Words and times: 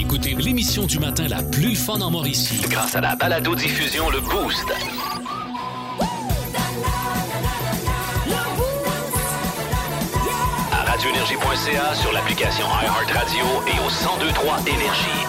Écoutez 0.00 0.34
l'émission 0.34 0.86
du 0.86 0.98
matin 0.98 1.28
la 1.28 1.42
plus 1.42 1.76
fun 1.76 2.00
en 2.00 2.10
Mauricie. 2.10 2.62
Grâce 2.70 2.96
à 2.96 3.02
la 3.02 3.16
balado-diffusion 3.16 4.08
Le 4.08 4.20
Boost. 4.20 4.64
À 10.72 10.84
radioénergie.ca, 10.90 11.94
sur 11.94 12.12
l'application 12.12 12.64
iHeartRadio 12.82 13.44
et 13.66 13.78
au 13.78 13.90
1023 13.90 14.60
Énergie. 14.60 15.20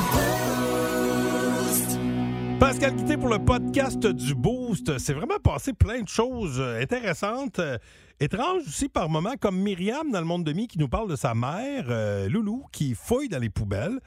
Pascal 2.57 2.95
Guité 2.95 3.17
pour 3.17 3.27
le 3.27 3.39
podcast 3.43 4.07
du 4.07 4.33
Boost. 4.35 4.97
C'est 4.99 5.13
vraiment 5.13 5.39
passé 5.43 5.73
plein 5.73 6.01
de 6.01 6.07
choses 6.07 6.61
euh, 6.61 6.81
intéressantes. 6.81 7.59
euh, 7.59 7.77
étranges 8.21 8.61
aussi 8.65 8.87
par 8.87 9.09
moments, 9.09 9.35
comme 9.37 9.59
Myriam 9.59 10.11
dans 10.11 10.19
le 10.19 10.25
monde 10.25 10.45
de 10.45 10.53
mi 10.53 10.67
qui 10.67 10.79
nous 10.79 10.87
parle 10.87 11.09
de 11.09 11.17
sa 11.17 11.33
mère, 11.33 11.87
euh, 11.89 12.29
Loulou, 12.29 12.63
qui 12.71 12.93
fouille 12.95 13.27
dans 13.27 13.39
les 13.39 13.49
poubelles. 13.49 13.99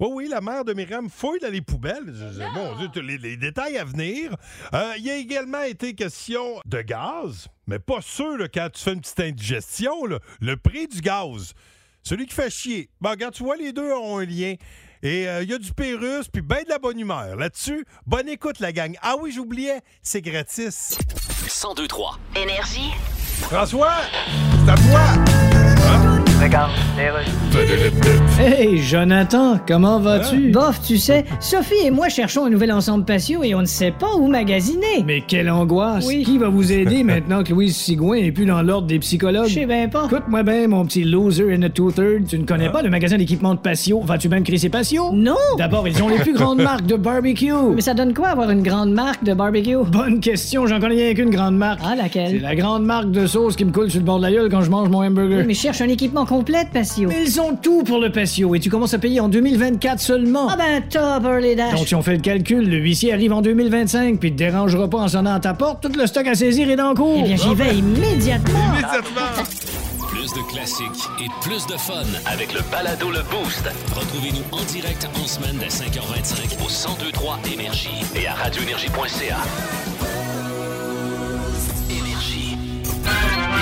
Oui, 0.00 0.08
oui, 0.12 0.28
la 0.28 0.40
mère 0.40 0.64
de 0.64 0.72
Myriam 0.72 1.08
fouille 1.10 1.40
dans 1.40 1.52
les 1.52 1.60
poubelles. 1.60 2.06
Je- 2.06 2.40
je- 2.40 2.54
Bon 2.54 2.74
Dieu, 2.88 3.02
les, 3.02 3.18
les 3.18 3.36
détails 3.36 3.76
à 3.78 3.84
venir. 3.84 4.34
Euh, 4.74 4.94
Il 4.96 5.04
y 5.04 5.10
a 5.10 5.16
également 5.16 5.62
été 5.62 5.94
question 5.94 6.60
de 6.64 6.80
gaz, 6.80 7.48
mais 7.66 7.78
pas 7.78 8.00
sûr 8.00 8.36
là, 8.38 8.48
quand 8.48 8.68
tu 8.72 8.82
fais 8.82 8.94
une 8.94 9.00
petite 9.00 9.20
indigestion, 9.20 10.06
là, 10.06 10.18
le 10.40 10.56
prix 10.56 10.88
du 10.88 11.00
gaz. 11.00 11.52
Celui 12.02 12.26
qui 12.26 12.34
fait 12.34 12.48
chier. 12.50 12.88
Bon, 13.00 13.10
regarde, 13.10 13.34
tu 13.34 13.42
vois, 13.44 13.56
les 13.56 13.72
deux 13.74 13.92
ont 13.92 14.18
un 14.18 14.24
lien. 14.24 14.54
Et 15.02 15.28
euh, 15.28 15.42
il 15.42 15.50
y 15.50 15.54
a 15.54 15.58
du 15.58 15.72
Pérus, 15.72 16.28
puis 16.28 16.40
ben 16.42 16.62
de 16.64 16.68
la 16.70 16.78
bonne 16.78 16.98
humeur. 16.98 17.36
Là-dessus, 17.36 17.84
bonne 18.06 18.28
écoute, 18.28 18.58
la 18.60 18.72
gang. 18.72 18.96
Ah 19.02 19.16
oui, 19.20 19.32
j'oubliais, 19.32 19.80
c'est 20.02 20.22
gratis. 20.22 20.96
1023. 21.42 22.18
Énergie. 22.36 22.90
François, 23.42 23.96
c'est 24.64 24.70
à 24.70 24.74
toi. 24.76 25.69
Hey, 28.38 28.78
Jonathan, 28.78 29.58
comment 29.68 30.00
vas-tu? 30.00 30.48
Bof, 30.50 30.80
tu 30.80 30.96
sais, 30.96 31.26
Sophie 31.38 31.74
et 31.84 31.90
moi 31.90 32.08
cherchons 32.08 32.46
un 32.46 32.50
nouvel 32.50 32.72
ensemble 32.72 33.04
patio 33.04 33.42
et 33.42 33.54
on 33.54 33.60
ne 33.60 33.66
sait 33.66 33.90
pas 33.90 34.14
où 34.16 34.26
magasiner. 34.26 35.04
Mais 35.04 35.20
quelle 35.20 35.50
angoisse! 35.50 36.06
Oui. 36.06 36.22
Qui 36.24 36.38
va 36.38 36.48
vous 36.48 36.72
aider 36.72 37.02
maintenant 37.04 37.42
que 37.44 37.50
Louise 37.52 37.76
Sigouin 37.76 38.16
est 38.16 38.32
plus 38.32 38.46
dans 38.46 38.62
l'ordre 38.62 38.86
des 38.86 38.98
psychologues? 39.00 39.48
Je 39.48 39.54
sais 39.54 39.66
bien 39.66 39.88
pas. 39.88 40.06
Écoute-moi 40.06 40.42
bien, 40.42 40.66
mon 40.68 40.86
petit 40.86 41.04
loser 41.04 41.52
in 41.52 41.60
a 41.60 41.68
two-thirds. 41.68 42.24
Tu 42.30 42.38
ne 42.38 42.46
connais 42.46 42.70
pas 42.70 42.80
le 42.80 42.88
magasin 42.88 43.18
d'équipement 43.18 43.52
de 43.54 43.60
patio? 43.60 44.00
Vas-tu 44.00 44.30
même 44.30 44.42
crisser 44.42 44.70
patio? 44.70 45.10
Non! 45.12 45.34
D'abord, 45.58 45.86
ils 45.88 46.02
ont 46.02 46.08
les 46.08 46.20
plus 46.20 46.32
grandes 46.32 46.62
marques 46.62 46.86
de 46.86 46.96
barbecue. 46.96 47.52
Mais 47.74 47.82
ça 47.82 47.92
donne 47.92 48.14
quoi 48.14 48.28
avoir 48.28 48.48
une 48.50 48.62
grande 48.62 48.92
marque 48.92 49.22
de 49.24 49.34
barbecue? 49.34 49.76
Bonne 49.92 50.20
question, 50.20 50.66
j'en 50.66 50.80
connais 50.80 50.94
rien 50.94 51.12
qu'une 51.14 51.30
grande 51.30 51.58
marque. 51.58 51.80
Ah, 51.84 51.90
C'est 51.96 52.02
laquelle? 52.02 52.40
la 52.40 52.54
grande 52.56 52.86
marque 52.86 53.10
de 53.10 53.26
sauce 53.26 53.56
qui 53.56 53.66
me 53.66 53.72
coule 53.72 53.90
sur 53.90 54.00
le 54.00 54.06
bord 54.06 54.16
de 54.16 54.22
la 54.22 54.32
gueule 54.32 54.48
quand 54.48 54.62
je 54.62 54.70
mange 54.70 54.88
mon 54.88 55.02
hamburger. 55.04 55.44
Mais 55.46 55.52
je 55.52 55.60
cherche 55.60 55.82
un 55.82 55.88
équipement 55.88 56.24
complet 56.30 56.62
de 56.64 56.70
patio. 56.70 57.08
Mais 57.08 57.24
ils 57.24 57.40
ont 57.40 57.56
tout 57.56 57.82
pour 57.82 57.98
le 57.98 58.12
patio 58.12 58.54
et 58.54 58.60
tu 58.60 58.70
commences 58.70 58.94
à 58.94 59.00
payer 59.00 59.18
en 59.18 59.28
2024 59.28 59.98
seulement. 59.98 60.46
Ah 60.48 60.56
ben 60.56 60.80
top, 60.88 61.24
Early 61.24 61.56
Dash. 61.56 61.74
Donc, 61.74 61.88
si 61.88 61.94
on 61.96 62.02
fait 62.02 62.12
le 62.12 62.20
calcul, 62.20 62.70
le 62.70 62.76
huissier 62.76 63.12
arrive 63.12 63.32
en 63.32 63.42
2025 63.42 64.20
puis 64.20 64.30
te 64.30 64.38
dérangera 64.38 64.88
pas 64.88 64.98
en 64.98 65.08
sonnant 65.08 65.34
à 65.34 65.40
ta 65.40 65.54
porte, 65.54 65.82
tout 65.82 65.98
le 65.98 66.06
stock 66.06 66.28
à 66.28 66.36
saisir 66.36 66.70
est 66.70 66.76
dans 66.76 66.90
le 66.90 66.94
cours. 66.94 67.18
Eh 67.18 67.22
bien, 67.24 67.36
j'y 67.36 67.52
vais 67.56 67.74
immédiatement. 67.74 68.60
Immédiatement. 68.72 69.42
Plus 70.08 70.32
de 70.32 70.52
classiques 70.52 71.08
et 71.20 71.28
plus 71.40 71.66
de 71.66 71.78
fun. 71.78 72.02
Avec 72.26 72.52
le 72.52 72.60
balado 72.70 73.10
Le 73.10 73.22
Boost 73.30 73.68
Retrouvez-nous 73.94 74.44
en 74.52 74.62
direct 74.64 75.08
en 75.14 75.26
semaine 75.26 75.56
dès 75.58 75.66
5h25 75.66 76.58
au 76.64 76.68
1023 76.96 77.38
Énergie 77.52 77.88
et 78.14 78.26
à 78.26 78.34
radioénergie.ca. 78.34 79.36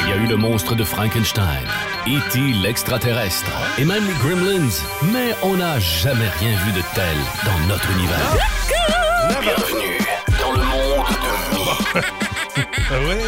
Il 0.09 0.13
y 0.13 0.15
a 0.15 0.25
eu 0.25 0.27
le 0.27 0.39
monstre 0.39 0.75
de 0.75 0.85
Frankenstein, 0.85 1.67
E.T. 2.07 2.39
l'extraterrestre 2.63 3.53
et 3.77 3.85
même 3.85 4.03
les 4.07 4.15
Gremlins, 4.15 4.71
mais 5.13 5.35
on 5.43 5.59
n'a 5.59 5.79
jamais 5.81 6.31
rien 6.41 6.57
vu 6.65 6.73
de 6.73 6.81
tel 6.95 7.17
dans 7.45 7.67
notre 7.69 7.91
univers. 7.91 8.37
Bienvenue 9.29 9.99
dans 10.41 10.53
le 10.53 10.65
monde 10.65 11.09
de 11.11 11.55
Mi. 11.55 12.05
Ah 12.91 12.99
ouais. 13.07 13.21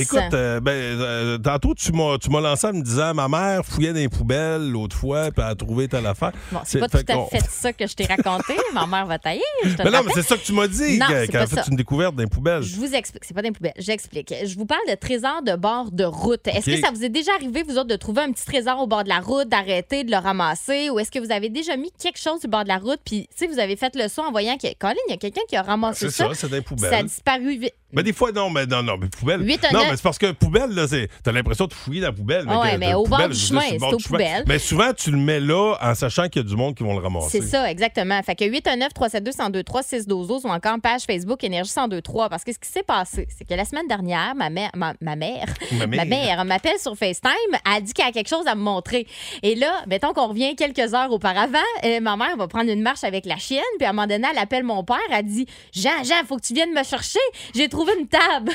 Écoute, 0.00 0.34
euh, 0.34 0.60
ben, 0.60 0.72
euh, 0.72 1.38
tantôt, 1.38 1.74
tu 1.74 1.92
m'as, 1.92 2.18
tu 2.18 2.30
m'as 2.30 2.40
lancé 2.40 2.66
en 2.66 2.72
me 2.72 2.82
disant 2.82 3.14
ma 3.14 3.28
mère 3.28 3.64
fouillait 3.64 3.92
dans 3.92 3.98
les 3.98 4.08
poubelles 4.08 4.70
l'autre 4.70 4.96
fois, 4.96 5.30
puis 5.30 5.42
elle 5.44 5.52
a 5.52 5.54
trouvé 5.54 5.88
telle 5.88 6.06
affaire. 6.06 6.32
Bon, 6.52 6.60
c'est 6.64 6.78
pas 6.80 6.88
fait 6.88 7.04
tout 7.04 7.12
à 7.12 7.26
fait 7.26 7.50
ça 7.50 7.72
que 7.72 7.86
je 7.86 7.94
t'ai 7.94 8.06
raconté. 8.06 8.54
Ma 8.74 8.86
mère 8.86 9.06
va 9.06 9.18
tailler. 9.18 9.42
Je 9.64 9.74
te 9.74 9.82
Mais 9.82 9.90
le 9.90 9.96
non, 9.96 10.02
mais 10.06 10.12
c'est 10.14 10.22
ça 10.22 10.36
que 10.36 10.42
tu 10.42 10.52
m'as 10.52 10.68
dit 10.68 10.98
Non, 10.98 11.06
quand 11.08 11.32
pas 11.32 11.46
fait 11.46 11.56
ça. 11.56 11.64
une 11.70 11.76
découverte 11.76 12.14
dans 12.14 12.22
les 12.22 12.28
poubelles. 12.28 12.62
Je 12.62 12.76
vous 12.76 12.94
explique. 12.94 13.24
C'est 13.24 13.34
pas 13.34 13.42
des 13.42 13.52
poubelles. 13.52 13.74
J'explique. 13.76 14.32
Je 14.44 14.54
vous 14.56 14.66
parle 14.66 14.80
de 14.88 14.94
trésors 14.94 15.42
de 15.42 15.56
bord 15.56 15.90
de 15.90 16.04
route. 16.04 16.46
Est-ce 16.46 16.66
que 16.66 16.80
ça 16.80 16.90
vous 16.92 17.04
est 17.04 17.08
déjà 17.08 17.32
arrivé, 17.34 17.62
vous 17.62 17.76
autres, 17.76 17.88
de 17.88 17.96
trouver 17.96 18.22
un 18.22 18.32
petit 18.32 18.44
trésor 18.46 18.80
au 18.80 18.86
bord 18.86 19.04
de 19.04 19.08
la 19.08 19.20
route, 19.20 19.48
d'arrêter, 19.48 20.04
de 20.04 20.10
le 20.10 20.16
ramasser? 20.16 20.90
Ou 20.90 20.98
est-ce 20.98 21.10
que 21.10 21.18
vous 21.18 21.32
avez 21.32 21.48
déjà 21.48 21.76
mis 21.76 21.90
quelque 21.98 22.18
chose 22.18 22.40
au 22.44 22.48
bord 22.48 22.64
de 22.64 22.68
la 22.68 22.78
route, 22.78 23.00
puis, 23.04 23.28
tu 23.36 23.46
sais, 23.46 23.46
vous 23.52 23.58
avez 23.58 23.76
fait 23.76 23.94
le 23.96 24.08
saut 24.08 24.22
en 24.22 24.30
voyant 24.30 24.56
que, 24.56 24.66
Colin, 24.78 24.94
il 25.08 25.10
y 25.10 25.14
a 25.14 25.16
quelqu'un 25.16 25.42
qui 25.48 25.56
a 25.56 25.62
ramassé 25.62 26.08
C'est 26.08 26.16
ça. 26.16 26.28
ça, 26.28 26.34
c'est 26.34 26.48
dans 26.48 26.56
les 26.56 26.62
Ça 26.62 26.66
a 26.66 26.74
poubelles. 26.74 27.04
disparu 27.04 27.58
vite. 27.58 27.74
Mais 27.92 28.02
des 28.02 28.12
fois, 28.12 28.30
non, 28.32 28.50
mais 28.50 28.66
non, 28.66 28.82
non, 28.82 28.96
mais 28.96 29.08
poubelle. 29.08 29.40
À 29.40 29.72
non. 29.72 29.89
Mais 29.90 29.96
c'est 29.96 30.02
parce 30.02 30.18
que 30.18 30.32
poubelle, 30.32 30.70
là, 30.70 30.86
c'est. 30.88 31.08
T'as 31.22 31.32
l'impression 31.32 31.66
de 31.66 31.72
fouiller 31.72 32.00
dans 32.00 32.08
la 32.08 32.12
poubelle. 32.12 32.44
Ah 32.48 32.60
ouais, 32.60 32.72
que- 32.72 32.76
mais 32.78 32.90
de 32.90 32.94
au 32.96 33.04
bord 33.06 33.28
du 33.28 33.38
chemin, 33.38 33.60
c'est 33.68 33.82
aux 33.82 33.96
poubelles. 33.98 34.44
Mais 34.46 34.58
souvent, 34.58 34.92
tu 34.96 35.10
le 35.10 35.16
mets 35.18 35.40
là 35.40 35.76
en 35.80 35.94
sachant 35.94 36.28
qu'il 36.28 36.42
y 36.42 36.44
a 36.44 36.48
du 36.48 36.56
monde 36.56 36.74
qui 36.74 36.82
vont 36.82 36.96
le 36.96 37.02
ramasser. 37.02 37.40
C'est 37.40 37.46
ça, 37.46 37.70
exactement. 37.70 38.20
Fait 38.22 38.34
que 38.34 38.44
819 38.44 38.92
372 38.94 39.36
1023 39.38 39.82
612 39.82 40.44
ou 40.44 40.48
encore 40.48 40.76
page 40.82 41.02
Facebook 41.02 41.42
Énergie 41.44 41.70
1023 41.76 42.28
parce 42.28 42.44
que 42.44 42.52
ce 42.52 42.58
qui 42.58 42.68
s'est 42.68 42.82
passé, 42.82 43.26
c'est 43.36 43.46
que 43.46 43.54
la 43.54 43.64
semaine 43.64 43.86
dernière, 43.88 44.34
ma 44.34 44.50
mère 44.50 44.70
ma, 44.74 44.94
ma 45.00 45.16
mère 45.16 45.46
Ma 45.72 45.86
mère. 45.86 45.98
ma 46.00 46.04
mère 46.04 46.44
m'appelle 46.44 46.78
sur 46.78 46.96
FaceTime, 46.96 47.30
elle 47.52 47.72
a 47.72 47.80
dit 47.80 47.92
qu'elle 47.92 48.06
a 48.06 48.12
quelque 48.12 48.28
chose 48.28 48.46
à 48.46 48.54
me 48.54 48.60
montrer. 48.62 49.06
Et 49.42 49.54
là, 49.54 49.72
mettons 49.86 50.12
qu'on 50.12 50.28
revient 50.28 50.54
quelques 50.56 50.94
heures 50.94 51.10
auparavant, 51.12 51.58
euh, 51.84 52.00
ma 52.00 52.16
mère 52.16 52.36
va 52.36 52.46
prendre 52.48 52.70
une 52.70 52.82
marche 52.82 53.04
avec 53.04 53.26
la 53.26 53.36
chienne, 53.36 53.62
puis 53.78 53.86
à 53.86 53.90
un 53.90 53.92
moment 53.92 54.06
donné, 54.06 54.26
elle 54.30 54.38
appelle 54.38 54.64
mon 54.64 54.84
père, 54.84 54.96
elle 55.10 55.24
dit 55.26 55.46
"Jean, 55.72 56.02
Jean, 56.04 56.24
faut 56.26 56.36
que 56.36 56.46
tu 56.46 56.54
viennes 56.54 56.72
me 56.72 56.82
chercher, 56.84 57.18
j'ai 57.54 57.68
trouvé 57.68 57.92
une 57.98 58.06
table." 58.08 58.52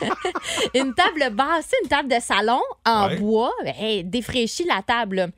une 0.78 0.94
table 0.94 1.34
basse, 1.34 1.70
une 1.82 1.88
table 1.88 2.08
de 2.08 2.20
salon 2.20 2.60
en 2.84 3.08
Ouais. 3.08 3.16
bois, 3.16 3.52
hey, 3.64 4.04
défraîchie 4.04 4.64
la 4.64 4.82
table. 4.82 5.30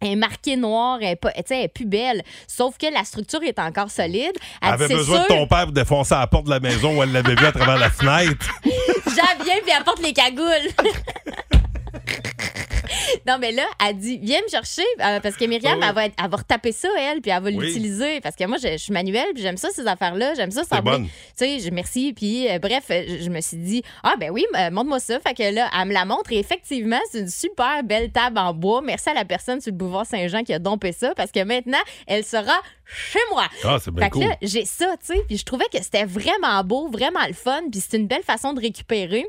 Elle 0.00 0.12
est 0.12 0.16
marquée 0.16 0.56
noire, 0.56 0.98
elle 1.00 1.12
est, 1.12 1.16
pas, 1.16 1.30
elle 1.34 1.62
est 1.64 1.68
plus 1.68 1.86
belle. 1.86 2.22
Sauf 2.46 2.76
que 2.76 2.86
la 2.92 3.04
structure 3.04 3.42
est 3.42 3.58
encore 3.58 3.90
solide. 3.90 4.32
Elle 4.60 4.68
Elle 4.68 4.74
avait 4.74 4.88
besoin 4.88 5.22
de 5.22 5.26
ton 5.28 5.46
père 5.46 5.64
pour 5.64 5.72
défoncer 5.72 6.14
la 6.14 6.26
porte 6.26 6.44
de 6.44 6.50
la 6.50 6.60
maison 6.60 6.98
où 6.98 7.02
elle 7.02 7.12
l'avait 7.12 7.34
vu 7.34 7.46
à 7.46 7.52
travers 7.52 7.78
la 7.78 7.90
fenêtre. 7.90 8.46
Jean 8.64 9.44
vient 9.44 9.56
puis 9.62 9.72
elle 9.76 9.84
porte 9.84 10.02
les 10.02 10.12
cagoules. 10.12 10.44
non, 13.26 13.36
mais 13.40 13.52
là, 13.52 13.64
elle 13.86 13.96
dit, 13.96 14.18
viens 14.22 14.40
me 14.42 14.48
chercher 14.48 14.82
euh, 15.00 15.20
parce 15.20 15.36
que 15.36 15.44
Myriam, 15.44 15.78
Ah 15.82 15.86
elle, 15.88 15.94
va 15.94 16.06
être- 16.06 16.14
elle 16.22 16.30
va 16.30 16.36
retaper 16.36 16.72
ça, 16.72 16.88
elle, 16.98 17.20
puis 17.20 17.30
elle 17.30 17.42
va 17.42 17.48
Oui. 17.50 17.56
l'utiliser. 17.66 18.20
Parce 18.20 18.36
que 18.36 18.44
moi, 18.44 18.56
je, 18.62 18.68
je 18.72 18.76
suis 18.76 18.92
manuelle, 18.92 19.28
puis 19.34 19.42
j'aime 19.42 19.56
ça, 19.56 19.68
ces 19.70 19.86
affaires-là. 19.86 20.34
J'aime 20.34 20.50
ça, 20.50 20.62
bonne. 20.80 21.04
Tu 21.06 21.10
sais, 21.36 21.58
je 21.60 21.70
merci. 21.70 22.12
Puis, 22.14 22.48
euh, 22.50 22.58
bref, 22.58 22.84
euh, 22.90 23.04
je, 23.08 23.24
je 23.24 23.30
me 23.30 23.40
suis 23.40 23.56
dit, 23.56 23.82
ah, 24.02 24.14
ben 24.18 24.30
oui, 24.30 24.44
euh, 24.56 24.70
montre-moi 24.70 25.00
ça. 25.00 25.18
Fait 25.20 25.34
que 25.34 25.54
là, 25.54 25.70
elle 25.78 25.88
me 25.88 25.92
la 25.92 26.04
montre 26.04 26.32
et 26.32 26.38
effectivement, 26.38 27.00
c'est 27.10 27.20
une 27.20 27.28
super 27.28 27.82
belle 27.84 28.10
table 28.12 28.38
en 28.38 28.52
bois. 28.54 28.82
Merci 28.82 29.10
à 29.10 29.14
la 29.14 29.24
personne 29.24 29.60
sur 29.60 29.72
le 29.72 29.76
boulevard 29.78 30.06
Saint-Jean 30.06 30.42
qui 30.44 30.52
a 30.52 30.58
dompé 30.58 30.92
ça 30.92 31.14
parce 31.14 31.30
que 31.30 31.42
maintenant, 31.44 31.78
elle 32.06 32.24
sera 32.24 32.54
chez 32.84 33.18
moi. 33.30 33.44
Ah, 33.64 33.78
c'est 33.82 33.90
bien 33.90 34.04
Fait 34.04 34.10
que 34.10 34.14
cool. 34.14 34.24
là, 34.24 34.36
j'ai 34.42 34.64
ça, 34.64 34.94
tu 35.00 35.14
sais, 35.14 35.22
puis 35.26 35.36
je 35.38 35.44
trouvais 35.44 35.64
que 35.72 35.82
c'était 35.82 36.04
vraiment 36.04 36.62
beau, 36.64 36.88
vraiment 36.88 37.24
le 37.26 37.32
fun, 37.32 37.62
puis 37.70 37.80
c'est 37.80 37.96
une 37.96 38.06
belle 38.06 38.22
façon 38.22 38.52
de 38.52 38.60
récupérer. 38.60 39.26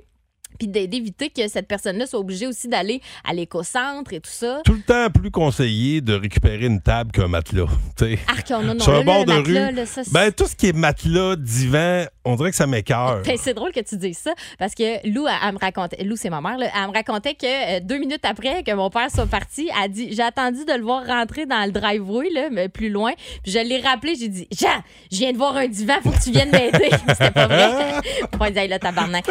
Puis 0.57 0.67
d'é- 0.67 0.87
d'éviter 0.87 1.29
que 1.29 1.47
cette 1.47 1.67
personne-là 1.67 2.05
soit 2.07 2.19
obligée 2.19 2.47
aussi 2.47 2.67
d'aller 2.67 3.01
à 3.23 3.33
l'éco-centre 3.33 4.13
et 4.13 4.19
tout 4.19 4.29
ça. 4.31 4.61
Tout 4.65 4.73
le 4.73 4.81
temps 4.81 5.09
plus 5.09 5.31
conseillé 5.31 6.01
de 6.01 6.13
récupérer 6.13 6.65
une 6.65 6.81
table 6.81 7.11
qu'un 7.11 7.27
matelas. 7.27 7.65
Arc, 8.27 8.49
non, 8.49 8.61
non, 8.73 8.79
Sur 8.79 8.93
là, 8.93 8.99
un 8.99 9.03
bord 9.03 9.25
de 9.25 9.33
matelas, 9.33 9.67
rue. 9.69 9.75
là, 9.75 9.85
ça, 9.85 10.01
Ben, 10.11 10.31
tout 10.31 10.45
ce 10.47 10.55
qui 10.55 10.67
est 10.67 10.73
matelas, 10.75 11.35
divan, 11.35 12.05
on 12.23 12.35
dirait 12.35 12.51
que 12.51 12.57
ça 12.57 12.67
m'écœure. 12.67 13.21
Ben, 13.25 13.37
c'est 13.39 13.53
drôle 13.53 13.71
que 13.71 13.79
tu 13.81 13.97
dises 13.97 14.17
ça 14.17 14.33
parce 14.59 14.73
que 14.75 15.07
Lou, 15.09 15.27
elle, 15.27 15.33
elle 15.47 15.53
me 15.53 15.59
racontait, 15.59 16.03
Lou, 16.03 16.15
c'est 16.15 16.29
ma 16.29 16.41
mère, 16.41 16.57
là, 16.57 16.67
elle 16.75 16.87
me 16.89 16.93
racontait 16.93 17.33
que 17.35 17.45
euh, 17.77 17.79
deux 17.81 17.97
minutes 17.97 18.23
après 18.25 18.63
que 18.63 18.71
mon 18.73 18.89
père 18.89 19.09
soit 19.11 19.25
parti, 19.27 19.69
elle 19.83 19.91
dit 19.91 20.09
J'ai 20.13 20.23
attendu 20.23 20.65
de 20.65 20.73
le 20.73 20.83
voir 20.83 21.05
rentrer 21.05 21.45
dans 21.45 21.65
le 21.65 21.71
driveway, 21.71 22.29
là, 22.31 22.49
mais 22.51 22.69
plus 22.69 22.89
loin. 22.89 23.11
Puis 23.43 23.51
je 23.51 23.59
l'ai 23.59 23.79
rappelé, 23.81 24.15
j'ai 24.19 24.27
dit 24.29 24.47
Jean, 24.51 24.81
je 25.11 25.17
viens 25.17 25.31
de 25.33 25.37
voir 25.37 25.55
un 25.57 25.67
divan, 25.67 25.95
faut 26.03 26.11
que 26.11 26.23
tu 26.23 26.31
viennes 26.31 26.51
m'aider. 26.51 26.89
C'était 27.09 27.31
pas 27.31 27.47
vrai. 27.47 28.01
Dit 28.55 28.59
Hey, 28.59 28.67
là, 28.69 28.79
tabarnak. 28.79 29.25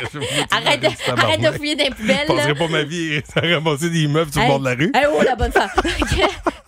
arrête, 0.50 0.80
de, 0.80 1.10
arrête 1.20 1.40
de 1.40 1.50
fouiller 1.56 1.76
dans 1.76 1.84
les 1.84 1.90
Je 1.90 1.94
poubelles. 1.96 2.26
penserais 2.26 2.54
pas 2.54 2.68
ma 2.68 2.82
vie 2.82 3.20
à 3.36 3.40
ramasser 3.54 3.90
des 3.90 4.06
meubles 4.08 4.32
sur 4.32 4.40
le 4.40 4.44
Hey, 4.46 4.50
bord 4.50 4.60
de 4.60 4.64
la 4.64 4.74
rue. 4.74 4.92
hey, 4.94 5.04
oh, 5.12 5.22
la 5.22 5.36
bonne 5.36 5.52
femme. 5.52 5.70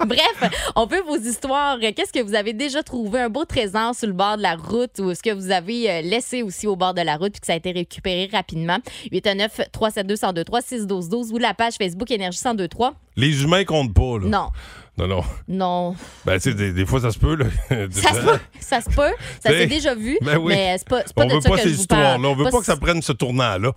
Bref, 0.07 0.51
on 0.75 0.87
peut 0.87 1.01
vos 1.07 1.17
histoires. 1.17 1.79
Qu'est-ce 1.79 2.13
que 2.13 2.23
vous 2.23 2.35
avez 2.35 2.53
déjà 2.53 2.83
trouvé 2.83 3.21
un 3.21 3.29
beau 3.29 3.45
trésor 3.45 3.95
sur 3.95 4.09
le 4.09 4.13
bord 4.13 4.37
de 4.37 4.43
la 4.43 4.57
route 4.57 4.99
ou 4.99 5.11
est-ce 5.11 5.23
que 5.23 5.33
vous 5.33 5.51
avez 5.51 5.91
euh, 5.91 6.01
laissé 6.03 6.43
aussi 6.43 6.67
au 6.67 6.75
bord 6.77 6.93
de 6.95 7.03
la 7.03 7.17
route 7.17 7.33
puis 7.33 7.41
que 7.41 7.47
ça 7.47 7.53
a 7.53 7.57
été 7.57 7.71
récupéré 7.73 8.29
rapidement? 8.33 8.79
819 9.13 9.61
372 9.73 10.21
1023 10.23 10.61
612 10.63 11.09
12 11.09 11.33
ou 11.33 11.39
la 11.39 11.55
page 11.55 11.75
Facebook 11.79 12.11
Énergie 12.11 12.39
1023. 12.45 12.95
Les 13.17 13.43
humains 13.45 13.65
comptent 13.65 13.95
pas, 13.95 14.19
là. 14.19 14.27
Non, 14.27 14.49
Non, 14.99 15.07
non. 15.07 15.23
non. 15.49 15.97
Ben, 16.27 16.35
tu 16.35 16.51
sais, 16.51 16.55
des, 16.55 16.73
des 16.73 16.85
fois, 16.85 17.01
ça 17.01 17.11
se 17.11 17.19
peut, 17.19 17.35
là. 17.35 17.47
Ça 17.91 18.13
se 18.13 18.21
peut, 18.21 18.39
ça 18.61 18.81
se 18.83 18.91
peut. 18.91 19.13
Ça 19.43 19.51
s'est 19.51 19.67
déjà 19.67 19.95
vu, 19.95 20.19
ben 20.21 20.37
oui. 20.37 20.53
mais 20.55 20.77
c'est 20.79 20.89
pas, 20.89 21.03
pas 21.03 21.25
On 21.25 21.27
de 21.29 21.35
veut 21.35 21.41
ça 21.41 21.49
pas 21.49 21.57
que 21.57 21.63
ces 21.63 21.81
histoires-là. 21.81 22.29
On 22.29 22.35
veut 22.35 22.51
pas, 22.51 22.59
que 22.61 22.65
ça 22.67 22.77
prenne 22.77 23.01
ce 23.01 23.13
tournant-là. 23.13 23.73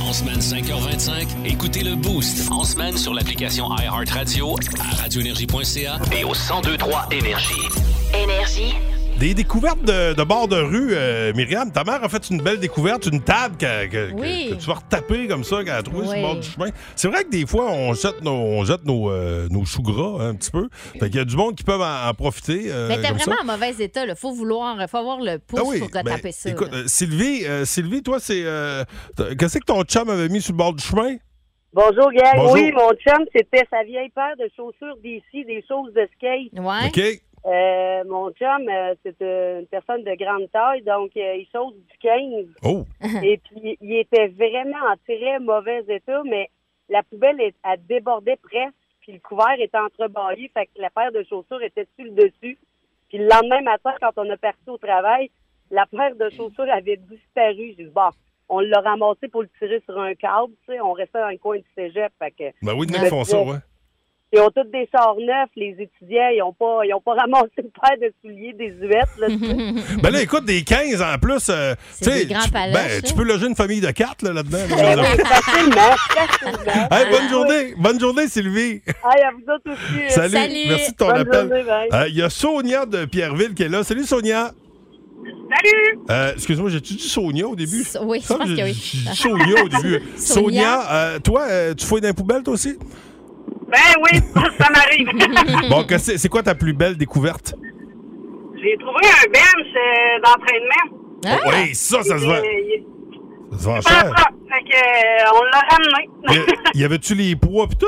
En 0.00 0.08
En 0.08 0.12
semaine 0.12 0.40
5h25, 0.40 1.26
écoutez 1.46 1.82
le 1.84 1.94
Boost. 1.94 2.50
En 2.50 2.64
semaine 2.64 2.96
sur 2.96 3.14
l'application 3.14 3.66
iHeartRadio, 3.76 4.56
à 4.80 5.02
radioénergie.ca 5.02 5.98
Et 6.12 6.24
au 6.24 6.32
1023 6.34 7.08
Énergie. 7.12 7.68
Énergie. 8.12 8.74
Des 9.22 9.34
découvertes 9.34 9.84
de, 9.84 10.14
de 10.14 10.22
bord 10.24 10.48
de 10.48 10.56
rue, 10.56 10.88
euh, 10.94 11.32
Myriam. 11.36 11.70
Ta 11.70 11.84
mère 11.84 12.02
a 12.02 12.08
fait 12.08 12.28
une 12.30 12.42
belle 12.42 12.58
découverte, 12.58 13.06
une 13.06 13.22
table 13.22 13.56
que, 13.56 13.86
que- 13.86 14.10
que- 14.10 14.20
Oui. 14.20 14.48
que 14.50 14.54
tu 14.56 14.66
vas 14.66 14.74
retaper 14.74 15.28
comme 15.28 15.44
ça, 15.44 15.62
qu'elle 15.62 15.74
a 15.74 15.82
trouvée 15.84 16.06
sur 16.08 16.16
le 16.16 16.22
bord 16.22 16.34
du 16.34 16.42
chemin. 16.48 16.70
C'est 16.96 17.06
vrai 17.06 17.22
que 17.22 17.28
des 17.30 17.46
fois, 17.46 17.70
on 17.70 17.94
jette 17.94 18.20
nos, 18.22 18.32
on 18.32 18.64
jette 18.64 18.84
nos, 18.84 19.12
euh, 19.12 19.46
nos 19.48 19.64
choux 19.64 19.82
gras 19.82 20.16
hein, 20.24 20.30
un 20.30 20.34
petit 20.34 20.50
peu. 20.50 20.68
Fait 20.98 21.08
qu'il 21.08 21.14
y 21.14 21.20
a 21.20 21.24
du 21.24 21.36
monde 21.36 21.54
qui 21.54 21.62
peuvent 21.62 21.80
en, 21.80 22.08
en 22.08 22.14
profiter. 22.14 22.64
euh, 22.72 22.88
Mais 22.88 22.96
t'es 22.96 23.02
ça. 23.06 23.12
vraiment 23.12 23.36
en 23.42 23.44
mauvais 23.44 23.70
état. 23.78 24.04
Il 24.04 24.16
faut 24.16 24.32
vouloir, 24.32 24.76
faut 24.90 24.96
avoir 24.96 25.20
le 25.20 25.38
pouce 25.38 25.60
Ah 25.62 25.68
oui, 25.68 25.78
pour 25.78 25.90
ben, 25.90 26.00
retaper 26.02 26.32
ça. 26.32 26.50
Écoute, 26.50 26.70
euh, 26.72 26.82
Sylvie, 26.88 27.46
euh, 27.46 27.64
Sylvie, 27.64 28.02
toi, 28.02 28.18
c'est. 28.18 28.42
euh, 28.44 28.82
Qu'est-ce 29.38 29.58
que 29.58 29.64
ton 29.64 29.84
chum 29.84 30.10
avait 30.10 30.30
mis 30.30 30.42
sur 30.42 30.52
le 30.52 30.58
bord 30.58 30.72
du 30.74 30.82
chemin? 30.82 31.14
Bonjour, 31.72 32.10
gang. 32.12 32.32
Bonjour. 32.34 32.54
Oui, 32.54 32.72
mon 32.72 32.90
chum, 32.94 33.24
c'était 33.32 33.64
sa 33.70 33.84
vieille 33.84 34.10
paire 34.12 34.34
de 34.36 34.50
chaussures 34.56 34.96
d'ici, 35.00 35.44
des 35.44 35.64
choses 35.68 35.92
de 35.94 36.08
skate. 36.16 36.58
Ouais. 36.60 36.88
OK. 36.88 37.22
Euh, 37.44 38.04
mon 38.06 38.30
chum, 38.32 38.68
euh, 38.68 38.94
c'est 39.02 39.20
une 39.20 39.66
personne 39.66 40.04
de 40.04 40.14
grande 40.14 40.50
taille, 40.52 40.82
donc 40.82 41.10
euh, 41.16 41.34
il 41.36 41.46
chose 41.52 41.74
du 41.74 41.98
15. 41.98 42.46
Oh! 42.64 42.84
Et 43.24 43.38
puis, 43.38 43.76
il 43.80 43.96
était 43.96 44.28
vraiment 44.28 44.78
en 44.92 44.94
très 45.06 45.38
mauvais 45.40 45.82
état, 45.88 46.22
mais 46.24 46.50
la 46.88 47.02
poubelle, 47.02 47.40
est- 47.40 47.54
elle 47.64 47.84
débordait 47.86 48.36
presque, 48.42 48.74
puis 49.00 49.12
le 49.12 49.18
couvert 49.18 49.56
était 49.58 49.78
entrebâillé, 49.78 50.50
fait 50.54 50.66
que 50.66 50.80
la 50.80 50.90
paire 50.90 51.10
de 51.10 51.24
chaussures 51.24 51.62
était 51.62 51.86
sur 51.96 52.04
le 52.04 52.12
dessus. 52.12 52.58
Puis 53.08 53.18
le 53.18 53.26
lendemain 53.28 53.60
matin, 53.62 53.92
quand 54.00 54.12
on 54.16 54.30
a 54.30 54.36
parti 54.36 54.62
au 54.68 54.78
travail, 54.78 55.30
la 55.70 55.86
paire 55.86 56.14
de 56.14 56.30
chaussures 56.30 56.70
avait 56.72 56.96
disparu. 56.96 57.74
J'ai 57.76 57.84
dit, 57.84 57.90
bon, 57.92 58.10
on 58.48 58.60
l'a 58.60 58.80
ramassé 58.80 59.26
pour 59.28 59.42
le 59.42 59.48
tirer 59.58 59.80
sur 59.84 59.98
un 59.98 60.14
câble, 60.14 60.52
tu 60.66 60.72
sais, 60.74 60.80
on 60.80 60.92
restait 60.92 61.18
dans 61.20 61.28
le 61.30 61.38
coin 61.38 61.56
du 61.56 61.64
cégep, 61.74 62.12
fait 62.18 62.30
que... 62.30 62.44
Ben 62.64 62.74
oui, 62.76 62.86
ils 62.88 63.08
font 63.08 63.24
ça, 63.24 63.38
ouais. 63.42 63.58
Ils 64.34 64.40
ont 64.40 64.48
tous 64.48 64.64
des 64.72 64.88
chars 64.90 65.14
neufs, 65.18 65.50
les 65.56 65.76
étudiants, 65.78 66.30
ils 66.34 66.42
ont 66.42 66.54
pas, 66.54 66.80
ils 66.86 66.94
ont 66.94 67.02
pas 67.02 67.12
ramassé 67.12 67.50
une 67.58 67.68
paire 67.70 67.98
de 68.00 68.10
souliers 68.22 68.54
des 68.54 68.68
huettes, 68.80 69.18
là. 69.18 69.26
Ben 70.02 70.10
là, 70.10 70.22
écoute, 70.22 70.46
des 70.46 70.62
15 70.64 71.02
en 71.02 71.18
plus. 71.18 71.50
euh, 71.50 71.74
tu 71.98 72.04
sais, 72.10 72.24
des 72.24 72.32
grands 72.32 72.44
tu- 72.44 72.50
paloches, 72.50 72.72
Ben, 72.74 73.02
tu 73.02 73.12
peux 73.12 73.24
loger 73.24 73.46
une 73.46 73.54
famille 73.54 73.82
de 73.82 73.90
4 73.90 74.22
là, 74.24 74.32
là-dedans. 74.32 74.58
Là. 74.70 75.04
facilement. 75.04 76.90
Hey, 76.90 77.10
bonne 77.10 77.28
journée. 77.28 77.74
Bonne 77.76 78.00
journée, 78.00 78.26
Sylvie. 78.26 78.80
Hey, 78.86 79.22
à 79.22 79.32
vous 79.32 79.52
autres 79.52 79.70
aussi. 79.70 80.10
Salut. 80.10 80.30
Salut. 80.32 80.54
Merci 80.68 80.92
de 80.92 80.96
ton 80.96 81.08
Bonne 81.08 81.18
appel. 81.20 81.66
Euh, 81.92 82.08
Il 82.08 82.16
y 82.16 82.22
a 82.22 82.30
Sonia 82.30 82.86
de 82.86 83.04
Pierreville 83.04 83.52
qui 83.54 83.64
est 83.64 83.68
là. 83.68 83.84
Salut, 83.84 84.04
Sonia. 84.04 84.52
Salut! 85.54 85.98
Euh, 86.10 86.32
Excuse-moi, 86.32 86.70
j'ai-tu 86.70 86.94
dit 86.94 87.02
Sonia 87.08 87.46
au 87.46 87.54
début? 87.54 87.84
So- 87.84 88.00
oui, 88.04 88.20
je 88.22 88.26
pense 88.28 88.38
que 88.38 88.62
oui. 88.62 88.72
j'ai 88.72 88.98
dit 89.10 89.14
Sonia 89.16 89.62
au 89.62 89.68
début. 89.68 90.02
Sonia. 90.16 90.16
Sonia, 90.16 90.92
euh, 90.92 91.18
toi, 91.18 91.42
euh, 91.50 91.74
tu 91.74 91.84
fouilles 91.86 92.00
dans 92.00 92.08
les 92.08 92.14
poubelles, 92.14 92.42
toi 92.42 92.54
aussi? 92.54 92.78
Ben 93.72 94.02
oui, 94.02 94.20
ça 94.58 94.68
m'arrive. 94.70 95.68
bon, 95.70 95.84
que 95.84 95.96
c'est 95.98 96.18
c'est 96.18 96.28
quoi 96.28 96.42
ta 96.42 96.54
plus 96.54 96.74
belle 96.74 96.96
découverte? 96.96 97.54
J'ai 98.62 98.76
trouvé 98.78 99.00
un 99.06 99.30
bench 99.30 99.74
euh, 99.74 100.20
d'entraînement. 100.22 100.98
Ah! 101.24 101.38
Oh, 101.46 101.50
oui, 101.52 101.74
ça, 101.74 102.02
ça 102.02 102.18
se 102.18 102.24
vend. 102.24 102.42
Il- 102.44 102.84
Ça 103.52 103.58
se 103.58 103.64
vend 103.64 103.80
cher. 103.80 104.12
ça. 104.16 104.24
Fait 104.50 104.64
que, 104.64 104.76
euh, 104.76 105.38
on 105.40 105.42
l'a 105.44 105.62
ramené. 105.70 106.44
Y- 106.74 106.80
Y 106.80 106.84
avait-tu 106.84 107.14
les 107.14 107.34
poids 107.36 107.66
pis 107.66 107.76
tout? 107.76 107.86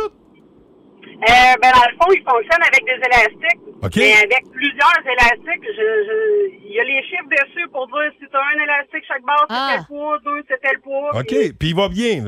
Euh, 1.24 1.54
ben, 1.62 1.70
dans 1.72 1.86
le 1.88 1.96
fond, 1.96 2.10
il 2.12 2.22
fonctionne 2.22 2.62
avec 2.62 2.84
des 2.84 2.98
élastiques. 3.00 3.60
OK. 3.82 3.96
Mais 3.96 4.12
avec 4.24 4.44
plusieurs 4.52 5.00
élastiques, 5.04 5.64
je, 5.64 5.86
je- 6.06 6.66
il 6.66 6.72
y 6.72 6.80
a 6.80 6.84
les 6.84 7.02
chiffres 7.04 7.28
dessus 7.30 7.66
pour 7.72 7.86
dire 7.86 8.10
si 8.20 8.26
tu 8.28 8.36
as 8.36 8.40
un 8.40 8.62
élastique 8.64 9.04
chaque 9.08 9.22
barre, 9.22 9.46
c'est 9.48 9.56
Ah. 9.56 9.74
tel 9.76 9.86
poids, 9.86 10.18
deux, 10.24 10.42
c'est 10.48 10.60
tel 10.60 10.80
poids. 10.80 11.10
OK, 11.14 11.26
puis- 11.26 11.52
puis 11.52 11.68
il 11.70 11.76
va 11.76 11.88
bien. 11.88 12.24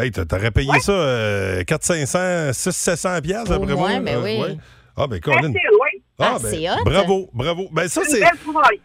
Hey, 0.00 0.10
t'a- 0.10 0.24
t'aurais 0.26 0.50
payé 0.50 0.70
ça 0.80 0.92
euh, 0.92 1.62
4 1.64 1.82
500, 1.84 2.52
6 2.52 2.72
700 2.76 3.20
piastres, 3.22 3.52
après 3.52 3.74
moins, 3.74 3.90
moi. 3.90 4.00
ben 4.00 4.16
euh, 4.18 4.22
oui. 4.22 4.40
ouais. 4.42 4.56
Ah, 4.96 5.06
ben, 5.06 5.20
Colin. 5.20 5.36
Facile, 5.40 5.70
oui. 5.80 5.89
Ah, 6.20 6.38
ben, 6.42 6.50
c'est 6.50 6.70
hot. 6.70 6.84
Bravo, 6.84 7.30
bravo. 7.32 7.68
Ben, 7.72 7.88
ça, 7.88 8.02
C'est 8.06 8.20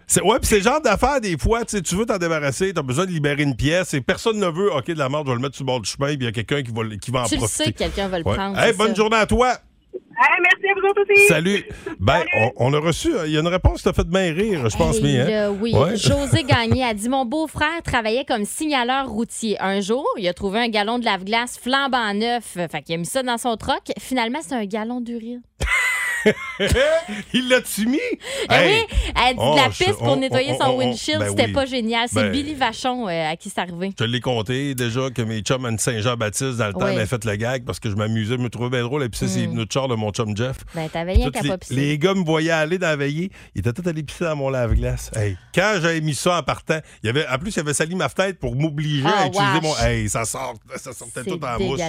c'est. 0.07 0.21
Ouais, 0.21 0.39
puis 0.39 0.47
c'est 0.47 0.57
le 0.57 0.63
genre 0.63 0.81
d'affaire, 0.81 1.19
des 1.21 1.37
fois, 1.37 1.65
tu 1.65 1.75
sais, 1.77 1.81
tu 1.81 1.95
veux 1.95 2.05
t'en 2.05 2.17
débarrasser, 2.17 2.73
t'as 2.73 2.81
besoin 2.81 3.05
de 3.05 3.11
libérer 3.11 3.43
une 3.43 3.55
pièce 3.55 3.93
et 3.93 4.01
personne 4.01 4.39
ne 4.39 4.47
veut, 4.47 4.73
OK, 4.73 4.87
de 4.87 4.97
la 4.97 5.09
merde, 5.09 5.25
je 5.27 5.31
vais 5.31 5.35
le 5.35 5.41
mettre 5.41 5.55
sur 5.55 5.63
le 5.63 5.67
bord 5.67 5.81
du 5.81 5.89
chemin, 5.89 6.07
puis 6.07 6.17
il 6.21 6.23
y 6.23 6.27
a 6.27 6.31
quelqu'un 6.31 6.61
qui 6.63 6.71
va, 6.71 6.83
le- 6.83 6.95
qui 6.97 7.11
va 7.11 7.21
en 7.21 7.25
Tu 7.25 7.35
le 7.35 7.39
profiter. 7.39 7.63
sais 7.65 7.71
que 7.73 7.77
quelqu'un 7.79 8.07
va 8.07 8.19
le 8.19 8.25
Ouais. 8.27 8.35
prendre. 8.35 8.57
Hey, 8.59 8.73
bonne 8.73 8.89
ça. 8.89 8.93
journée 8.95 9.17
à 9.17 9.25
toi. 9.25 9.53
Hey, 10.17 10.41
merci 10.41 10.67
à 10.69 10.73
vous 10.79 10.87
autres 10.89 11.01
aussi. 11.11 11.27
Salut. 11.27 11.63
Ben, 11.99 12.21
on, 12.37 12.51
on 12.57 12.73
a 12.73 12.79
reçu, 12.79 13.11
il 13.25 13.31
y 13.33 13.37
a 13.37 13.41
une 13.41 13.47
réponse 13.47 13.79
qui 13.79 13.83
t'a 13.83 13.91
fait 13.93 14.07
bien 14.07 14.33
rire, 14.33 14.69
je 14.69 14.77
pense, 14.77 14.95
Hey, 14.97 15.03
mais. 15.03 15.19
Hein? 15.19 15.29
là, 15.29 15.51
oui. 15.51 15.73
Ouais. 15.75 15.97
José 15.97 16.43
Gagné 16.47 16.85
a 16.85 16.93
dit 16.93 17.09
Mon 17.09 17.25
beau-frère 17.25 17.81
travaillait 17.83 18.23
comme 18.23 18.45
signaleur 18.45 19.09
routier. 19.09 19.57
Un 19.61 19.81
jour, 19.81 20.05
il 20.17 20.25
a 20.29 20.33
trouvé 20.33 20.59
un 20.59 20.69
galon 20.69 20.99
de 20.99 21.05
lave-glace 21.05 21.59
flambant 21.61 22.13
neuf. 22.13 22.43
Fait 22.71 22.81
qu'il 22.81 22.95
a 22.95 22.97
mis 22.97 23.05
ça 23.05 23.23
dans 23.23 23.37
son 23.37 23.57
troc. 23.57 23.81
Finalement, 23.99 24.39
c'est 24.41 24.55
un 24.55 24.65
galon 24.65 25.01
d'urine. 25.01 25.41
il 27.33 27.49
l'a-tu 27.49 27.85
mis? 27.87 27.99
Hey. 28.49 28.85
oui, 28.89 28.97
elle 29.15 29.35
dit 29.35 29.41
Oh, 29.41 29.55
la 29.55 29.69
je- 29.69 29.77
piste 29.83 29.97
pour 29.99 30.07
on- 30.07 30.15
nettoyer 30.15 30.51
on- 30.53 30.57
son 30.59 30.69
on- 30.71 30.77
windshield. 30.77 31.19
ben 31.19 31.29
C'était 31.29 31.45
oui. 31.45 31.53
pas 31.53 31.65
génial. 31.65 32.07
C'est 32.09 32.21
Ben- 32.23 32.31
Billy 32.31 32.53
Vachon 32.53 33.07
euh, 33.07 33.31
à 33.31 33.35
qui 33.35 33.49
c'est 33.49 33.59
arrivé. 33.59 33.91
Je 33.99 34.03
l'ai 34.05 34.19
compté 34.21 34.75
déjà 34.75 35.09
que 35.09 35.21
mes 35.21 35.39
chums 35.41 35.65
Anne 35.65 35.77
Saint-Jean-Baptiste, 35.79 36.57
dans 36.57 36.67
le 36.67 36.73
temps, 36.73 36.79
m'avaient 36.79 37.05
fait 37.05 37.23
le 37.25 37.35
gag 37.35 37.63
parce 37.65 37.79
que 37.79 37.89
je 37.89 37.95
m'amusais, 37.95 38.35
je 38.37 38.41
me 38.41 38.49
trouvais 38.49 38.69
bien 38.69 38.83
drôle. 38.83 39.03
Et 39.03 39.09
puis 39.09 39.19
ça, 39.19 39.27
c'est 39.27 39.47
Mm. 39.47 39.53
notre 39.53 39.71
char 39.73 39.87
de 39.87 39.95
mon 39.95 40.11
chum 40.11 40.35
Jeff. 40.35 40.57
Ben, 40.73 40.89
t'avais 40.89 41.13
rien 41.13 41.25
Tous 41.27 41.31
qu'à 41.31 41.41
les, 41.41 41.49
pas 41.49 41.57
pisser. 41.57 41.75
les 41.75 41.97
gars 41.97 42.13
me 42.13 42.23
voyaient 42.23 42.51
aller 42.51 42.77
dans 42.77 42.87
la 42.87 42.95
veillée. 42.95 43.31
Ils 43.55 43.59
étaient 43.59 43.73
tous 43.73 43.87
allés 43.87 44.03
pisser 44.03 44.25
dans 44.25 44.35
mon 44.35 44.49
lave-glace. 44.49 45.11
Hey, 45.15 45.37
quand 45.53 45.75
j'avais 45.81 46.01
mis 46.01 46.15
ça 46.15 46.37
en 46.39 46.43
partant, 46.43 46.79
il 47.03 47.07
y 47.07 47.09
avait, 47.09 47.27
en 47.27 47.37
plus, 47.37 47.55
il 47.55 47.59
avait 47.59 47.73
sali 47.73 47.95
ma 47.95 48.09
fenêtre 48.09 48.39
pour 48.39 48.55
m'obliger 48.55 49.03
Ah, 49.05 49.23
à 49.23 49.27
utiliser 49.27 49.61
mon. 49.61 49.75
Hey, 49.77 50.09
ça 50.09 50.25
sort, 50.25 50.55
ça 50.77 50.93
sortait 50.93 51.23
tout 51.23 51.39
en 51.43 51.59
mousse. 51.59 51.81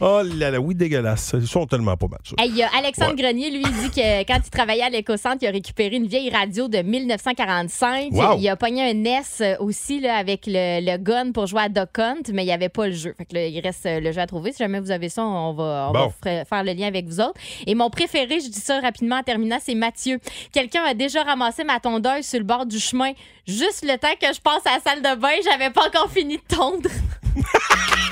Oh 0.00 0.20
là 0.24 0.50
là, 0.50 0.60
oui, 0.60 0.74
dégueulasse. 0.74 1.32
Ils 1.34 1.46
sont 1.46 1.66
tellement 1.66 1.96
pas. 1.96 2.06
Hey, 2.38 2.50
Il 2.50 2.56
y 2.56 2.62
a 2.62 2.68
Alexandre 2.76 3.14
Ouais. 3.14 3.22
Grenier, 3.22 3.50
lui, 3.50 3.62
il 3.74 3.88
dit 3.88 3.90
que 3.90 4.22
quand 4.24 4.38
il 4.44 4.50
travaillait 4.50 4.82
à 4.84 4.90
l'éco-centre, 4.90 5.38
il 5.42 5.48
a 5.48 5.50
récupéré 5.50 5.96
une 5.96 6.06
vieille 6.06 6.30
radio 6.30 6.68
de 6.68 6.78
1945. 6.82 8.12
Wow. 8.12 8.36
Il 8.38 8.48
a 8.48 8.56
pogné 8.56 8.82
un 8.90 8.94
NES 8.94 9.20
euh, 9.40 9.56
aussi 9.60 10.00
là, 10.00 10.16
avec 10.16 10.44
le, 10.46 10.80
le 10.84 10.96
gun 10.98 11.32
pour 11.32 11.46
jouer 11.46 11.62
à 11.62 11.68
Duck 11.68 11.98
Hunt, 11.98 12.22
mais 12.32 12.42
il 12.42 12.46
n'y 12.46 12.52
avait 12.52 12.68
pas 12.68 12.86
le 12.86 12.92
jeu. 12.92 13.14
Fait 13.16 13.24
que 13.24 13.34
là, 13.34 13.46
il 13.46 13.60
reste 13.60 13.86
euh, 13.86 14.00
le 14.00 14.12
jeu 14.12 14.20
à 14.20 14.26
trouver. 14.26 14.52
Si 14.52 14.58
jamais 14.58 14.80
vous 14.80 14.90
avez 14.90 15.08
ça, 15.08 15.24
on 15.24 15.52
va, 15.54 15.88
on 15.90 15.92
va 15.92 16.04
Bon. 16.04 16.12
fra- 16.22 16.44
faire 16.44 16.64
le 16.64 16.72
lien 16.72 16.86
avec 16.86 17.06
vous 17.06 17.20
autres. 17.20 17.38
Et 17.66 17.74
mon 17.74 17.90
préféré, 17.90 18.40
je 18.40 18.48
dis 18.48 18.60
ça 18.60 18.80
rapidement 18.80 19.16
en 19.16 19.22
terminant, 19.22 19.58
c'est 19.60 19.74
Mathieu. 19.74 20.18
Quelqu'un 20.52 20.82
a 20.84 20.94
déjà 20.94 21.22
ramassé 21.22 21.64
ma 21.64 21.80
tondeuse 21.80 22.26
sur 22.26 22.38
le 22.38 22.44
bord 22.44 22.66
du 22.66 22.78
chemin. 22.78 23.12
Juste 23.46 23.84
le 23.86 23.96
temps 23.98 24.14
que 24.20 24.32
je 24.34 24.40
passe 24.40 24.62
à 24.66 24.74
la 24.76 24.80
salle 24.80 25.02
de 25.02 25.20
bain, 25.20 25.28
j'avais 25.44 25.70
pas 25.70 25.86
encore 25.86 26.10
fini 26.10 26.36
de 26.36 26.56
tondre. 26.56 26.88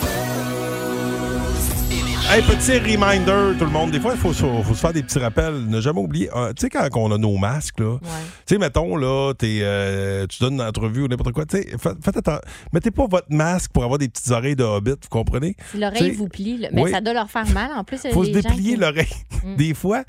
Hey, 2.33 2.41
petit 2.43 2.77
reminder, 2.79 3.57
tout 3.59 3.65
le 3.65 3.71
monde. 3.71 3.91
Des 3.91 3.99
fois, 3.99 4.13
il 4.13 4.17
faut, 4.17 4.31
se- 4.31 4.39
faut 4.63 4.73
se 4.73 4.79
faire 4.79 4.93
des 4.93 5.03
petits 5.03 5.19
rappels. 5.19 5.65
Ne 5.67 5.81
jamais 5.81 5.99
oublier. 5.99 6.29
euh, 6.33 6.53
tu 6.53 6.61
sais, 6.61 6.69
quand 6.69 6.87
on 6.95 7.11
a 7.11 7.17
nos 7.17 7.35
masques, 7.37 7.81
là. 7.81 7.97
Tu 7.99 8.07
sais, 8.45 8.57
mettons, 8.57 8.95
là, 8.95 9.33
euh, 9.43 10.27
tu 10.27 10.39
donnes 10.41 10.53
une 10.53 10.61
entrevue 10.61 11.01
ou 11.03 11.07
n'importe 11.09 11.33
quoi. 11.33 11.45
Tu 11.45 11.57
sais, 11.57 11.67
fa- 11.77 11.93
faites 12.01 12.15
attention. 12.15 12.39
Mettez 12.71 12.89
pas 12.89 13.05
votre 13.05 13.27
masque 13.31 13.71
pour 13.73 13.83
avoir 13.83 13.97
des 13.99 14.07
petites 14.07 14.31
oreilles 14.31 14.55
de 14.55 14.63
hobbit, 14.63 14.91
vous 14.91 15.09
comprenez? 15.09 15.57
Si 15.71 15.77
l'oreille 15.77 16.11
vous 16.11 16.29
plie, 16.29 16.57
là, 16.57 16.69
mais 16.71 16.83
oui. 16.83 16.91
ça 16.91 17.01
doit 17.01 17.11
leur 17.13 17.29
faire 17.29 17.45
mal. 17.49 17.69
En 17.75 17.83
plus, 17.83 17.99
faut 18.13 18.23
les 18.23 18.29
se 18.33 18.39
déplier 18.39 18.75
qui- 18.75 18.79
l'oreille. 18.79 19.13
Mm. 19.43 19.55
Des 19.57 19.73
fois, 19.73 20.03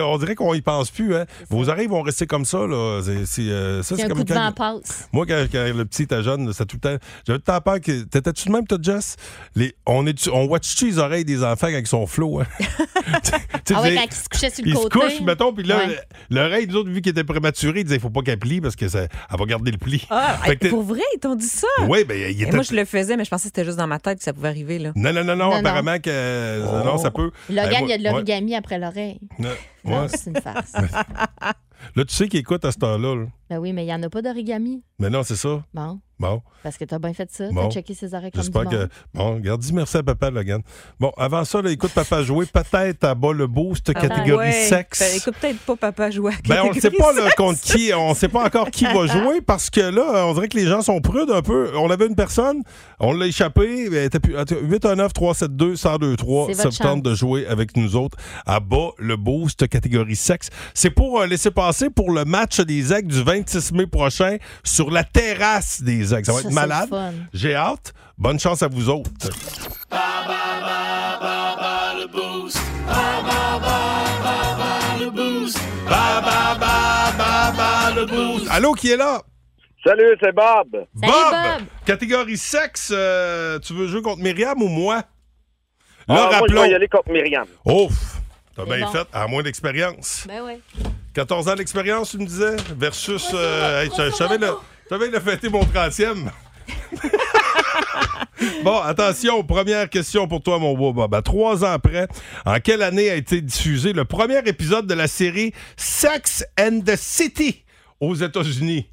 on 0.00 0.18
dirait 0.18 0.36
qu'on 0.36 0.54
y 0.54 0.60
pense 0.60 0.92
plus. 0.92 1.16
Hein? 1.16 1.24
Vos 1.50 1.68
oreilles 1.68 1.88
vont 1.88 2.02
rester 2.02 2.28
comme 2.28 2.44
ça. 2.44 2.58
Là. 2.68 3.00
C'est, 3.26 3.42
euh, 3.42 3.82
ça, 3.82 3.96
c'est 3.96 4.06
comme 4.06 4.18
coup 4.18 4.22
de 4.24 4.32
quand- 4.32 4.44
vent 4.44 4.52
passe. 4.52 5.08
Moi, 5.12 5.26
quand, 5.26 5.44
quand 5.50 5.76
le 5.76 5.84
petit 5.86 6.04
était 6.04 6.22
jeune, 6.22 6.52
ça 6.52 6.64
tout 6.66 6.76
le 6.76 6.80
temps. 6.98 7.04
J'avais 7.26 7.40
tout 7.40 7.44
le 7.48 7.52
temps 7.52 7.60
peur 7.60 7.80
que. 7.80 8.04
T'étais-tu 8.04 8.46
de 8.48 8.52
même, 8.52 8.64
toi, 8.64 8.78
Jess? 8.80 9.16
Les, 9.56 9.74
on 9.86 10.06
est 10.06 10.28
on 10.28 10.44
watch-tu 10.44 10.86
les 10.86 10.98
oreilles 10.98 11.24
des 11.24 11.42
enfants 11.42 11.63
ils 11.70 11.86
sont 11.86 12.06
flots? 12.06 12.40
Hein? 12.40 12.46
Ah 13.74 13.80
ouais, 13.82 13.94
quand 13.94 14.02
ils 14.04 14.12
se 14.12 14.28
couchaient 14.28 14.50
sur 14.50 14.64
le 14.64 14.70
ils 14.70 14.76
se 14.76 14.82
côté. 14.82 14.98
couchent, 14.98 15.20
mettons, 15.22 15.52
puis 15.52 15.64
là, 15.64 15.78
Ouais. 15.86 15.98
l'oreille, 16.30 16.66
nous 16.66 16.76
autres, 16.76 16.90
vu 16.90 17.00
qu'il 17.00 17.10
était 17.12 17.24
prématuré, 17.24 17.80
ils 17.80 17.84
disaient, 17.84 17.96
il 17.96 18.00
faut 18.00 18.10
pas 18.10 18.20
qu'elle 18.22 18.38
plie 18.38 18.60
parce 18.60 18.76
que 18.76 18.88
ça, 18.88 19.02
elle 19.04 19.08
va 19.38 19.44
garder 19.46 19.70
le 19.70 19.78
pli. 19.78 20.06
Ah, 20.10 20.38
pour 20.70 20.82
vrai, 20.82 21.00
ils 21.14 21.18
t'ont 21.18 21.34
dit 21.34 21.46
ça? 21.46 21.66
Oui, 21.88 22.04
ben, 22.04 22.14
il 22.30 22.42
était. 22.42 22.52
moi, 22.52 22.62
je 22.62 22.74
le 22.74 22.84
faisais, 22.84 23.16
mais 23.16 23.24
je 23.24 23.30
pensais 23.30 23.44
que 23.48 23.54
c'était 23.56 23.64
juste 23.64 23.78
dans 23.78 23.86
ma 23.86 23.98
tête 23.98 24.18
que 24.18 24.24
ça 24.24 24.32
pouvait 24.34 24.48
arriver. 24.48 24.78
Là. 24.78 24.92
Non, 24.96 25.12
non, 25.12 25.24
non, 25.24 25.34
non, 25.36 25.50
Non, 25.50 25.56
apparemment 25.56 25.96
que. 25.98 26.02
euh, 26.08 26.84
Non, 26.84 26.98
ça 26.98 27.10
peut. 27.10 27.30
Logan, 27.48 27.70
Ben, 27.70 27.80
il 27.84 27.88
y 27.88 27.92
a 27.94 27.98
de 27.98 28.04
l'origami 28.04 28.54
après 28.54 28.78
l'oreille. 28.78 29.18
Ouais. 29.38 30.06
c'est 30.08 30.30
une 30.30 30.40
farce. 30.40 30.72
Là, 31.96 32.04
tu 32.04 32.14
sais 32.14 32.28
qu'il 32.28 32.40
écoute 32.40 32.64
à 32.64 32.72
ce 32.72 32.78
temps-là. 32.78 33.14
là. 33.14 33.26
ben 33.50 33.58
oui, 33.58 33.72
mais 33.72 33.84
il 33.84 33.86
n'y 33.86 33.94
en 33.94 34.02
a 34.02 34.08
pas 34.08 34.20
d'origami. 34.22 34.82
Mais 34.98 35.10
non, 35.10 35.22
c'est 35.22 35.36
ça. 35.36 35.62
Bon. 35.72 36.00
Bon. 36.18 36.42
Parce 36.62 36.76
que 36.78 36.84
t'as 36.84 37.00
bien 37.00 37.12
fait 37.12 37.28
ça. 37.32 37.50
Bon. 37.50 37.68
T'as 37.68 37.74
checké 37.74 37.92
ses 37.94 38.10
comme 38.10 38.20
du 38.22 38.30
J'espère 38.34 38.68
que. 38.68 38.88
Bon, 39.12 39.34
regarde, 39.34 39.60
dis 39.60 39.72
merci 39.72 39.96
à 39.96 40.02
papa, 40.04 40.30
Logan. 40.30 40.60
Bon, 41.00 41.12
avant 41.16 41.44
ça, 41.44 41.60
là, 41.60 41.70
écoute 41.70 41.90
papa 41.92 42.22
jouer 42.22 42.46
peut-être 42.46 43.02
à 43.04 43.14
bas 43.16 43.32
le 43.32 43.48
boost 43.48 43.90
Ah, 43.94 44.00
catégorie 44.00 44.46
ouais. 44.46 44.52
sexe. 44.52 45.00
Fait, 45.00 45.16
écoute 45.16 45.34
peut-être 45.40 45.58
pas 45.60 45.74
papa 45.76 46.10
jouer 46.12 46.32
à 46.32 46.36
Ben, 46.48 46.62
on 46.64 46.72
ne 46.72 46.80
sait 46.80 46.90
pas 46.92 47.12
là, 47.12 47.30
contre 47.36 47.60
qui, 47.60 47.92
on 47.94 48.10
ne 48.10 48.14
sait 48.14 48.28
pas 48.28 48.44
encore 48.46 48.70
qui 48.70 48.84
va 48.84 49.06
jouer 49.08 49.40
parce 49.40 49.70
que 49.70 49.80
là, 49.80 50.24
on 50.26 50.34
dirait 50.34 50.48
que 50.48 50.56
les 50.56 50.66
gens 50.66 50.82
sont 50.82 51.00
prudes 51.00 51.30
un 51.30 51.42
peu. 51.42 51.72
On 51.76 51.90
avait 51.90 52.06
une 52.06 52.14
personne, 52.16 52.62
on 53.00 53.12
l'a 53.12 53.26
échappé, 53.26 53.86
elle 53.86 53.94
était 53.94 54.20
plus, 54.20 54.34
819 54.34 55.12
372 55.12 55.84
1023 55.84 56.46
C'est 56.46 56.54
ça 56.54 56.62
votre 56.64 56.76
vous 56.76 56.82
tente 56.82 56.94
chance. 56.98 57.02
de 57.02 57.14
jouer 57.14 57.46
avec 57.48 57.76
nous 57.76 57.96
autres 57.96 58.16
à 58.46 58.60
bas 58.60 58.90
le 58.98 59.16
boost 59.16 59.66
catégorie 59.68 60.16
sexe. 60.16 60.48
C'est 60.74 60.90
pour 60.90 61.20
euh, 61.20 61.26
laisser 61.26 61.50
passer 61.50 61.83
pour 61.90 62.10
le 62.12 62.24
match 62.24 62.60
des 62.60 62.92
Aigles 62.92 63.08
du 63.12 63.22
26 63.22 63.72
mai 63.72 63.86
prochain 63.86 64.36
sur 64.62 64.90
la 64.90 65.04
terrasse 65.04 65.82
des 65.82 66.14
Aigles. 66.14 66.24
Ça 66.26 66.32
va 66.32 66.40
Ça, 66.42 66.48
être 66.48 66.54
malade. 66.54 66.88
J'ai 67.32 67.54
hâte. 67.54 67.92
Bonne 68.18 68.38
chance 68.38 68.62
à 68.62 68.68
vous 68.68 68.88
autres. 68.88 69.10
Ba, 69.90 69.98
ba, 70.26 70.60
ba, 70.60 71.18
ba, 71.20 71.56
ba, 71.56 71.94
le 71.98 72.06
boost. 78.06 78.48
Allô, 78.50 78.72
qui 78.74 78.90
est 78.90 78.96
là? 78.96 79.20
Salut, 79.84 80.16
c'est 80.22 80.32
Bob. 80.34 80.68
Salut, 80.72 80.86
Bob! 81.12 81.58
Bob. 81.58 81.62
Catégorie 81.84 82.38
sexe, 82.38 82.90
euh, 82.94 83.58
tu 83.58 83.74
veux 83.74 83.86
jouer 83.86 84.00
contre 84.02 84.22
Myriam 84.22 84.60
ou 84.62 84.68
moi? 84.68 84.96
Là, 84.96 85.02
Ah, 86.08 86.12
moi, 86.14 86.28
je 86.30 86.36
rappelons. 86.36 86.62
vais 86.62 86.70
y 86.70 86.74
aller 86.74 86.88
contre 86.88 87.10
Myriam. 87.12 87.46
Ouf! 87.66 87.92
T'as 88.56 88.64
bien 88.64 88.80
bon. 88.86 88.92
fait, 88.92 89.06
à 89.12 89.26
moins 89.26 89.42
d'expérience. 89.42 90.24
Ben 90.28 90.40
oui. 90.44 90.54
14 91.14 91.48
ans 91.48 91.54
d'expérience, 91.54 92.10
tu 92.10 92.18
me 92.18 92.26
disais? 92.26 92.56
Versus. 92.76 93.30
euh, 93.34 93.82
hey, 93.82 93.90
je 93.96 94.10
savais 94.10 94.38
le, 94.38 94.48
je 94.84 94.88
savais 94.88 95.08
le 95.08 95.20
fêter 95.20 95.48
mon 95.48 95.62
30e. 95.62 96.28
bon, 98.64 98.78
attention, 98.80 99.42
première 99.44 99.88
question 99.88 100.26
pour 100.26 100.42
toi, 100.42 100.58
mon 100.58 100.74
beau 100.76 100.92
Bob. 100.92 101.14
À 101.14 101.22
trois 101.22 101.64
ans 101.64 101.72
après, 101.72 102.08
en 102.44 102.58
quelle 102.60 102.82
année 102.82 103.10
a 103.10 103.14
été 103.14 103.40
diffusé 103.40 103.92
le 103.92 104.04
premier 104.04 104.38
épisode 104.46 104.86
de 104.86 104.94
la 104.94 105.06
série 105.06 105.52
Sex 105.76 106.44
and 106.58 106.80
the 106.84 106.96
City 106.96 107.64
aux 108.00 108.14
États-Unis? 108.14 108.88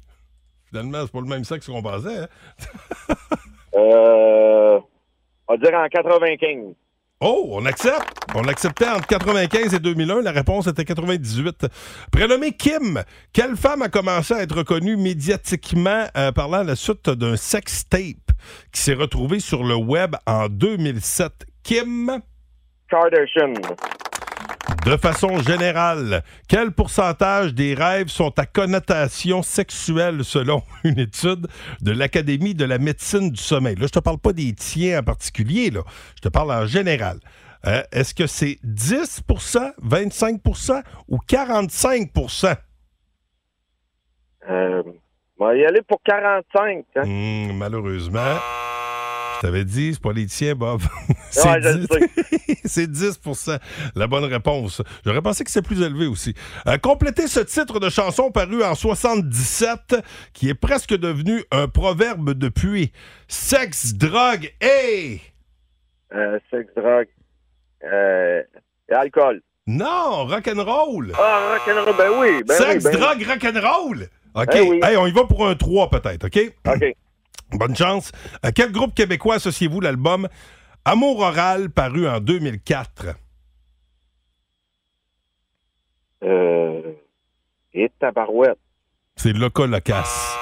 Finalement, 0.68 1.02
c'est 1.02 1.12
pas 1.12 1.20
le 1.20 1.26
même 1.26 1.44
sexe 1.44 1.66
qu'on 1.66 1.82
pensait. 1.82 2.18
hein? 2.18 2.28
Euh, 3.74 4.78
on 5.48 5.54
va 5.54 5.56
dire 5.56 5.72
en 5.74 5.88
95. 5.88 6.74
Oh, 7.24 7.50
on 7.52 7.64
accepte. 7.66 8.18
On 8.34 8.48
acceptait 8.48 8.88
entre 8.88 9.06
95 9.06 9.74
et 9.74 9.78
2001. 9.78 10.22
La 10.22 10.32
réponse 10.32 10.66
était 10.66 10.84
98. 10.84 11.66
Prénommée 12.10 12.50
Kim, 12.50 13.00
quelle 13.32 13.54
femme 13.54 13.82
a 13.82 13.88
commencé 13.88 14.34
à 14.34 14.42
être 14.42 14.56
reconnue 14.56 14.96
médiatiquement 14.96 16.06
euh, 16.16 16.32
parlant 16.32 16.58
à 16.58 16.64
la 16.64 16.74
suite 16.74 17.08
d'un 17.10 17.36
sex 17.36 17.88
tape 17.88 18.36
qui 18.72 18.80
s'est 18.80 18.94
retrouvé 18.94 19.38
sur 19.38 19.62
le 19.62 19.76
web 19.76 20.16
en 20.26 20.48
2007? 20.48 21.46
Kim, 21.62 22.20
Kardashian. 22.90 23.54
De 24.84 24.96
façon 24.96 25.38
générale, 25.38 26.22
quel 26.48 26.72
pourcentage 26.72 27.54
des 27.54 27.74
rêves 27.74 28.08
sont 28.08 28.36
à 28.38 28.46
connotation 28.46 29.42
sexuelle 29.42 30.24
selon 30.24 30.62
une 30.84 30.98
étude 30.98 31.46
de 31.80 31.92
l'Académie 31.92 32.54
de 32.54 32.64
la 32.64 32.78
médecine 32.78 33.30
du 33.30 33.40
sommeil? 33.40 33.76
Là, 33.76 33.86
je 33.86 33.92
te 33.92 34.00
parle 34.00 34.18
pas 34.18 34.32
des 34.32 34.52
tiens 34.54 35.00
en 35.00 35.02
particulier, 35.04 35.70
là. 35.70 35.82
Je 36.16 36.20
te 36.20 36.28
parle 36.28 36.50
en 36.52 36.66
général. 36.66 37.18
Euh, 37.66 37.82
Est-ce 37.92 38.12
que 38.12 38.26
c'est 38.26 38.58
10% 38.64 39.72
25% 39.84 40.82
ou 41.08 41.18
45 41.18 42.10
Euh, 44.50 44.82
on 45.38 45.44
va 45.44 45.54
y 45.56 45.64
aller 45.64 45.82
pour 45.82 46.00
45. 46.04 46.84
hein. 46.96 47.02
Hmm, 47.04 47.56
Malheureusement. 47.56 48.36
T'avais 49.42 49.64
dit, 49.64 49.92
c'est 49.92 50.00
pas 50.00 50.12
les 50.12 50.26
tiens, 50.26 50.54
Bob. 50.54 50.82
c'est 51.30 51.48
Ouais, 51.48 51.60
je 51.60 51.68
le 51.68 51.78
10 51.80 51.86
sais. 51.88 52.58
c'est 52.64 52.88
10% 52.88 53.58
La 53.96 54.06
bonne 54.06 54.22
réponse. 54.22 54.82
J'aurais 55.04 55.20
pensé 55.20 55.42
que 55.42 55.50
c'est 55.50 55.62
plus 55.62 55.82
élevé 55.82 56.06
aussi. 56.06 56.32
Euh, 56.68 56.78
complétez 56.78 57.26
ce 57.26 57.40
titre 57.40 57.80
de 57.80 57.90
chanson 57.90 58.30
paru 58.30 58.62
en 58.62 58.76
77 58.76 59.96
qui 60.32 60.48
est 60.48 60.54
presque 60.54 60.96
devenu 60.96 61.42
un 61.50 61.66
proverbe 61.66 62.34
depuis. 62.34 62.92
Sexe, 63.26 63.94
drogue 63.94 64.48
et... 64.60 65.20
Euh, 66.14 66.38
sexe, 66.48 66.72
drogue. 66.76 67.08
Euh, 67.82 68.42
et 68.88 68.94
alcool. 68.94 69.42
Non, 69.66 70.24
rock'n'roll. 70.26 71.14
Ah, 71.18 71.58
rock'n'roll, 71.58 71.96
ben 71.96 72.10
oui. 72.20 72.44
Ben 72.46 72.54
Sexe, 72.54 72.84
oui, 72.84 72.92
ben 72.92 73.00
drogue, 73.00 73.26
rock'n'roll. 73.26 74.08
OK. 74.36 74.46
Ben 74.46 74.68
oui. 74.68 74.80
Hey, 74.84 74.96
on 74.96 75.06
y 75.08 75.12
va 75.12 75.24
pour 75.24 75.44
un 75.48 75.56
3 75.56 75.90
peut-être, 75.90 76.26
OK? 76.26 76.36
oui. 76.36 76.52
OK. 76.64 76.96
Bonne 77.54 77.76
chance. 77.76 78.12
À 78.42 78.52
quel 78.52 78.72
groupe 78.72 78.94
québécois 78.94 79.36
associez-vous 79.36 79.80
l'album 79.80 80.28
Amour 80.84 81.20
oral 81.20 81.70
paru 81.70 82.08
en 82.08 82.18
2004? 82.20 83.14
Euh, 86.24 86.92
et 87.72 87.90
tabarouette. 88.00 88.58
C'est 89.16 89.32
Loca 89.32 89.66
Locasse. 89.66 90.36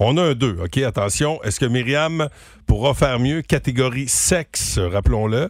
On 0.00 0.16
a 0.18 0.22
un 0.22 0.34
2, 0.34 0.58
OK? 0.64 0.78
Attention. 0.78 1.42
Est-ce 1.42 1.58
que 1.58 1.64
Myriam 1.66 2.28
pourra 2.66 2.92
faire 2.94 3.18
mieux? 3.18 3.42
Catégorie 3.42 4.08
sexe, 4.08 4.78
rappelons-le. 4.78 5.48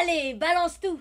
Allez, 0.00 0.34
balance 0.34 0.78
tout. 0.80 1.00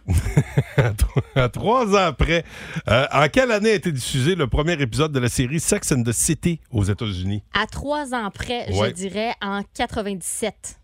à 1.36 1.50
trois 1.50 1.86
ans 1.96 2.08
après, 2.08 2.44
euh, 2.88 3.06
en 3.12 3.28
quelle 3.30 3.52
année 3.52 3.72
a 3.72 3.76
été 3.76 3.92
diffusé 3.92 4.36
le 4.36 4.48
premier 4.48 4.74
épisode 4.82 5.12
de 5.12 5.20
la 5.20 5.30
série 5.30 5.60
Sex 5.60 5.92
and 5.92 6.04
the 6.04 6.12
City 6.12 6.60
aux 6.72 6.84
États-Unis? 6.84 7.44
À 7.54 7.68
trois 7.68 8.14
ans 8.16 8.30
près, 8.32 8.72
Ouais. 8.74 8.90
je 8.90 8.94
dirais 8.94 9.34
en 9.42 9.62
97. 9.76 10.80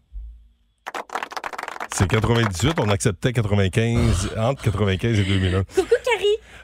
C'est 1.96 2.08
98, 2.08 2.74
on 2.80 2.90
acceptait 2.90 3.34
95, 3.34 4.32
entre 4.38 4.64
95 4.64 5.20
et 5.20 5.24
2001. 5.24 5.64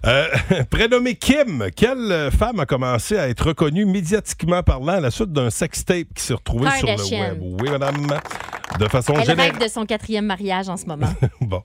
Euh, 0.05 0.27
prénommée 0.69 1.15
Kim, 1.15 1.65
quelle 1.75 2.29
femme 2.31 2.59
a 2.59 2.65
commencé 2.65 3.17
à 3.17 3.27
être 3.29 3.47
reconnue 3.47 3.85
médiatiquement 3.85 4.63
parlant 4.63 4.93
à 4.93 4.99
la 5.01 5.11
suite 5.11 5.33
d'un 5.33 5.49
sextape 5.49 6.07
qui 6.15 6.23
s'est 6.23 6.33
retrouvé 6.35 6.69
sur 6.77 6.87
le 6.87 7.19
web? 7.19 7.37
Oui, 7.41 7.69
madame. 7.69 8.07
De 8.79 8.87
façon 8.87 9.13
Elle 9.15 9.25
générale. 9.25 9.51
rêve 9.53 9.61
de 9.61 9.67
son 9.67 9.85
quatrième 9.85 10.25
mariage 10.25 10.69
en 10.69 10.77
ce 10.77 10.85
moment. 10.85 11.11
Bon. 11.41 11.63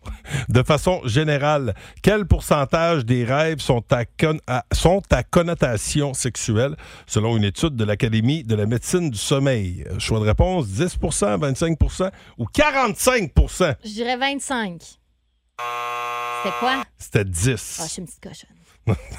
De 0.49 0.63
façon 0.63 1.03
générale, 1.05 1.75
quel 2.03 2.25
pourcentage 2.27 3.05
des 3.05 3.25
rêves 3.25 3.59
sont 3.61 3.85
à, 3.93 4.05
con- 4.07 4.39
à- 4.47 4.65
sont 4.73 5.03
à 5.11 5.23
connotation 5.23 6.15
sexuelle 6.15 6.75
selon 7.07 7.37
une 7.37 7.45
étude 7.45 7.77
de 7.77 7.85
l'Académie 7.85 8.43
de 8.43 8.55
la 8.55 8.65
médecine 8.67 9.11
du 9.11 9.19
sommeil? 9.19 9.85
Euh, 9.91 9.99
Choix 9.99 10.19
de 10.19 10.25
réponse 10.25 10.67
10 10.69 10.97
25 11.39 11.77
ou 12.39 12.47
45 12.47 13.31
Je 13.85 13.89
dirais 13.91 14.17
25. 14.17 14.81
C'était 15.59 16.57
quoi? 16.59 16.85
C'était 16.99 17.25
10. 17.25 17.79
Ah, 17.81 17.85
je 17.87 17.91
suis 17.91 18.01
une 18.01 18.07
petite 18.07 18.23
cochonne. 18.23 18.51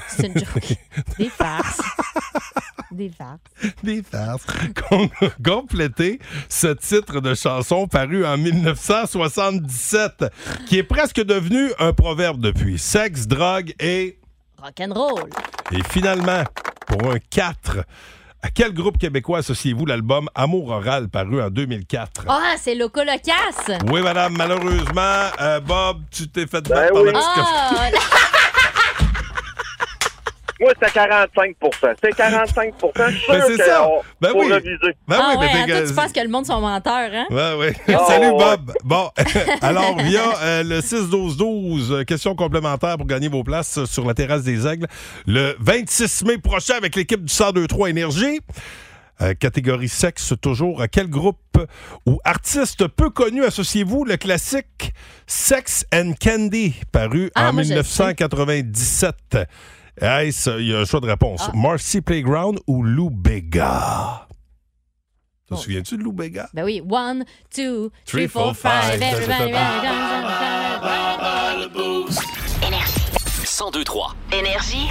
C'est 0.10 0.27
une 0.27 0.38
joke. 0.38 0.77
Des 1.18 1.30
farces. 1.30 1.82
Des 2.92 3.10
farces. 3.10 3.39
Des 3.84 4.04
farces. 4.04 4.46
Com- 4.89 5.10
Complétez 5.44 6.20
ce 6.50 6.68
titre 6.68 7.20
de 7.20 7.34
chanson 7.34 7.88
paru 7.88 8.25
en 8.25 8.38
1977, 8.38 10.25
qui 10.68 10.77
est 10.77 10.84
presque 10.84 11.22
devenu 11.24 11.72
un 11.80 11.94
proverbe 11.94 12.39
depuis. 12.42 12.77
Sexe, 12.77 13.25
drogue 13.27 13.74
et... 13.80 14.20
Rock'n'roll. 14.62 15.30
Et 15.72 15.82
finalement, 15.89 16.44
pour 16.88 17.12
un 17.12 17.18
4, 17.18 17.80
à 18.46 18.50
quel 18.54 18.74
groupe 18.74 19.00
québécois 19.00 19.40
associez-vous 19.40 19.88
l'album 19.88 20.30
Amour 20.36 20.70
oral 20.70 21.10
paru 21.10 21.42
en 21.42 21.50
2004? 21.50 22.25
Ah, 22.28 22.54
c'est 22.58 22.75
Loco 22.75 23.00
Locasse. 23.00 23.80
Oui, 23.92 24.02
madame, 24.04 24.36
malheureusement, 24.38 25.32
euh, 25.42 25.60
Bob, 25.62 26.02
tu 26.12 26.28
t'es 26.28 26.46
fait 26.46 26.62
Ben 26.62 26.75
battre 26.75 26.94
oui. 26.94 27.06
pendant 27.12 27.20
que- 27.20 27.40
Ah, 27.40 27.90
Moi, 30.60 30.72
c'est 30.82 30.94
45% 30.94 31.96
C'est 32.02 32.16
45 32.16 32.74
Je 32.96 33.12
suis 33.12 33.20
sûr 33.20 33.34
Ben, 33.34 33.44
c'est 33.48 33.58
que 33.58 33.64
ça. 33.66 33.88
on- 33.88 34.02
Ben 34.22 34.30
faut 34.32 34.40
oui. 34.40 34.54
reviser. 34.54 34.96
Ben 35.08 35.18
ah 35.20 35.34
oui, 35.38 35.46
ouais, 35.46 35.52
hein, 35.54 35.66
toi, 35.68 35.88
tu 35.88 35.94
penses 35.94 36.12
que 36.14 36.20
le 36.22 36.30
monde 36.30 36.46
sont 36.46 36.62
menteurs, 36.62 37.10
hein? 37.14 37.26
Ouais, 37.30 37.56
ouais. 37.60 37.76
Oh, 37.90 38.06
Salut, 38.08 38.28
ouais. 38.30 38.38
Bob. 38.38 38.72
Bon, 38.86 39.10
alors, 39.62 39.98
via 40.00 40.22
euh, 40.42 40.64
le 40.64 40.80
6-12-12, 40.80 41.92
euh, 41.92 42.04
question 42.06 42.36
complémentaire 42.36 42.96
pour 42.98 43.06
gagner 43.06 43.28
vos 43.28 43.44
places 43.44 43.84
sur 43.86 44.06
la 44.06 44.14
terrasse 44.14 44.44
des 44.44 44.66
Aigles, 44.66 44.88
le 45.28 45.56
26 45.60 46.24
mai 46.26 46.38
prochain 46.38 46.76
avec 46.78 46.96
l'équipe 46.96 47.24
du 47.26 47.34
102-3 47.34 47.90
Énergie. 47.90 48.40
Euh, 49.22 49.34
catégorie 49.34 49.88
sexe, 49.88 50.34
toujours. 50.42 50.82
À 50.82 50.90
quel 50.90 51.08
groupe 51.10 51.38
ou 52.06 52.20
artiste 52.26 52.86
peu 52.88 53.10
connu 53.10 53.46
associez-vous 53.46 54.04
le 54.04 54.18
classique 54.18 54.94
Sex 55.26 55.86
and 55.94 56.14
Candy, 56.22 56.76
paru 56.92 57.32
Ah, 57.34 57.50
en 57.50 57.54
moi, 57.54 57.64
je 57.64 57.70
le 57.70 57.76
1997? 57.76 59.38
Est-ce, 60.02 60.60
il 60.60 60.68
y 60.68 60.74
a 60.75 60.80
un 60.80 60.86
choix 60.86 61.00
de 61.00 61.08
réponse. 61.08 61.42
Ah. 61.48 61.52
Marcy 61.56 62.02
Playground 62.02 62.60
ou 62.68 62.84
Lou 62.84 63.10
Bega? 63.10 64.28
Te 65.48 65.54
Oh. 65.54 65.58
souviens-tu 65.58 65.98
de 65.98 66.04
Lou 66.04 66.12
Bega? 66.12 66.50
Ben 66.54 66.64
oui, 66.66 66.82
one, 66.90 67.24
two, 67.54 67.90
Three, 68.06 68.24
three, 68.24 68.28
four, 68.28 68.56
five. 68.56 69.02
Everybody, 69.02 69.52
everybody, 69.52 69.52
1023. 73.46 74.16
Énergie. 74.34 74.88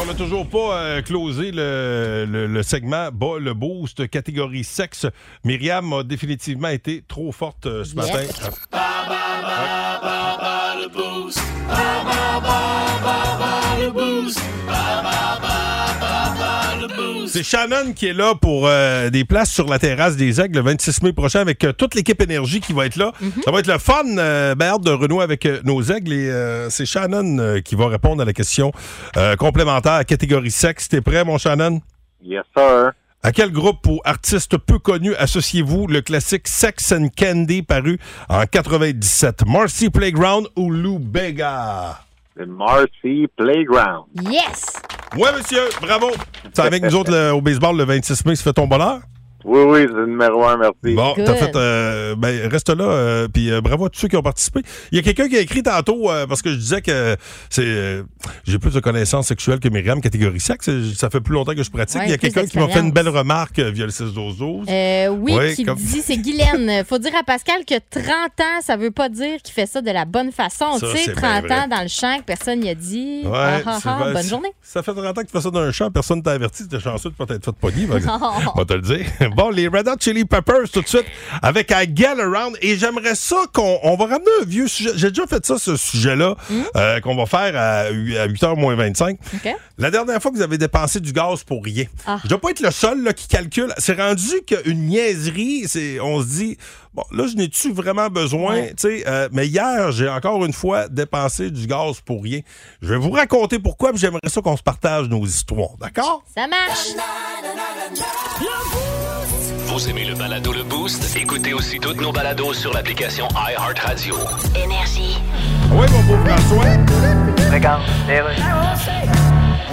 On 0.00 0.06
n'a 0.06 0.14
toujours 0.14 0.48
pas 0.48 0.76
euh, 0.78 1.02
closé 1.02 1.50
le, 1.52 2.24
le- 2.28 2.46
le 2.46 2.62
segment 2.62 3.10
bas 3.12 3.38
le 3.38 3.52
boost 3.54 4.08
catégorie 4.08 4.64
sexe. 4.64 5.06
Myriam 5.44 5.92
a 5.92 6.02
définitivement 6.02 6.68
été 6.68 7.02
trop 7.06 7.30
forte 7.30 7.66
euh, 7.66 7.84
ce 7.84 7.94
matin. 7.94 8.24
C'est 17.32 17.42
Shannon 17.42 17.94
qui 17.94 18.08
est 18.08 18.12
là 18.12 18.34
pour 18.34 18.66
euh, 18.66 19.08
des 19.08 19.24
places 19.24 19.50
sur 19.50 19.66
la 19.66 19.78
terrasse 19.78 20.16
des 20.16 20.38
Aigles 20.38 20.56
le 20.56 20.60
26 20.64 21.02
mai 21.02 21.12
prochain 21.14 21.40
avec 21.40 21.64
euh, 21.64 21.72
toute 21.72 21.94
l'équipe 21.94 22.20
énergie 22.20 22.60
qui 22.60 22.74
va 22.74 22.84
être 22.84 22.96
là. 22.96 23.12
Ça 23.42 23.50
va 23.50 23.60
être 23.60 23.68
le 23.68 23.78
fun. 23.78 24.04
Euh, 24.18 24.54
ben, 24.54 24.66
hâte 24.66 24.82
de 24.82 24.90
renouer 24.90 25.24
avec 25.24 25.46
euh, 25.46 25.60
nos 25.64 25.82
Aigles. 25.82 26.12
Et 26.12 26.28
euh, 26.30 26.68
c'est 26.68 26.84
Shannon 26.84 27.38
euh, 27.38 27.60
qui 27.60 27.74
va 27.74 27.88
répondre 27.88 28.20
à 28.20 28.26
la 28.26 28.34
question 28.34 28.70
euh, 29.16 29.34
complémentaire 29.36 29.92
à 29.92 30.04
catégorie 30.04 30.50
sexe. 30.50 30.90
T'es 30.90 31.00
prêt, 31.00 31.24
mon 31.24 31.38
Shannon? 31.38 31.80
Yes, 32.22 32.42
sir. 32.54 32.92
À 33.22 33.32
quel 33.32 33.50
groupe 33.50 33.86
ou 33.86 34.00
artiste 34.04 34.58
peu 34.58 34.78
connu 34.78 35.14
associez-vous 35.14 35.86
le 35.86 36.02
classique 36.02 36.48
Sex 36.48 36.92
and 36.92 37.08
Candy 37.16 37.62
paru 37.62 37.98
en 38.28 38.44
97? 38.44 39.46
Marcy 39.46 39.88
Playground 39.88 40.48
ou 40.54 40.70
Lou 40.70 40.98
Bega? 40.98 41.98
The 42.36 42.46
Marcy 42.46 43.26
Playground. 43.36 44.06
Yes! 44.30 44.72
Ouais, 45.16 45.30
monsieur, 45.36 45.68
bravo. 45.82 46.10
C'est 46.54 46.62
avec 46.62 46.82
nous 46.82 46.94
autres 46.94 47.10
le- 47.10 47.32
au 47.32 47.40
baseball 47.42 47.76
le 47.76 47.84
26 47.84 48.24
mai, 48.24 48.34
ça 48.36 48.44
fait 48.44 48.52
ton 48.54 48.66
bonheur? 48.66 49.00
Oui, 49.44 49.60
oui, 49.66 49.80
c'est 49.88 49.94
le 49.94 50.06
numéro 50.06 50.44
un, 50.44 50.56
merci. 50.56 50.94
Bon, 50.94 51.14
t'as 51.16 51.34
fait. 51.34 51.54
euh, 51.56 52.14
ben, 52.16 52.48
reste 52.50 52.68
là, 52.70 52.84
euh, 52.84 53.28
puis 53.28 53.50
euh, 53.50 53.60
bravo 53.60 53.86
à 53.86 53.90
tous 53.90 54.00
ceux 54.00 54.08
qui 54.08 54.16
ont 54.16 54.22
participé. 54.22 54.60
Il 54.90 54.96
y 54.96 54.98
a 54.98 55.02
quelqu'un 55.02 55.28
qui 55.28 55.36
a 55.36 55.40
écrit 55.40 55.62
tantôt, 55.62 56.10
euh, 56.10 56.26
parce 56.26 56.42
que 56.42 56.50
je 56.50 56.56
disais 56.56 56.80
que 56.82 57.16
c'est 57.50 57.62
euh, 57.64 58.02
j'ai 58.44 58.58
plus 58.58 58.72
de 58.74 58.80
connaissances 58.80 59.26
sexuelles 59.28 59.60
que 59.60 59.68
Myriam, 59.68 60.00
catégorie 60.00 60.40
sexe. 60.40 60.70
Ça 60.96 61.10
fait 61.10 61.20
plus 61.20 61.34
longtemps 61.34 61.54
que 61.54 61.62
je 61.62 61.70
pratique. 61.70 62.00
Ouais, 62.00 62.06
Il 62.06 62.10
y 62.10 62.14
a 62.14 62.18
quelqu'un 62.18 62.46
qui 62.46 62.58
m'a 62.58 62.68
fait 62.68 62.80
une 62.80 62.92
belle 62.92 63.08
remarque 63.08 63.58
via 63.60 63.84
le 63.84 63.90
6 63.90 64.12
12 64.12 64.36
12 64.38 64.66
Euh, 64.70 65.08
oui, 65.08 65.54
qui 65.54 65.64
comme- 65.64 65.76
dit, 65.78 66.02
c'est 66.02 66.16
Guylaine. 66.16 66.84
Faut 66.88 66.98
dire 66.98 67.12
à 67.18 67.22
Pascal 67.24 67.64
que 67.66 67.74
30 67.90 68.04
ans, 68.40 68.60
ça 68.62 68.76
veut 68.76 68.90
pas 68.90 69.08
dire 69.08 69.40
qu'il 69.42 69.52
fait 69.54 69.66
ça 69.66 69.80
de 69.80 69.90
la 69.90 70.04
bonne 70.04 70.32
façon. 70.32 70.78
Tu 70.78 70.86
sais, 70.86 70.96
c'est 71.06 71.12
30 71.14 71.44
bien 71.46 71.64
ans 71.64 71.68
dans 71.68 71.82
le 71.82 71.88
champ, 71.88 72.16
que 72.18 72.24
personne 72.24 72.60
n'y 72.60 72.70
a 72.70 72.74
dit. 72.74 73.22
Ouais, 73.24 73.30
Ah, 73.34 73.58
ah, 73.66 73.78
c'est 73.82 73.88
ah, 73.88 74.10
bonne 74.12 74.26
journée. 74.26 74.52
Ça 74.62 74.82
fait 74.82 74.92
30 74.94 75.06
ans 75.06 75.20
que 75.20 75.26
tu 75.26 75.32
fais 75.32 75.40
ça 75.40 75.50
dans 75.50 75.60
un 75.60 75.72
champ, 75.72 75.90
personne 75.90 76.22
t'a 76.22 76.32
averti, 76.32 76.66
t'es 76.68 76.80
chanceux 76.80 77.10
de 77.10 77.14
pas 77.14 77.26
t'être 77.26 77.44
fait 77.44 77.52
pogner. 77.52 77.86
On 78.54 78.58
va 78.58 78.64
te 78.64 78.72
le 78.74 78.80
dire. 78.80 79.06
Bon, 79.36 79.50
les 79.50 79.68
Red 79.68 79.88
Hot 79.88 79.96
Chili 80.00 80.24
Peppers 80.24 80.68
tout 80.72 80.82
de 80.82 80.88
suite 80.88 81.06
avec 81.42 81.70
I 81.70 81.90
Get 81.94 82.20
Around. 82.20 82.56
Et 82.60 82.76
j'aimerais 82.76 83.14
ça 83.14 83.36
qu'on 83.52 83.78
on 83.82 83.96
va 83.96 84.04
ramener 84.04 84.30
un 84.40 84.44
vieux 84.44 84.68
sujet. 84.68 84.90
J'ai 84.96 85.08
déjà 85.08 85.26
fait 85.26 85.44
ça, 85.44 85.58
ce 85.58 85.76
sujet-là, 85.76 86.36
euh, 86.76 87.00
qu'on 87.00 87.16
va 87.16 87.26
faire 87.26 87.52
à, 87.56 87.90
8h 87.90 88.58
moins 88.58 88.74
25. 88.74 89.18
OK. 89.34 89.54
La 89.78 89.90
dernière 89.90 90.20
fois 90.20 90.30
que 90.30 90.36
vous 90.36 90.42
avez 90.42 90.58
dépensé 90.58 91.00
du 91.00 91.12
gaz 91.12 91.42
pour 91.44 91.64
rien. 91.64 91.84
Ah. 92.06 92.20
Je 92.22 92.28
dois 92.28 92.40
pas 92.40 92.50
être 92.50 92.60
le 92.60 92.70
seul 92.70 93.02
là, 93.02 93.12
qui 93.12 93.28
calcule. 93.28 93.72
C'est 93.78 93.98
rendu 94.00 94.42
qu'une 94.46 94.86
niaiserie, 94.86 95.64
c'est, 95.66 95.98
on 96.00 96.20
se 96.20 96.26
dit, 96.26 96.58
bon, 96.94 97.04
là, 97.10 97.26
je 97.26 97.36
n'ai-tu 97.36 97.72
vraiment 97.72 98.08
besoin? 98.08 98.54
Ouais. 98.54 98.74
Tu 98.74 98.98
sais, 98.98 99.04
euh, 99.06 99.28
mais 99.32 99.46
hier, 99.46 99.92
j'ai 99.92 100.08
encore 100.08 100.44
une 100.44 100.52
fois 100.52 100.88
dépensé 100.88 101.50
du 101.50 101.66
gaz 101.66 102.00
pour 102.00 102.22
rien. 102.22 102.40
Je 102.80 102.88
vais 102.88 102.98
vous 102.98 103.10
raconter 103.10 103.58
pourquoi, 103.58 103.90
puis 103.90 104.00
j'aimerais 104.00 104.20
ça 104.28 104.40
qu'on 104.40 104.56
se 104.56 104.62
partage 104.62 105.08
nos 105.08 105.24
histoires. 105.24 105.76
D'accord? 105.80 106.22
Ça 106.34 106.46
marche. 106.46 106.94
Vous 109.72 109.88
aimez 109.88 110.04
le 110.04 110.14
balado 110.14 110.52
Le 110.52 110.64
Boost? 110.64 111.16
Écoutez 111.16 111.54
aussi 111.54 111.80
toutes 111.80 111.98
nos 111.98 112.12
balados 112.12 112.52
sur 112.52 112.74
l'application 112.74 113.26
iHeartRadio. 113.34 114.14
Énergie. 114.54 115.16
Oui, 115.70 115.86
mon 115.90 116.02
beau 116.02 116.18
François. 116.26 116.62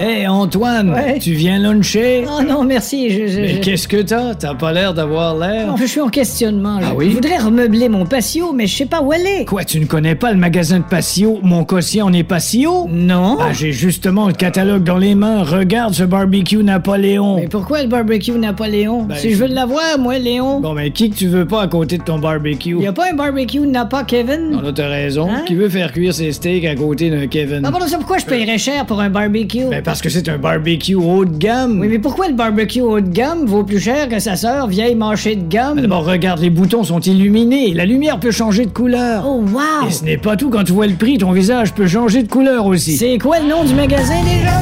Hey, 0.01 0.25
Antoine, 0.27 0.91
Ouais. 0.94 1.20
tu 1.20 1.34
viens 1.34 1.60
luncher? 1.60 2.24
Oh 2.25 2.41
non, 2.41 2.63
merci. 2.63 3.10
Je, 3.10 3.27
je- 3.27 3.39
Mais 3.41 3.48
je- 3.56 3.60
qu'est-ce 3.60 3.86
que 3.86 4.01
t'as? 4.01 4.34
T'as 4.34 4.53
pas 4.53 4.72
l'air 4.72 4.94
d'avoir 4.94 5.36
l'air. 5.38 5.68
Non, 5.68 5.75
je 5.75 5.84
suis 5.86 6.00
en 6.00 6.08
questionnement. 6.08 6.77
Ah 6.82 6.86
je, 6.91 6.96
oui? 6.96 7.10
je 7.10 7.15
voudrais 7.15 7.38
remeubler 7.38 7.89
mon 7.89 8.06
patio, 8.06 8.53
mais 8.53 8.65
je 8.65 8.77
sais 8.77 8.86
pas 8.86 9.01
où 9.01 9.12
aller. 9.12 9.44
Quoi, 9.46 9.65
tu 9.65 9.77
ne 9.77 9.86
connais 9.86 10.15
pas 10.15 10.32
le 10.32 10.38
magasin 10.38 10.79
de 10.79 10.86
patio? 10.86 11.39
Mon 11.44 11.65
quotient 11.65 12.06
en 12.08 12.13
est 12.13 12.24
patio? 12.24 12.88
Non. 12.89 13.38
Ah, 13.41 13.51
j'ai 13.51 13.74
justement 13.74 14.27
le 14.27 14.34
catalogue 14.34 14.84
dans 14.86 14.98
les 14.98 15.15
mains. 15.15 15.44
Regarde 15.44 15.94
ce 15.94 16.03
barbecue 16.06 16.63
Napoléon. 16.63 17.36
mais 17.36 17.50
pourquoi 17.50 17.82
le 17.82 17.89
barbecue 17.89 18.32
Napoléon? 18.32 19.03
Ben, 19.03 19.15
si 19.15 19.32
je 19.32 19.36
veux 19.36 19.48
l'avoir, 19.48 20.00
moi, 20.00 20.18
Léon. 20.18 20.62
Bon, 20.62 20.74
mais 20.74 20.91
qui 20.91 21.10
que 21.10 21.15
tu 21.15 21.27
veux 21.27 21.46
pas 21.46 21.63
à 21.63 21.68
côté 21.68 21.98
de 21.98 22.03
ton 22.03 22.20
barbecue? 22.20 22.77
Y 22.79 22.88
a 22.88 22.94
pas 22.94 23.12
un 23.12 23.15
barbecue 23.15 23.60
Napa 23.68 24.06
Kevin? 24.06 24.51
Non, 24.51 24.62
là, 24.62 24.72
t'as 24.74 24.88
raison. 24.88 25.27
Hein? 25.29 25.41
Qui 25.46 25.56
veut 25.56 25.68
faire 25.68 25.91
cuire 25.91 26.13
ses 26.13 26.32
steaks 26.32 26.63
à 26.65 26.75
côté 26.75 27.10
d'un 27.10 27.27
Kevin? 27.27 27.63
Ah, 27.65 27.72
bon, 27.72 27.79
ça, 27.86 27.98
pourquoi 27.98 28.18
je 28.20 28.25
paierais 28.25 28.58
cher 28.58 28.86
pour 28.86 29.01
un 29.01 29.10
barbecue? 29.10 29.65
Ben, 29.70 29.84
parce 29.89 30.03
que 30.03 30.10
c'est 30.10 30.29
un 30.29 30.38
barbecue 30.38 30.93
haut 30.93 31.25
de 31.25 31.36
gamme. 31.36 31.79
Oui, 31.79 31.88
mais 31.88 31.98
pourquoi 31.98 32.27
le 32.27 32.36
barbecue 32.36 32.79
haut 32.79 33.00
de 33.00 33.10
gamme 33.10 33.48
vaut 33.48 33.63
plus 33.63 33.79
cher 33.79 34.08
que 34.08 34.19
sa 34.19 34.36
sœur 34.36 34.67
vieille 34.67 34.93
manchée 34.93 35.36
de 35.36 35.50
gamme? 35.50 35.77
Mais 35.77 35.81
D'abord, 35.81 36.05
regarde, 36.05 36.42
les 36.42 36.51
boutons 36.51 36.83
sont 36.83 37.00
illuminés. 37.00 37.74
La 37.74 37.87
lumière 37.87 38.20
peut 38.20 38.29
changer 38.29 38.68
de 38.68 38.70
couleur. 38.70 39.24
Oh, 39.25 39.44
wow! 39.51 39.87
Et 39.87 39.92
ce 39.92 40.03
n'est 40.03 40.20
pas 40.20 40.37
tout, 40.37 40.51
quand 40.51 40.63
tu 40.63 40.74
vois 40.74 40.85
le 40.85 40.94
prix, 40.94 41.18
ton 41.18 41.31
visage 41.31 41.74
peut 41.74 41.87
changer 41.87 42.22
de 42.22 42.27
couleur 42.27 42.68
aussi. 42.68 42.98
C'est 42.98 43.18
quoi 43.18 43.40
le 43.40 43.48
nom 43.48 43.63
du 43.63 43.74
magasin 43.74 44.24
déjà? 44.24 44.61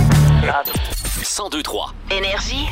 1023. 1.20 1.94
Énergie. 2.18 2.66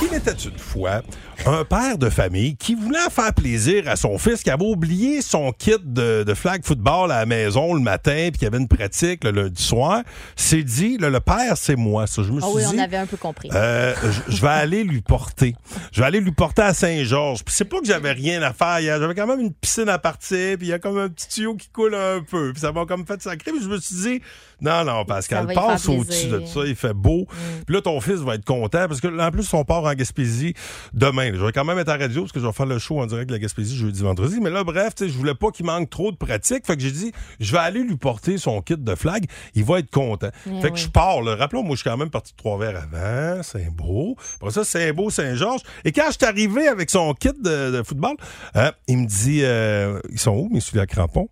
Il 0.00 0.16
était 0.16 0.30
une 0.30 0.58
fois 0.58 1.02
un 1.46 1.64
père 1.64 1.96
de 1.96 2.10
famille 2.10 2.56
qui 2.56 2.74
voulait 2.74 2.98
faire 3.10 3.32
plaisir 3.32 3.88
à 3.88 3.94
son 3.94 4.18
fils 4.18 4.42
qui 4.42 4.50
avait 4.50 4.64
oublié 4.64 5.22
son 5.22 5.52
kit 5.52 5.76
de, 5.80 6.24
de 6.24 6.34
flag 6.34 6.64
football 6.64 7.12
à 7.12 7.20
la 7.20 7.26
maison 7.26 7.72
le 7.72 7.80
matin 7.80 8.30
puis 8.32 8.40
qui 8.40 8.46
avait 8.46 8.58
une 8.58 8.66
pratique 8.66 9.22
le 9.22 9.30
lundi 9.30 9.62
soir. 9.62 10.02
S'est 10.34 10.64
dit, 10.64 10.98
là, 10.98 11.08
le 11.08 11.20
père, 11.20 11.56
c'est 11.56 11.76
moi. 11.76 12.08
Ça. 12.08 12.24
Je 12.24 12.32
me 12.32 12.38
Ah 12.42 12.46
suis 12.46 12.56
oui, 12.56 12.62
dit, 12.64 12.74
on 12.74 12.78
avait 12.82 12.96
un 12.96 13.06
peu 13.06 13.16
compris. 13.16 13.48
euh, 13.54 13.94
je- 14.28 14.42
vais 14.42 14.48
aller 14.48 14.82
lui 14.82 15.02
porter. 15.02 15.54
Je 15.92 16.00
vais 16.00 16.06
aller 16.06 16.20
lui 16.20 16.32
porter 16.32 16.62
à 16.62 16.74
Saint-Georges. 16.74 17.44
Puis 17.44 17.54
c'est 17.56 17.64
pas 17.64 17.78
que 17.80 17.86
j'avais 17.86 18.12
rien 18.12 18.42
à 18.42 18.52
faire. 18.52 18.80
J'avais 18.80 19.14
quand 19.14 19.26
même 19.28 19.40
une 19.40 19.52
piscine 19.54 19.88
à 19.88 19.98
partir, 19.98 20.58
puis 20.58 20.66
il 20.66 20.70
y 20.70 20.72
a 20.72 20.80
comme 20.80 20.98
un 20.98 21.08
petit 21.08 21.28
tuyau 21.28 21.54
qui 21.54 21.68
coule 21.68 21.94
un 21.94 22.22
peu. 22.28 22.52
Puis 22.52 22.60
ça 22.60 22.72
m'a 22.72 22.84
comme 22.86 23.06
fait 23.06 23.22
sacré. 23.22 23.52
Puis 23.52 23.62
je 23.62 23.68
me 23.68 23.78
suis 23.78 23.94
dit, 23.94 24.22
non, 24.60 24.84
non, 24.84 25.04
Pascal, 25.04 25.46
passe 25.54 25.88
au-dessus 25.88 26.26
de 26.26 26.42
ça. 26.44 26.60
Il 26.66 26.74
fait 26.74 26.92
beau. 26.94 27.26
Puis 27.66 27.74
là, 27.76 27.82
ton 27.82 28.00
fils 28.00 28.16
va 28.20 28.34
être 28.34 28.44
content 28.44 28.88
parce 28.88 29.00
que, 29.00 29.06
en 29.20 29.30
plus, 29.30 29.44
son 29.44 29.64
part 29.64 29.84
en 29.84 29.94
Gaspésie 29.94 30.54
demain. 30.92 31.34
Je 31.36 31.44
vais 31.44 31.52
quand 31.52 31.64
même 31.64 31.78
être 31.78 31.88
à 31.88 31.96
la 31.96 32.04
radio 32.04 32.22
parce 32.22 32.32
que 32.32 32.40
je 32.40 32.46
vais 32.46 32.52
faire 32.52 32.66
le 32.66 32.78
show 32.78 33.00
en 33.00 33.06
direct 33.06 33.28
de 33.28 33.34
la 33.34 33.38
Gaspésie 33.38 33.76
jeudi, 33.76 34.02
vendredi. 34.02 34.38
Mais 34.40 34.50
là, 34.50 34.64
bref, 34.64 34.94
je 34.98 35.06
voulais 35.06 35.34
pas 35.34 35.50
qu'il 35.50 35.66
manque 35.66 35.90
trop 35.90 36.12
de 36.12 36.16
pratique. 36.16 36.66
Fait 36.66 36.76
que 36.76 36.82
j'ai 36.82 36.90
dit, 36.90 37.12
je 37.40 37.52
vais 37.52 37.58
aller 37.58 37.82
lui 37.82 37.96
porter 37.96 38.38
son 38.38 38.62
kit 38.62 38.76
de 38.76 38.94
flag. 38.94 39.26
Il 39.54 39.64
va 39.64 39.78
être 39.80 39.90
content. 39.90 40.30
Eh 40.46 40.60
fait 40.60 40.70
que 40.70 40.76
je 40.76 40.88
pars. 40.88 41.22
Rappelons, 41.24 41.62
moi, 41.62 41.76
je 41.76 41.80
suis 41.82 41.90
quand 41.90 41.96
même 41.96 42.10
parti 42.10 42.32
de 42.32 42.36
Trois-Verts 42.36 42.82
avant, 42.82 43.42
Saint-Beau. 43.42 44.16
Après 44.36 44.50
ça, 44.50 44.64
Saint-Beau, 44.64 45.10
Saint-Georges. 45.10 45.62
Et 45.84 45.92
quand 45.92 46.06
je 46.08 46.12
suis 46.12 46.24
arrivé 46.26 46.68
avec 46.68 46.90
son 46.90 47.12
kit 47.14 47.28
de, 47.28 47.70
de 47.70 47.82
football, 47.82 48.16
euh, 48.56 48.70
il 48.88 48.98
me 48.98 49.06
dit, 49.06 49.40
euh, 49.42 50.00
ils 50.10 50.18
sont 50.18 50.32
où, 50.32 50.48
mes 50.50 50.60
souliers 50.60 50.82
à 50.82 50.86
crampons? 50.86 51.28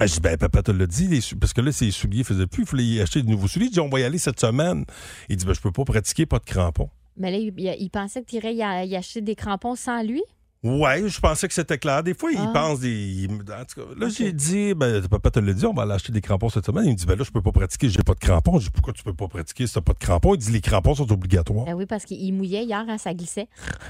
Ah, 0.00 0.06
Je 0.06 0.14
dis, 0.14 0.20
ben, 0.20 0.36
papa 0.36 0.62
te 0.62 0.72
l'a 0.72 0.86
dit, 0.86 1.06
les 1.06 1.20
parce 1.38 1.52
que 1.52 1.60
là, 1.60 1.70
ses 1.70 1.90
souliers 1.90 2.24
faisaient 2.24 2.46
plus, 2.48 2.64
il 2.64 2.68
fallait 2.68 2.84
y 2.84 3.00
acheter 3.00 3.22
de 3.22 3.28
nouveaux 3.28 3.46
souliers. 3.46 3.66
Je 3.66 3.72
dis, 3.72 3.80
on 3.80 3.88
va 3.88 4.00
y 4.00 4.04
aller 4.04 4.18
cette 4.18 4.40
semaine. 4.40 4.84
Il 5.28 5.36
dit, 5.36 5.46
ben, 5.46 5.54
je 5.54 5.60
peux 5.60 5.70
pas 5.70 5.84
pratiquer, 5.84 6.26
pas 6.26 6.38
de 6.38 6.44
crampons. 6.44 6.90
Mais 7.16 7.30
là, 7.30 7.38
il, 7.38 7.52
il 7.80 7.90
pensait 7.90 8.22
que 8.22 8.26
tu 8.30 8.36
irais 8.36 8.54
y, 8.54 8.62
acheter 8.96 9.20
des 9.20 9.34
crampons 9.34 9.74
sans 9.76 10.02
lui? 10.02 10.22
Ouais, 10.62 11.06
je 11.06 11.20
pensais 11.20 11.46
que 11.46 11.52
c'était 11.52 11.76
clair. 11.76 12.02
Des 12.02 12.14
fois, 12.14 12.32
il 12.32 12.38
Ah. 12.40 12.50
pense 12.54 12.80
des. 12.80 13.28
en 13.28 13.64
tout 13.66 13.80
cas, 13.82 13.94
là, 13.98 14.08
j'ai 14.08 14.32
dit, 14.32 14.72
ben, 14.72 15.06
papa 15.08 15.30
te 15.30 15.38
l'a 15.38 15.52
dit, 15.52 15.66
on 15.66 15.74
va 15.74 15.82
aller 15.82 15.92
acheter 15.92 16.10
des 16.10 16.22
crampons 16.22 16.48
cette 16.48 16.64
semaine. 16.64 16.86
Il 16.86 16.92
me 16.92 16.96
dit, 16.96 17.04
ben 17.04 17.18
là, 17.18 17.22
je 17.22 17.30
peux 17.30 17.42
pas 17.42 17.52
pratiquer, 17.52 17.90
j'ai 17.90 18.02
pas 18.02 18.14
de 18.14 18.18
crampons. 18.18 18.58
Je 18.58 18.64
dis, 18.66 18.70
pourquoi 18.70 18.94
tu 18.94 19.02
peux 19.02 19.12
pas 19.12 19.28
pratiquer 19.28 19.66
si 19.66 19.74
t'as 19.74 19.82
pas 19.82 19.92
de 19.92 19.98
crampons? 19.98 20.34
Il 20.34 20.38
dit, 20.38 20.50
les 20.52 20.62
crampons 20.62 20.94
sont 20.94 21.12
obligatoires. 21.12 21.66
Ben 21.66 21.74
oui, 21.74 21.84
parce 21.84 22.06
qu'il 22.06 22.32
mouillait 22.32 22.64
hier, 22.64 22.82
hein, 22.88 22.96
ça 22.96 23.12
glissait. 23.12 23.48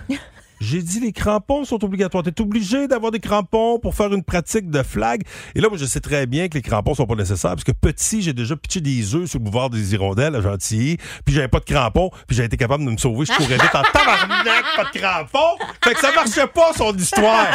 J'ai 0.64 0.82
dit, 0.82 1.00
les 1.00 1.12
crampons 1.12 1.64
sont 1.64 1.84
obligatoires. 1.84 2.22
T'es 2.22 2.40
obligé 2.40 2.88
d'avoir 2.88 3.12
des 3.12 3.20
crampons 3.20 3.78
pour 3.78 3.94
faire 3.94 4.12
une 4.12 4.24
pratique 4.24 4.70
de 4.70 4.82
flag. 4.82 5.22
Et 5.54 5.60
là, 5.60 5.68
moi, 5.68 5.76
je 5.76 5.84
sais 5.84 6.00
très 6.00 6.26
bien 6.26 6.48
que 6.48 6.54
les 6.54 6.62
crampons 6.62 6.94
sont 6.94 7.06
pas 7.06 7.14
nécessaires 7.14 7.50
parce 7.50 7.64
que 7.64 7.72
petit, 7.72 8.22
j'ai 8.22 8.32
déjà 8.32 8.56
pitché 8.56 8.80
des 8.80 9.14
œufs 9.14 9.28
sur 9.28 9.38
le 9.38 9.44
boulevard 9.44 9.68
des 9.68 9.92
Hirondelles 9.92 10.34
à 10.34 10.40
Gentilly. 10.40 10.96
Puis 11.24 11.34
j'avais 11.34 11.48
pas 11.48 11.60
de 11.60 11.64
crampons. 11.66 12.10
Puis 12.26 12.36
j'ai 12.36 12.44
été 12.44 12.56
capable 12.56 12.84
de 12.84 12.90
me 12.90 12.96
sauver. 12.96 13.26
Je 13.26 13.32
courais 13.32 13.56
vite 13.58 13.74
en 13.74 13.82
tabarnak, 13.92 14.64
pas 14.76 14.84
de 14.84 14.98
crampons. 14.98 15.64
Fait 15.84 15.94
que 15.94 16.00
ça 16.00 16.12
marchait 16.12 16.46
pas, 16.46 16.72
son 16.72 16.96
histoire. 16.96 17.46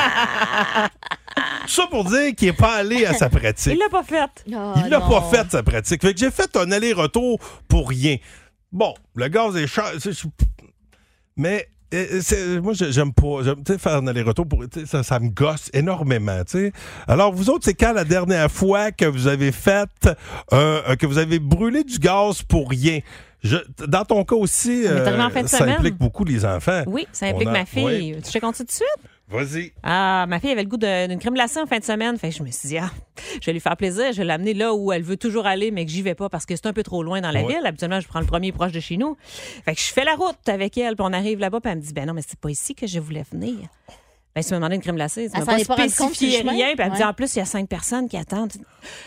Ça 1.68 1.88
pour 1.88 2.06
dire 2.06 2.36
qu'il 2.36 2.50
est 2.50 2.54
pas 2.54 2.76
allé 2.76 3.06
à 3.06 3.14
sa 3.14 3.30
pratique. 3.30 3.74
Il 3.74 3.80
l'a 3.80 3.90
pas 3.90 4.04
fait. 4.04 4.46
Ah, 4.56 4.74
Il 4.78 4.90
l'a 4.90 5.02
pas 5.02 5.22
fait, 5.32 5.50
sa 5.52 5.64
pratique. 5.64 6.02
Fait 6.02 6.14
que 6.14 6.20
j'ai 6.20 6.32
fait 6.32 6.56
un 6.56 6.72
aller-retour 6.72 7.40
pour 7.68 7.90
rien. 7.90 8.18
Bon, 8.72 8.94
le 9.16 9.28
gaz 9.30 9.56
est 9.56 9.68
cher. 9.68 9.86
Mais 11.36 11.70
moi, 12.62 12.74
j'ai- 12.74 12.92
j'aime 12.92 13.14
pas. 13.14 13.44
J'aime 13.44 13.64
faire 13.80 13.96
un 13.96 14.08
aller-retour 14.08 14.48
pour. 14.48 14.64
Ça, 14.86 15.04
ça 15.04 15.20
me 15.20 15.30
gosse 15.30 15.70
énormément. 15.74 16.44
tu 16.46 16.52
sais. 16.52 16.72
Alors, 17.08 17.34
vous 17.34 17.50
autres, 17.50 17.66
c'est 17.66 17.74
quand 17.74 17.94
la 17.94 18.04
dernière 18.06 18.52
fois 18.52 18.92
que 18.92 19.06
vous 19.06 19.28
avez 19.28 19.52
fait. 19.52 19.90
euh, 20.54 20.96
que 20.96 21.06
vous 21.06 21.18
avez 21.18 21.40
brûlé 21.40 21.84
du 21.84 21.98
gaz 21.98 22.42
pour 22.44 22.70
rien? 22.70 23.00
Je, 23.42 23.56
dans 23.88 24.04
ton 24.04 24.24
cas 24.26 24.36
aussi, 24.36 24.84
en 24.86 24.92
euh, 24.92 25.30
fin 25.30 25.48
ça 25.48 25.60
semaine. 25.60 25.76
implique 25.78 25.98
beaucoup 25.98 26.26
les 26.26 26.44
enfants. 26.46 26.84
Oui, 26.88 27.08
ça 27.14 27.28
implique 27.28 27.48
a- 27.48 27.52
ma 27.52 27.66
fille. 27.66 28.18
Tu 28.24 28.32
te 28.34 28.38
comptes 28.40 28.58
tout 28.58 28.64
de 28.66 28.72
suite? 28.72 28.88
Vas-y. 29.30 29.74
Ah, 29.84 30.26
ma 30.28 30.40
fille 30.40 30.52
avait 30.52 30.64
le 30.64 30.70
goût 30.70 30.78
d'une 30.78 31.20
crème 31.20 31.36
glacée 31.36 31.60
en 31.60 31.68
fin 31.68 31.78
de 31.78 31.84
semaine. 31.84 32.18
Fait 32.18 32.30
que 32.30 32.36
je 32.36 32.42
me 32.44 32.50
suis 32.52 32.70
dit, 32.70 32.78
ah, 32.80 32.90
je 33.40 33.46
vais 33.46 33.54
lui 33.54 33.60
faire 33.60 33.78
plaisir. 33.78 34.12
Je 34.12 34.18
vais 34.18 34.24
l'amener 34.26 34.54
là 34.56 34.74
où 34.74 34.92
elle 34.92 35.04
veut 35.04 35.18
toujours 35.18 35.46
aller, 35.46 35.70
mais 35.72 35.86
que 35.86 35.92
j'y 35.92 36.02
vais 36.02 36.16
pas 36.16 36.30
parce 36.30 36.46
que 36.48 36.56
c'est 36.56 36.66
un 36.66 36.74
peu 36.74 36.84
trop 36.84 37.04
loin 37.04 37.22
dans 37.22 37.32
la 37.32 37.42
Ouais. 37.44 37.54
ville. 37.56 37.66
Habituellement, 37.66 38.00
je 38.00 38.08
prends 38.08 38.20
le 38.22 38.26
premier 38.26 38.52
proche 38.52 38.72
de 38.72 38.80
chez 38.80 38.98
nous. 38.98 39.16
Fait 39.66 39.76
que 39.76 39.80
je 39.82 39.92
fais 39.94 40.04
la 40.04 40.16
route 40.16 40.48
avec 40.48 40.78
elle, 40.78 40.96
puis 40.96 41.06
on 41.08 41.14
arrive 41.14 41.40
là-bas, 41.40 41.60
puis 41.62 41.72
elle 41.72 41.78
me 41.78 41.84
dit, 41.84 41.94
ben 41.94 42.06
non, 42.08 42.14
mais 42.14 42.24
c'est 42.28 42.40
pas 42.40 42.50
ici 42.50 42.74
que 42.74 42.88
je 42.88 43.00
voulais 43.00 43.24
venir. 43.32 43.56
Ben, 44.36 44.44
tu 44.44 44.52
m'as 44.52 44.58
demandé 44.58 44.76
une 44.76 44.82
crème 44.82 44.96
glacée. 44.96 45.28
Tu 45.30 45.40
m'as 45.40 45.46
pas 45.46 45.60
spécifié 45.60 46.42
rien. 46.42 46.74
Puis 46.76 46.84
elle 46.86 46.92
me 46.92 46.96
dit, 46.96 47.04
en 47.04 47.14
plus, 47.14 47.36
il 47.36 47.40
y 47.40 47.42
a 47.42 47.46
cinq 47.46 47.68
personnes 47.68 48.08
qui 48.08 48.16
attendent. 48.18 48.54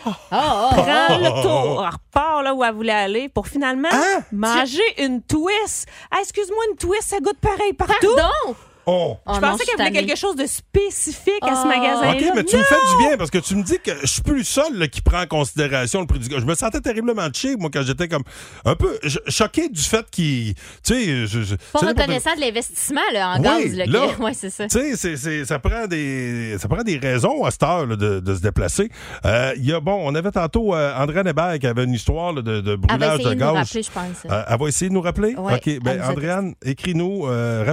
Oh, 0.05 0.09
oh, 0.09 0.15
Prends 0.31 1.17
le 1.17 1.41
tour. 1.41 1.81
Elle 1.85 1.93
repart 1.93 2.43
là 2.43 2.53
où 2.53 2.63
elle 2.63 2.73
voulait 2.73 2.91
aller 2.91 3.29
pour 3.29 3.47
finalement 3.47 3.87
Hein? 3.91 4.23
manger 4.31 4.81
une 4.99 5.21
twist. 5.21 5.87
Ah, 6.11 6.17
excuse-moi, 6.21 6.63
une 6.71 6.77
twist, 6.77 7.03
ça 7.09 7.19
goûte 7.19 7.37
pareil 7.39 7.73
partout. 7.73 8.07
Pardon! 8.15 8.55
Oh. 8.85 9.17
Oh 9.25 9.31
Je 9.35 9.39
pensais 9.39 9.65
qu'elle 9.65 9.75
voulait 9.75 9.85
tannée. 9.91 10.05
quelque 10.05 10.17
chose 10.19 10.35
de 10.35 10.45
spécifique 10.45 11.33
à 11.41 11.55
ce 11.55 11.61
Oh. 11.63 11.67
magasin-là. 11.67 12.11
OK, 12.13 12.35
mais 12.35 12.43
tu 12.43 12.57
me 12.57 12.63
fais 12.63 12.75
du 12.75 13.07
bien 13.07 13.17
parce 13.17 13.29
que 13.31 13.37
tu 13.37 13.55
me 13.55 13.63
dis 13.63 13.77
que 13.83 13.91
je 14.01 14.07
suis 14.07 14.21
plus 14.21 14.39
le 14.39 14.43
seul 14.43 14.77
là, 14.77 14.87
qui 14.87 15.01
prend 15.01 15.21
en 15.21 15.25
considération 15.27 16.01
le 16.01 16.07
prix 16.07 16.19
du 16.19 16.27
gaz. 16.29 16.39
Je 16.41 16.45
me 16.45 16.55
sentais 16.55 16.81
terriblement 16.81 17.27
cheap, 17.33 17.59
moi, 17.59 17.69
quand 17.73 17.83
j'étais 17.83 18.07
comme 18.07 18.23
un 18.65 18.75
peu 18.75 18.97
ch- 19.01 19.19
choqué 19.27 19.69
du 19.69 19.81
fait 19.81 20.05
qu'il. 20.11 20.53
Tu 20.55 20.61
sais, 20.83 21.27
je. 21.27 21.41
je- 21.43 21.55
Pas 21.55 21.79
tu 21.79 21.85
sais, 21.85 21.91
reconnaissant 21.91 22.35
de 22.35 22.41
l'investissement 22.41 23.01
là, 23.13 23.35
en 23.35 23.37
Oui, 23.37 23.43
gaz. 23.43 23.73
Là, 23.75 23.85
là. 23.85 24.07
ouais, 24.19 24.33
c'est 24.33 24.49
ça. 24.49 24.67
Tu 24.67 24.95
sais, 24.97 25.45
ça 25.45 25.59
prend 25.59 25.87
des 25.87 26.57
ça 26.59 26.67
prend 26.67 26.83
des 26.83 26.97
raisons 26.97 27.43
à 27.45 27.51
cette 27.51 27.63
heure 27.63 27.85
là, 27.85 27.95
de, 27.95 28.19
de 28.19 28.35
se 28.35 28.41
déplacer. 28.41 28.89
Euh, 29.25 29.53
Il 29.57 29.65
y 29.65 29.73
a 29.73 29.79
bon, 29.79 29.99
on 30.03 30.13
avait 30.15 30.31
tantôt 30.31 30.75
euh, 30.75 30.93
André 30.97 31.21
Hébert 31.25 31.57
qui 31.59 31.67
avait 31.67 31.83
une 31.85 31.93
histoire 31.93 32.33
là, 32.33 32.41
de, 32.41 32.59
de 32.61 32.71
Elle 32.71 32.79
va 32.79 32.97
brûlage 32.97 33.19
essayer 33.19 33.23
de 33.35 33.39
de 33.39 33.45
nous 33.45 33.53
gaz. 33.53 33.65
rappeler, 33.67 33.83
je 33.83 33.91
pense. 33.91 34.31
Euh, 34.31 34.43
elle 34.49 34.59
va 34.59 34.67
essayer 34.67 34.89
de 34.89 34.93
nous 34.93 35.01
rappeler? 35.01 35.35
Ouais, 35.35 35.53
OK. 35.55 35.79
Ben, 35.81 36.01
Andréane, 36.03 36.53
écris-nous, 36.65 37.27
euh, 37.27 37.63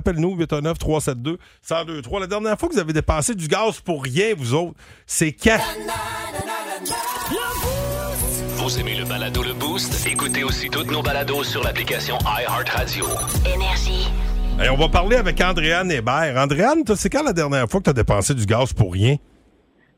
rappelle-nous, 1.07 1.37
819-372-1023. 1.67 2.21
La 2.21 2.27
dernière 2.27 2.59
fois 2.59 2.69
que 2.69 2.75
vous 2.75 2.81
avez 2.81 2.93
dépensé 2.93 3.35
du 3.35 3.47
gaz 3.49 3.81
pour 3.81 4.03
rien, 4.03 4.35
vous 4.37 4.55
autres, 4.55 4.75
c'est 5.07 5.33
quand? 5.33 5.59
Vous 8.57 8.79
aimez 8.79 8.95
le 8.97 9.05
balado 9.05 9.43
Le 9.43 9.55
Boost? 9.55 10.07
Écoutez 10.07 10.45
aussi 10.45 10.69
toutes 10.69 10.91
nos 10.91 11.03
balados 11.03 11.45
sur 11.45 11.63
l'application 11.65 12.17
iHeartRadio. 12.25 13.07
Énergie. 13.55 14.09
Et 14.63 14.69
on 14.69 14.77
va 14.77 14.89
parler 14.89 15.17
avec 15.17 15.41
Andréane 15.41 15.91
Hébert. 15.91 16.35
Andréane, 16.37 16.85
toi, 16.85 16.95
c'est 16.95 17.09
quand 17.09 17.23
la 17.23 17.33
dernière 17.33 17.67
fois 17.69 17.81
que 17.81 17.85
tu 17.85 17.91
as 17.91 17.95
dépensé 17.95 18.35
du 18.35 18.45
gaz 18.45 18.73
pour 18.75 18.93
rien? 18.93 19.17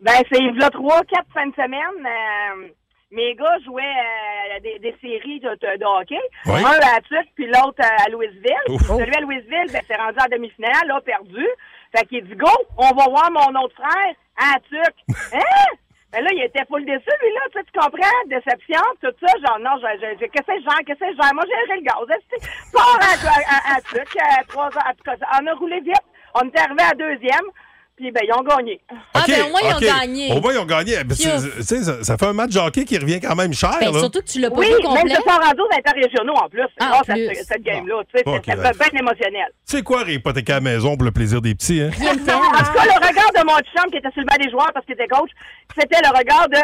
Ben, 0.00 0.22
c'est 0.30 0.38
il 0.38 0.56
y 0.60 0.62
a 0.64 0.70
trois, 0.70 1.00
quatre 1.02 1.26
fins 1.34 1.46
de 1.48 1.54
semaine. 1.54 2.06
euh, 2.06 2.68
mes 3.12 3.34
gars 3.34 3.58
jouaient 3.64 3.82
euh, 3.82 4.60
des, 4.60 4.78
des 4.80 4.96
séries 5.00 5.38
de, 5.40 5.50
de- 5.50 5.78
de 5.78 5.84
hockey. 5.84 6.20
Oui. 6.46 6.60
Un 6.64 6.96
à 6.96 7.00
Tuc, 7.02 7.28
puis 7.34 7.46
l'autre 7.46 7.80
à 7.80 8.08
Louisville. 8.10 8.66
Ouf. 8.68 8.82
Celui 8.86 9.14
à 9.14 9.20
Louisville, 9.20 9.66
ben, 9.72 9.82
c'est 9.86 9.96
rendu 9.96 10.18
en 10.20 10.28
demi-finale, 10.34 10.86
là, 10.88 11.00
perdu. 11.00 11.46
Fait 11.96 12.06
qu'il 12.06 12.24
dit, 12.26 12.34
go, 12.36 12.48
on 12.78 12.90
va 12.94 13.04
voir 13.08 13.30
mon 13.30 13.60
autre 13.62 13.74
frère 13.76 14.14
à 14.36 14.58
Tuc. 14.60 14.94
Hein? 15.34 15.66
Ben 16.12 16.22
là, 16.24 16.28
il 16.34 16.42
était 16.42 16.64
full 16.68 16.84
déçu, 16.84 17.08
lui, 17.22 17.32
là. 17.32 17.40
Tu, 17.52 17.58
sais, 17.58 17.64
tu 17.72 17.78
comprends? 17.80 18.20
Déception, 18.26 18.82
tout 19.00 19.14
ça. 19.24 19.32
Genre, 19.46 19.58
non, 19.60 19.80
je, 19.80 19.88
je, 19.98 20.20
je- 20.20 20.26
qu'est-ce 20.30 20.46
que 20.46 20.58
je 20.58 20.64
gère? 20.64 20.78
Qu'est-ce 20.86 21.00
que 21.00 21.10
je 21.10 21.16
gère? 21.22 21.32
Moi, 21.34 21.44
j'ai 21.48 21.74
le 21.74 21.80
gaz. 21.80 22.18
Pars 22.70 22.98
à, 23.00 23.12
à, 23.28 23.72
à, 23.72 23.76
à 23.76 23.80
Tuc, 23.80 24.08
à 24.20 24.44
trois 24.44 24.66
heures. 24.66 24.86
En 24.86 24.92
tout 24.92 25.04
cas, 25.04 25.16
on 25.40 25.46
a 25.46 25.54
roulé 25.54 25.80
vite. 25.80 25.94
On 26.34 26.46
est 26.48 26.58
arrivé 26.58 26.82
à 26.82 26.94
deuxième. 26.94 27.46
Puis, 27.96 28.10
ben, 28.10 28.22
ils 28.26 28.32
ont 28.32 28.42
gagné. 28.42 28.80
Ah, 29.14 29.20
OK, 29.20 29.26
ben, 29.28 29.42
au 29.46 29.50
moins, 29.50 29.60
ils 29.62 29.72
ont 29.74 29.76
OK. 29.76 29.82
gagné. 29.84 30.32
Au 30.32 30.40
moins, 30.40 30.52
ils 30.54 30.58
ont 30.58 30.64
gagné. 30.64 31.04
Ben, 31.04 31.14
c'est- 31.14 31.28
Piouf. 31.28 31.56
tu 31.56 31.62
sais, 31.62 31.82
ça, 31.82 32.02
ça 32.02 32.16
fait 32.16 32.26
un 32.26 32.32
match 32.32 32.50
de 32.52 32.58
hockey 32.58 32.84
qui 32.84 32.96
revient 32.98 33.20
quand 33.20 33.36
même 33.36 33.52
cher. 33.52 33.76
Ben, 33.80 33.92
là. 33.92 33.98
surtout 34.00 34.20
que 34.20 34.26
tu 34.26 34.40
l'as 34.40 34.50
pas 34.50 34.56
Oui, 34.56 34.66
vu 34.66 34.72
même 34.72 34.82
complet. 34.82 35.14
se 35.14 35.22
sont 35.22 35.28
rendus 35.28 35.60
aux 35.60 35.76
interrégionaux 35.78 36.34
en 36.34 36.48
plus. 36.48 36.62
Ah, 36.80 36.88
grâce 36.90 37.10
à 37.10 37.12
plus. 37.12 37.34
ce- 37.34 37.44
cette 37.44 37.62
game-là. 37.62 38.02
Tu 38.12 38.18
sais, 38.18 38.24
Ok, 38.26 38.42
ça 38.46 38.56
ouais. 38.56 38.72
fait 38.72 38.90
bien 38.90 39.00
émotionnel. 39.00 39.46
Tu 39.68 39.76
sais 39.76 39.82
quoi, 39.82 40.02
hypothéquer 40.08 40.52
à 40.52 40.56
la 40.56 40.60
maison 40.62 40.96
pour 40.96 41.04
le 41.04 41.12
plaisir 41.12 41.40
des 41.42 41.54
petits, 41.54 41.80
hein? 41.82 41.90
Rien 41.98 42.14
de 42.14 42.20
tel. 42.20 42.34
en 42.34 42.40
tout 42.40 42.72
cas, 42.72 42.84
le 42.84 43.06
regard 43.06 43.32
de 43.36 43.46
mon 43.46 43.56
chum 43.76 43.90
qui 43.90 43.98
était 43.98 44.10
sur 44.10 44.22
le 44.22 44.26
banc 44.26 44.36
des 44.42 44.50
joueurs 44.50 44.70
parce 44.72 44.86
qu'il 44.86 44.94
était 44.94 45.06
coach, 45.08 45.30
c'était 45.78 46.00
le 46.02 46.16
regard 46.18 46.48
de 46.48 46.58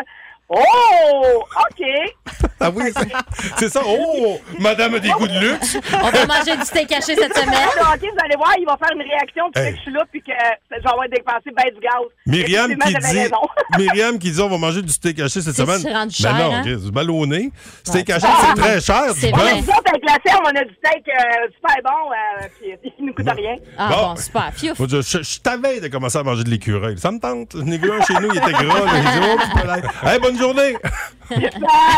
Oh, 0.50 1.42
OK. 1.42 1.86
Ah 2.60 2.70
oui, 2.74 2.84
c'est- 2.96 3.08
c'est 3.58 3.68
ça. 3.68 3.82
Oh, 3.86 4.40
madame 4.58 4.94
a 4.94 4.98
des 4.98 5.10
goûts 5.10 5.28
de 5.28 5.38
luxe. 5.38 5.76
On 5.92 6.08
va 6.10 6.26
manger 6.26 6.56
du 6.56 6.64
steak 6.64 6.90
haché 6.90 7.14
cette 7.14 7.36
semaine. 7.36 7.68
Le 7.76 7.82
hockey, 7.82 8.08
vous 8.10 8.24
allez 8.24 8.36
voir, 8.36 8.52
il 8.58 8.64
va 8.66 8.76
faire 8.78 8.94
une 8.96 9.02
réaction 9.02 9.44
qui 9.52 9.60
Hey. 9.60 9.66
fait 9.66 9.72
que 9.72 9.76
je 9.76 9.82
suis 9.82 9.92
là 9.92 10.00
puis 10.10 10.22
que 10.22 10.32
je 10.32 10.82
vais 10.82 10.88
avoir 10.88 11.08
dépensé 11.08 11.50
ben 11.54 11.64
du 11.72 11.80
gaz. 11.80 11.92
Myriam 12.26 12.70
qui 12.76 12.94
dit. 12.94 13.28
Myriam 13.78 14.18
qui 14.18 14.30
dit 14.32 14.40
on 14.40 14.48
va 14.48 14.58
manger 14.58 14.82
du 14.82 14.88
steak 14.92 15.20
haché 15.20 15.40
cette 15.42 15.54
semaine. 15.54 15.78
c'est 15.78 15.92
rendu 15.92 16.16
Ben 16.22 16.32
non, 16.32 16.54
hein? 16.54 16.62
Chris, 16.62 16.76
du 16.78 16.90
ballonné. 16.90 17.50
Steak 17.84 18.08
Ouais. 18.08 18.14
haché, 18.14 18.26
c'est 18.40 18.60
très 18.60 18.80
cher, 18.80 19.14
du 19.14 19.20
C'est. 19.20 19.30
Nous 19.30 19.38
autres, 19.38 19.82
avec 19.86 20.04
la 20.04 20.18
ferme, 20.24 20.44
on 20.44 20.56
a 20.56 20.64
du 20.64 20.74
steak 20.74 21.04
euh, 21.08 21.46
super 21.54 21.76
bon, 21.84 22.10
euh, 22.42 22.46
puis 22.58 22.92
il 22.98 23.04
nous 23.06 23.12
coûte 23.14 23.28
rien. 23.36 23.54
Ah 23.76 23.88
Bon. 23.90 24.08
bon, 24.08 24.16
super. 24.16 24.50
Fiouf. 24.54 24.78
Je, 24.88 25.02
je, 25.02 25.22
je 25.22 25.40
t'avais 25.40 25.80
de 25.80 25.88
commencer 25.88 26.18
à 26.18 26.22
manger 26.22 26.44
de 26.44 26.50
l'écureuil. 26.50 26.98
Ça 26.98 27.10
me 27.12 27.20
tente. 27.20 27.52
J'en 27.54 27.66
ai 27.70 27.78
vu 27.78 27.92
un 27.92 28.02
chez 28.04 28.14
nous, 28.14 28.30
il 28.32 28.38
était 28.38 28.52
gras. 28.52 28.80
Là. 28.80 28.92
Il 28.96 29.02
dit, 29.20 29.28
oh, 29.32 29.38
tu 29.42 29.60
peux 29.60 29.66
l'être. 29.68 30.04
Hey, 30.06 30.18
bonne 30.18 30.37
journée. 30.38 30.76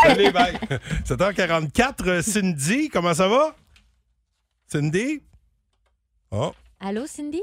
Allez, 0.03 0.31
bye. 0.31 0.57
7h44, 1.05 2.07
euh, 2.07 2.21
Cindy, 2.21 2.89
comment 2.89 3.13
ça 3.13 3.27
va? 3.27 3.55
Cindy? 4.67 5.21
Oh, 6.31 6.51
Allô, 6.79 7.05
Cindy? 7.05 7.41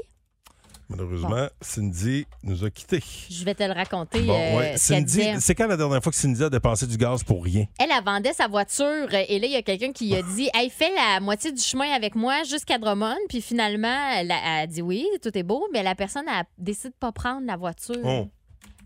malheureusement, 0.89 1.47
Cindy 1.61 2.25
nous 2.43 2.65
a 2.65 2.69
quittés. 2.71 3.03
Je 3.29 3.45
vais 3.45 3.53
te 3.53 3.63
le 3.63 3.73
raconter. 3.73 4.21
Bon, 4.21 4.33
euh, 4.33 4.57
ouais. 4.57 4.77
ce 4.77 4.93
qu'elle 4.93 5.07
Cindy, 5.07 5.41
c'est 5.41 5.53
quand 5.53 5.67
la 5.67 5.77
dernière 5.77 6.01
fois 6.01 6.11
que 6.11 6.17
Cindy 6.17 6.43
a 6.43 6.49
dépensé 6.49 6.87
du 6.87 6.97
gaz 6.97 7.23
pour 7.23 7.43
rien? 7.43 7.65
Elle, 7.79 7.89
elle 7.95 8.03
vendait 8.03 8.33
sa 8.33 8.47
voiture 8.47 9.07
euh, 9.13 9.23
et 9.27 9.39
là, 9.39 9.45
il 9.45 9.51
y 9.51 9.55
a 9.55 9.61
quelqu'un 9.61 9.91
qui 9.91 10.15
a 10.15 10.23
dit 10.23 10.49
Hey, 10.53 10.69
fais 10.69 10.91
la 10.95 11.19
moitié 11.19 11.51
du 11.51 11.61
chemin 11.61 11.91
avec 11.91 12.15
moi 12.15 12.43
jusqu'à 12.43 12.79
Drummond. 12.79 13.17
Puis 13.29 13.41
finalement, 13.41 14.09
elle 14.15 14.31
a, 14.31 14.37
elle 14.43 14.63
a 14.63 14.67
dit 14.67 14.81
oui, 14.81 15.05
tout 15.21 15.37
est 15.37 15.43
beau, 15.43 15.67
mais 15.71 15.83
la 15.83 15.93
personne 15.93 16.27
a 16.27 16.43
décidé 16.57 16.89
de 16.89 16.95
pas 16.99 17.11
prendre 17.11 17.45
la 17.45 17.55
voiture. 17.55 18.01
Oh. 18.03 18.27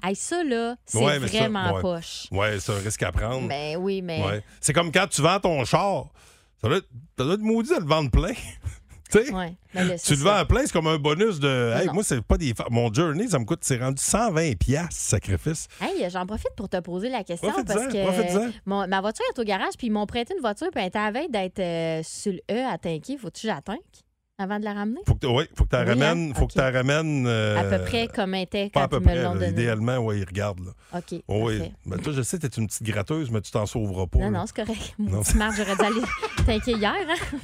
Hey, 0.04 0.16
ça, 0.16 0.44
là, 0.44 0.76
c'est 0.86 0.98
Ouais, 0.98 1.18
mais 1.20 1.28
ça, 1.28 1.38
vraiment 1.40 1.74
ouais. 1.76 1.82
poche. 1.82 2.28
Ouais, 2.32 2.60
c'est 2.60 2.74
un 2.74 2.80
risque 2.80 3.04
à 3.04 3.12
prendre. 3.12 3.48
Ben 3.48 3.78
oui, 3.78 4.02
mais. 4.02 4.22
Ouais. 4.24 4.44
C'est 4.60 4.74
comme 4.74 4.92
quand 4.92 5.08
tu 5.08 5.22
vends 5.22 5.40
ton 5.40 5.64
char. 5.66 6.08
Ça 6.62 6.68
doit 6.68 6.78
être, 6.78 6.88
ça 7.18 7.24
doit 7.26 7.34
être 7.36 7.42
maudit 7.42 7.70
de 7.70 7.80
le 7.80 7.86
vendre 7.86 8.10
plein. 8.12 8.34
tu 9.12 9.24
sais? 9.26 9.32
Ouais, 9.34 9.54
mais 9.74 9.84
là, 9.86 9.94
Tu 9.96 10.00
c'est 10.04 10.16
le 10.16 10.22
vends 10.22 10.36
à 10.36 10.46
plein, 10.46 10.62
c'est 10.66 10.72
comme 10.74 10.88
un 10.88 10.98
bonus 10.98 11.40
de. 11.40 11.74
Hey, 11.76 11.88
moi, 11.94 12.04
c'est 12.04 12.22
pas 12.22 12.38
des. 12.38 12.54
Mon 12.70 12.92
journey, 12.94 13.28
ça 13.30 13.40
me 13.40 13.46
coûte. 13.46 13.60
C'est 13.64 13.78
rendu 13.78 14.02
120$ 14.02 14.56
piastres, 14.58 14.94
sacrifice. 14.96 15.68
Hey, 15.82 16.10
j'en 16.10 16.26
profite 16.26 16.52
pour 16.58 16.68
te 16.70 16.80
poser 16.80 17.10
la 17.10 17.24
question 17.24 17.52
parce 17.66 17.88
que 17.88 18.52
mon- 18.66 18.88
ma 18.88 19.02
voiture 19.02 19.26
est 19.36 19.40
au 19.40 19.44
garage, 19.44 19.74
puis 19.78 19.88
ils 19.88 19.92
m'ont 19.92 20.06
prêté 20.06 20.34
une 20.36 20.42
voiture, 20.42 20.68
puis 20.72 20.82
elle 20.82 20.88
était 20.90 21.00
à 21.00 21.12
veille 21.12 21.30
d'être 21.30 21.60
euh, 21.60 22.02
sur 22.04 22.34
le 22.34 22.40
E 22.52 22.66
à 22.70 22.78
tanker. 22.78 23.18
Faut-tu 23.18 23.48
que 23.48 23.62
tanque 23.62 23.80
avant 24.44 24.60
de 24.60 24.66
la 24.66 24.74
ramener? 24.74 25.00
Faut 25.08 25.16
que 25.16 25.20
tu 25.26 25.28
ouais, 25.28 25.48
faut 25.56 25.66
que 25.66 25.70
tu 25.70 25.76
Oui, 25.82 25.88
ramènes. 25.90 26.34
Faut 26.36 26.48
que 26.48 26.54
tu 26.54 26.60
ramènes. 26.60 27.26
euh, 27.28 27.58
à 27.60 27.64
peu 27.64 27.84
près 27.84 28.08
comme 28.14 28.34
elle 28.36 28.44
était 28.44 28.70
Pas 28.70 28.82
quand 28.82 28.86
à 28.86 28.88
peu 28.90 29.00
près. 29.02 29.16
me 29.16 29.24
l'ont 29.24 29.34
donné. 29.34 29.50
Idéalement, 29.50 30.12
il 30.12 30.24
regarde. 30.26 30.60
Là. 30.60 31.00
OK. 31.00 31.22
Oh, 31.28 31.48
oui. 31.50 31.62
Ben, 31.86 31.98
toi, 32.00 32.14
je 32.16 32.22
sais, 32.22 32.38
t'es 32.40 32.48
une 32.48 32.68
petite 32.68 32.84
gratteuse, 32.84 33.32
mais 33.32 33.42
tu 33.42 33.52
t'en 33.52 33.66
sauveras 33.66 34.06
pas. 34.08 34.20
Non, 34.20 34.26
là. 34.32 34.40
non, 34.40 34.46
c'est 34.46 34.64
correct. 34.64 34.94
Mon 35.00 35.22
petit 35.24 35.38
Marc, 35.38 35.56
j'aurais 35.58 35.76
dû 35.76 35.82
aller 35.82 36.08
tanker 36.46 36.72
hier. 36.78 36.94
Hein? 36.94 37.38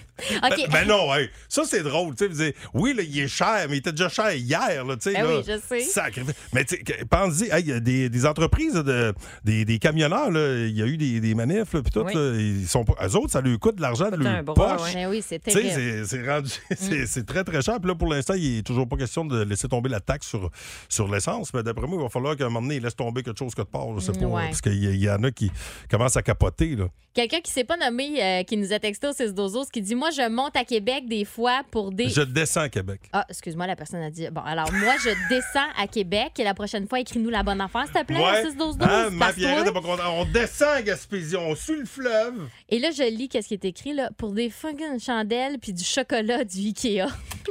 OK. 0.43 0.57
Ben, 0.57 0.67
ben 0.71 0.87
non, 0.87 1.13
hey, 1.15 1.29
ça 1.47 1.63
c'est 1.65 1.81
drôle. 1.83 2.15
Tu 2.15 2.33
sais, 2.35 2.53
oui, 2.73 2.93
là, 2.93 3.03
il 3.03 3.19
est 3.19 3.27
cher, 3.27 3.65
mais 3.69 3.75
il 3.75 3.79
était 3.79 3.91
déjà 3.91 4.09
cher 4.09 4.31
hier. 4.33 4.83
Là, 4.85 4.95
tu 4.95 5.09
sais, 5.09 5.13
Ben 5.13 5.23
là. 5.23 5.37
oui, 5.37 5.43
je 5.47 5.57
sais. 5.59 5.79
Sacrifice. 5.81 6.35
Mais 6.53 6.65
tu 6.65 6.77
pense-y, 7.09 7.45
hey, 7.45 7.61
il 7.61 7.67
y 7.69 7.73
a 7.73 7.79
des, 7.79 8.09
des 8.09 8.25
entreprises, 8.25 8.73
de, 8.73 9.13
des, 9.43 9.65
des 9.65 9.79
camionneurs, 9.79 10.29
là, 10.31 10.65
il 10.67 10.77
y 10.77 10.81
a 10.81 10.85
eu 10.85 10.97
des, 10.97 11.19
des 11.19 11.35
manifs, 11.35 11.73
là, 11.73 11.81
puis 11.81 11.91
tout. 11.91 12.01
Oui. 12.01 12.13
là, 12.13 12.33
ils 12.39 12.67
sont 12.67 12.83
pas, 12.83 12.93
eux 13.07 13.15
autres, 13.15 13.31
ça 13.31 13.41
leur 13.41 13.57
coûte 13.59 13.75
de 13.77 13.81
l'argent 13.81 14.09
de 14.09 14.17
leur 14.17 14.43
poche. 14.43 14.81
ouais. 14.83 14.93
Ben 14.93 15.09
oui, 15.09 15.23
c'est 15.25 15.39
Tu 15.39 15.51
sais, 15.51 15.61
terrible. 15.61 16.05
c'est- 16.05 16.05
c'est 16.05 16.29
rendu, 16.29 16.51
c'est 16.89 17.05
c'est 17.05 17.25
très, 17.25 17.43
très 17.43 17.61
cher. 17.61 17.79
Puis 17.79 17.87
là, 17.89 17.95
pour 17.95 18.07
l'instant, 18.07 18.33
il 18.35 18.57
n'est 18.57 18.61
toujours 18.63 18.87
pas 18.87 18.97
question 18.97 19.25
de 19.25 19.43
laisser 19.43 19.67
tomber 19.67 19.89
la 19.89 19.99
taxe 19.99 20.27
sur, 20.27 20.49
sur 20.87 21.07
l'essence. 21.07 21.53
Mais 21.53 21.63
d'après 21.63 21.87
moi, 21.87 21.97
il 21.99 22.03
va 22.03 22.09
falloir 22.09 22.35
qu'à 22.35 22.45
un 22.45 22.49
moment 22.49 22.61
donné, 22.61 22.75
il 22.75 22.83
laisse 22.83 22.95
tomber 22.95 23.23
quelque 23.23 23.39
chose 23.39 23.53
que 23.55 23.61
de 23.61 23.67
part. 23.67 23.87
Je 23.99 24.05
sais 24.05 24.11
pas. 24.13 24.25
Ouais. 24.25 24.45
Parce 24.47 24.61
qu'il 24.61 24.95
y, 24.95 25.09
en 25.09 25.23
a 25.23 25.31
qui 25.31 25.51
commencent 25.89 26.17
à 26.17 26.21
capoter. 26.21 26.75
Là. 26.75 26.85
Quelqu'un 27.13 27.41
qui 27.41 27.51
s'est 27.51 27.63
pas 27.63 27.75
nommé, 27.75 28.23
euh, 28.23 28.43
qui 28.43 28.55
nous 28.55 28.71
a 28.71 28.79
texté 28.79 29.07
au 29.07 29.13
6 29.13 29.33
dozos, 29.33 29.65
qui 29.65 29.81
dit 29.81 29.95
Moi, 29.95 30.09
je 30.11 30.29
monte 30.29 30.55
à 30.55 30.63
Québec 30.63 31.05
des 31.07 31.25
fois 31.25 31.61
pour 31.71 31.91
des. 31.91 32.07
Je 32.09 32.21
descends 32.21 32.61
à 32.61 32.69
Québec. 32.69 33.01
Ah, 33.11 33.25
excuse-moi, 33.29 33.67
la 33.67 33.75
personne 33.75 34.01
a 34.01 34.09
dit 34.11 34.27
Bon, 34.31 34.41
alors, 34.41 34.71
moi, 34.71 34.93
je 35.03 35.09
descends 35.29 35.67
à 35.77 35.87
Québec 35.87 36.33
et 36.39 36.43
la 36.43 36.53
prochaine 36.53 36.87
fois, 36.87 36.99
écris-nous 36.99 37.29
la 37.29 37.43
bonne 37.43 37.61
affaire, 37.61 37.85
s'il 37.85 37.93
te 37.93 38.05
plaît, 38.05 38.17
Ouais. 38.23 38.45
au 38.45 38.49
6 38.51 38.57
12 38.57 38.77
Hein, 38.81 39.09
ma. 39.11 39.33
Pierrette 39.33 39.73
pas. 39.73 39.81
On 40.11 40.25
descend 40.25 40.69
à 40.69 40.81
Gaspésie, 40.81 41.35
on 41.35 41.55
suit 41.55 41.79
le 41.79 41.85
fleuve. 41.85 42.47
Et 42.71 42.77
là, 42.77 42.91
je 42.91 43.01
lis 43.01 43.29
qu'est-ce 43.29 43.47
qui 43.47 43.55
est 43.55 43.65
écrit 43.65 43.93
là 43.93 44.11
pour 44.15 44.31
des 44.31 44.51
fucking 44.51 44.99
chandelles 44.99 45.57
puis 45.57 45.73
du 45.73 45.83
chocolat 45.83 46.43
du 46.43 46.59
Ikea. 46.59 47.07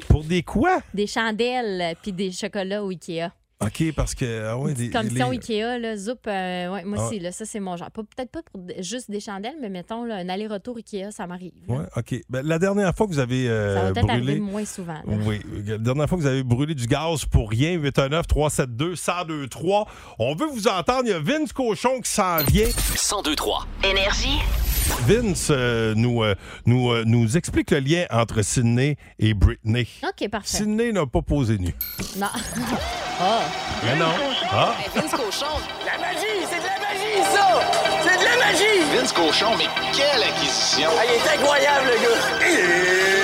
Pour 0.09 0.23
des 0.23 0.45
quoi? 0.45 0.81
des 0.95 1.09
chandelles 1.09 1.97
puis 2.01 2.13
des 2.13 2.31
chocolats 2.31 2.85
au 2.85 2.91
Ikea. 2.91 3.31
OK, 3.61 3.93
parce 3.97 4.15
que. 4.15 4.47
Ah 4.47 4.57
ouais, 4.57 4.73
des, 4.73 4.89
Commission 4.91 5.31
les- 5.31 5.39
Ikea, 5.39 5.79
là, 5.81 5.97
Zoup, 5.97 6.21
euh, 6.29 6.73
ouais, 6.73 6.85
moi 6.85 6.97
Ah. 7.01 7.07
aussi, 7.07 7.19
là, 7.19 7.33
ça 7.33 7.45
c'est 7.45 7.59
mon 7.59 7.77
genre. 7.77 7.91
Peut-être 7.91 8.31
pas 8.31 8.39
pour 8.53 8.63
juste 8.81 9.11
des 9.11 9.19
chandelles, 9.19 9.57
mais 9.61 9.69
mettons 9.69 10.05
là, 10.05 10.15
un 10.17 10.29
aller-retour 10.29 10.77
Ikea, 10.77 11.11
ça 11.11 11.27
m'arrive. 11.27 11.51
Ouais, 11.67 11.85
OK. 11.97 12.15
Ben, 12.31 12.47
la 12.47 12.61
dernière 12.61 12.95
fois 12.95 13.09
que 13.09 13.13
vous 13.13 13.19
avez 13.19 13.49
euh, 13.49 13.75
ça 13.75 13.83
va 13.83 13.93
peut-être 13.93 14.11
arriver 14.11 14.37
brûlé. 14.37 14.41
moins 14.53 14.65
souvent. 14.65 14.93
là. 14.95 15.03
Oui, 15.27 15.41
la 15.67 15.79
dernière 15.79 16.09
fois 16.09 16.19
que 16.19 16.23
vous 16.23 16.29
avez 16.29 16.45
brûlé 16.45 16.77
du 16.77 16.87
gaz 16.87 17.25
pour 17.25 17.51
rien, 17.51 17.77
819-372-1023. 17.79 19.89
On 20.21 20.37
veut 20.37 20.47
vous 20.47 20.69
entendre. 20.69 21.03
Il 21.07 21.11
y 21.11 21.15
a 21.15 21.19
Vince 21.19 21.53
Cochon 21.53 22.01
qui 22.01 22.11
s'en 22.11 22.37
vient. 22.45 22.67
1023. 22.67 23.67
Énergie. 23.83 24.39
Vince 25.07 25.49
euh, 25.51 25.95
nous, 25.97 26.23
euh, 26.23 26.35
nous, 26.65 26.91
euh, 26.93 27.03
nous 27.05 27.37
explique 27.37 27.73
le 27.73 27.81
lien 27.81 28.07
entre 28.11 28.41
Sydney 28.43 28.97
et 29.19 29.35
Britney. 29.35 29.87
OK, 30.03 30.29
parfait. 30.31 30.59
Sydney 30.59 30.93
n'a 30.93 31.07
pas 31.07 31.23
posé 31.23 31.59
nu. 31.59 31.75
Non. 32.17 32.29
Ah. 33.21 33.41
Mais 33.83 33.97
non. 33.97 34.07
Ah. 34.53 34.75
Vince 34.95 35.11
Cochon. 35.11 35.47
La 35.85 35.99
magie, 35.99 36.47
c'est 36.49 36.59
de 36.59 36.65
la 36.65 36.79
magie, 36.79 37.23
ça! 37.35 37.61
C'est 38.03 38.19
de 38.19 38.25
la 38.25 38.37
magie! 38.37 38.97
Vince 38.97 39.13
Cochon, 39.13 39.57
mais 39.57 39.67
quelle 39.93 40.23
acquisition! 40.23 40.89
Ah, 40.97 41.03
il 41.05 41.15
est 41.15 41.35
incroyable, 41.35 41.87
le 41.87 41.97
gars! 42.03 43.18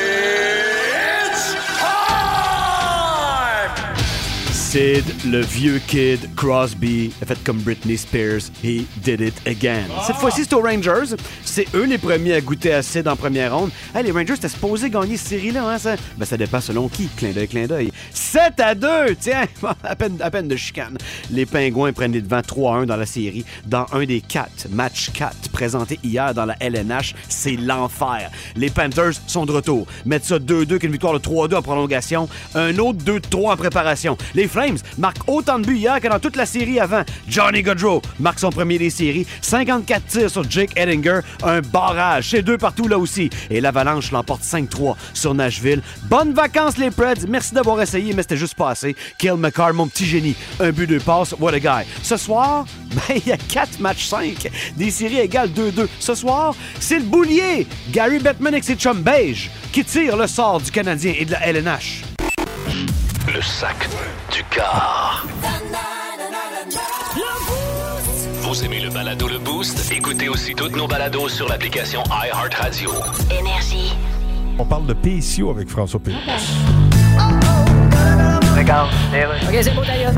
Le 4.74 5.40
vieux 5.40 5.80
kid 5.86 6.34
Crosby, 6.34 7.12
a 7.22 7.26
fait 7.26 7.38
comme 7.44 7.58
Britney 7.58 7.96
Spears. 7.96 8.50
He 8.60 8.86
did 9.04 9.20
it 9.20 9.34
again. 9.46 9.84
Cette 10.04 10.16
fois-ci, 10.16 10.42
c'est 10.42 10.54
aux 10.54 10.62
Rangers. 10.62 11.14
C'est 11.44 11.72
eux 11.76 11.84
les 11.84 11.96
premiers 11.96 12.34
à 12.34 12.40
goûter 12.40 12.72
à 12.72 12.82
Sid 12.82 13.06
en 13.06 13.14
première 13.14 13.56
ronde. 13.56 13.70
Hey, 13.94 14.02
les 14.02 14.10
Rangers, 14.10 14.34
c'était 14.34 14.48
supposé 14.48 14.90
gagner 14.90 15.16
cette 15.16 15.28
série-là, 15.28 15.64
hein, 15.64 15.78
ça? 15.78 15.94
Ben, 16.18 16.24
ça 16.24 16.36
dépend 16.36 16.60
selon 16.60 16.88
qui. 16.88 17.06
Clin 17.16 17.30
d'œil, 17.30 17.46
clin 17.46 17.66
d'œil. 17.66 17.92
7 18.10 18.58
à 18.58 18.74
2! 18.74 19.14
Tiens, 19.20 19.44
à 19.84 19.94
peine, 19.94 20.48
de 20.48 20.56
chicane. 20.56 20.98
Les 21.30 21.46
Pingouins 21.46 21.92
prennent 21.92 22.12
les 22.12 22.22
devants 22.22 22.40
3-1 22.40 22.86
dans 22.86 22.96
la 22.96 23.06
série. 23.06 23.44
Dans 23.66 23.86
un 23.92 24.04
des 24.04 24.22
quatre, 24.22 24.66
match 24.72 25.10
4, 25.12 25.50
présenté 25.52 26.00
hier 26.02 26.34
dans 26.34 26.46
la 26.46 26.56
LNH, 26.58 27.14
c'est 27.28 27.54
l'enfer. 27.54 28.28
Les 28.56 28.70
Panthers 28.70 29.12
sont 29.28 29.46
de 29.46 29.52
retour. 29.52 29.86
Mettent 30.04 30.24
ça 30.24 30.40
2-2 30.40 30.78
qu'une 30.78 30.90
victoire 30.90 31.12
de 31.12 31.20
3-2 31.20 31.54
en 31.54 31.62
prolongation. 31.62 32.28
Un 32.56 32.76
autre 32.78 32.98
2-3 33.04 33.52
en 33.52 33.56
préparation. 33.56 34.18
Les 34.34 34.48
Flames 34.48 34.63
marquent 34.98 35.28
autant 35.28 35.58
de 35.58 35.66
buts 35.66 35.76
hier 35.76 36.00
que 36.00 36.08
dans 36.08 36.18
toute 36.18 36.36
la 36.36 36.46
série 36.46 36.80
avant. 36.80 37.02
Johnny 37.28 37.62
Gaudreau 37.62 38.02
marque 38.18 38.38
son 38.38 38.50
premier 38.50 38.78
des 38.78 38.90
séries. 38.90 39.26
54 39.42 40.06
tirs 40.06 40.30
sur 40.30 40.48
Jake 40.48 40.70
Edinger. 40.76 41.20
Un 41.42 41.60
barrage. 41.60 42.30
C'est 42.30 42.42
deux 42.42 42.58
partout 42.58 42.88
là 42.88 42.98
aussi. 42.98 43.30
Et 43.50 43.60
l'Avalanche 43.60 44.10
l'emporte 44.10 44.42
5-3 44.42 44.96
sur 45.12 45.34
Nashville. 45.34 45.82
Bonnes 46.04 46.32
vacances 46.32 46.78
les 46.78 46.90
Preds. 46.90 47.26
Merci 47.28 47.54
d'avoir 47.54 47.80
essayé, 47.80 48.12
mais 48.14 48.22
c'était 48.22 48.36
juste 48.36 48.54
pas 48.54 48.70
assez. 48.70 48.94
Kill 49.18 49.34
McCarr, 49.34 49.74
mon 49.74 49.86
petit 49.86 50.06
génie. 50.06 50.36
Un 50.60 50.72
but, 50.72 50.88
deux 50.88 51.00
passes. 51.00 51.34
What 51.38 51.54
a 51.54 51.60
guy. 51.60 51.88
Ce 52.02 52.16
soir, 52.16 52.66
ben, 52.90 53.16
il 53.16 53.26
y 53.26 53.32
a 53.32 53.36
4 53.36 53.80
matchs 53.80 54.06
5. 54.06 54.50
Des 54.76 54.90
séries 54.90 55.20
égales 55.20 55.50
2-2. 55.50 55.86
Ce 55.98 56.14
soir, 56.14 56.54
c'est 56.80 56.98
le 56.98 57.04
boulier. 57.04 57.66
Gary 57.90 58.18
Bettman 58.18 58.54
et 58.54 58.62
ses 58.62 58.76
chums 58.76 59.02
beige 59.02 59.50
qui 59.72 59.84
tire 59.84 60.16
le 60.16 60.26
sort 60.26 60.60
du 60.60 60.70
Canadien 60.70 61.14
et 61.18 61.24
de 61.24 61.32
la 61.32 61.46
LNH. 61.46 62.02
Le 63.32 63.40
sac 63.40 63.88
du 64.32 64.42
car. 64.50 65.24
Vous 68.42 68.64
aimez 68.64 68.80
le 68.80 68.90
balado 68.90 69.28
Le 69.28 69.38
Boost? 69.38 69.90
Écoutez 69.92 70.28
aussi 70.28 70.54
toutes 70.54 70.76
nos 70.76 70.86
balados 70.86 71.28
sur 71.28 71.48
l'application 71.48 72.02
iHeartRadio. 72.10 72.90
Énergie. 73.30 73.94
On 74.58 74.64
parle 74.64 74.86
de 74.86 74.92
PCO 74.94 75.50
avec 75.50 75.68
François 75.68 76.00
P. 76.00 76.12
Regarde, 78.56 78.90
OK, 79.48 79.58
c'est 79.62 79.74
beau 79.74 79.84
d'ailleurs. 79.84 80.12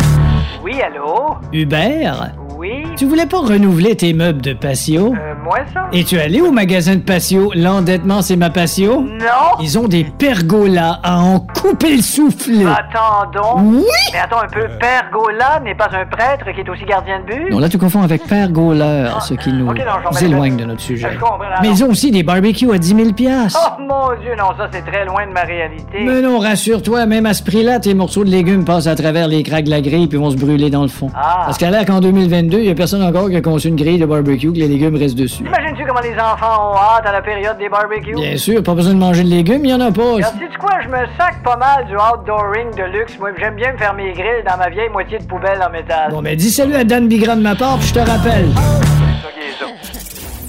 Oui, 0.62 0.80
allô? 0.80 1.36
Hubert, 1.52 2.32
Oui? 2.58 2.84
tu 2.96 3.04
voulais 3.04 3.26
pas 3.26 3.40
renouveler 3.40 3.96
tes 3.96 4.14
meubles 4.14 4.40
de 4.40 4.54
patio? 4.54 5.12
Euh, 5.14 5.34
moi, 5.44 5.58
ça? 5.74 5.88
Es-tu 5.92 6.18
allé 6.18 6.40
au 6.40 6.50
magasin 6.50 6.96
de 6.96 7.00
patio? 7.00 7.52
L'endettement, 7.54 8.22
c'est 8.22 8.36
ma 8.36 8.48
patio? 8.48 9.02
Non! 9.02 9.60
Ils 9.60 9.78
ont 9.78 9.88
des 9.88 10.04
pergolas 10.04 10.98
à 11.02 11.20
en 11.20 11.40
couper 11.40 11.96
le 11.96 12.02
souffle. 12.02 12.66
Attends 12.66 13.30
donc. 13.30 13.60
Oui? 13.62 13.84
Mais 14.12 14.18
attends 14.18 14.40
un 14.40 14.48
peu, 14.48 14.66
Père 14.80 15.10
Gola 15.12 15.60
n'est 15.62 15.74
pas 15.74 15.90
un 15.92 16.06
prêtre 16.06 16.46
qui 16.54 16.60
est 16.60 16.68
aussi 16.68 16.84
gardien 16.84 17.20
de 17.20 17.26
but? 17.26 17.50
Non, 17.50 17.58
là, 17.58 17.68
tu 17.68 17.76
confonds 17.76 18.02
avec 18.02 18.24
Père 18.24 18.50
Gauleur, 18.50 19.22
ce 19.22 19.34
qui 19.34 19.52
nous 19.52 19.66
non, 19.66 19.74
éloigne 20.20 20.56
de 20.56 20.64
notre 20.64 20.80
sujet. 20.80 21.10
Je 21.12 21.18
comprends, 21.18 21.38
là, 21.38 21.58
Mais 21.60 21.68
ils 21.68 21.84
ont 21.84 21.90
aussi 21.90 22.10
des 22.10 22.22
barbecues 22.22 22.72
à 22.72 22.78
10 22.78 22.96
000 22.96 23.12
piastres. 23.12 23.76
Oh 23.78 23.82
mon 23.82 24.18
Dieu, 24.20 24.32
non, 24.38 24.56
ça 24.56 24.68
c'est 24.72 24.84
très 24.86 25.04
loin 25.04 25.26
de 25.26 25.32
ma 25.32 25.42
réalité. 25.42 26.04
Mais 26.04 26.22
non, 26.22 26.38
rassure-toi, 26.38 27.04
même 27.04 27.26
à 27.26 27.34
ce 27.34 27.42
prix-là, 27.42 27.80
tes 27.80 27.92
morceaux 27.92 28.24
de 28.24 28.30
légumes 28.30 28.64
passent 28.64 28.86
à 28.86 28.94
travers 28.94 29.28
les 29.28 29.42
craques 29.42 29.64
de 29.64 29.70
la 29.70 29.82
grille 29.82 30.06
puis 30.06 30.16
vont 30.16 30.30
se 30.30 30.36
brûler 30.36 30.70
dans 30.70 30.82
le 30.82 30.88
fond. 30.88 31.10
Ah. 31.14 31.42
Parce 31.44 31.58
qu'à 31.58 31.70
l'air 31.70 31.84
qu'en 31.84 32.00
2022, 32.00 32.45
il 32.52 32.64
y 32.64 32.70
a 32.70 32.74
personne 32.74 33.02
encore 33.02 33.28
qui 33.28 33.36
a 33.36 33.40
conçu 33.40 33.68
une 33.68 33.76
grille 33.76 33.98
de 33.98 34.06
barbecue 34.06 34.52
que 34.52 34.58
les 34.58 34.68
légumes 34.68 34.96
restent 34.96 35.16
dessus. 35.18 35.42
Imagines-tu 35.44 35.84
comment 35.86 36.00
les 36.00 36.14
enfants 36.14 36.72
ont 36.72 36.76
hâte 36.76 37.06
à 37.06 37.12
la 37.12 37.22
période 37.22 37.58
des 37.58 37.68
barbecues? 37.68 38.14
Bien 38.14 38.36
sûr, 38.36 38.62
pas 38.62 38.74
besoin 38.74 38.94
de 38.94 38.98
manger 38.98 39.22
de 39.24 39.28
légumes, 39.28 39.64
il 39.64 39.70
y 39.70 39.74
en 39.74 39.80
a 39.80 39.90
pas. 39.92 40.14
Regarde, 40.14 40.34
sais-tu 40.38 40.58
quoi, 40.58 40.78
je 40.82 40.88
me 40.88 41.06
sac 41.18 41.42
pas 41.42 41.56
mal 41.56 41.86
du 41.86 41.94
outdooring 41.94 42.70
de 42.76 42.98
luxe. 42.98 43.18
Moi, 43.18 43.30
j'aime 43.38 43.54
bien 43.56 43.72
me 43.72 43.78
faire 43.78 43.94
mes 43.94 44.12
grilles 44.12 44.44
dans 44.48 44.56
ma 44.56 44.68
vieille 44.70 44.90
moitié 44.90 45.18
de 45.18 45.24
poubelle 45.24 45.62
en 45.66 45.70
métal. 45.70 46.10
Bon, 46.10 46.22
ben 46.22 46.36
dis 46.36 46.50
salut 46.50 46.74
à 46.74 46.84
Dan 46.84 47.08
Bigram 47.08 47.38
de 47.38 47.42
ma 47.42 47.54
part, 47.54 47.78
puis 47.78 47.88
je 47.88 47.94
te 47.94 47.98
rappelle. 47.98 48.48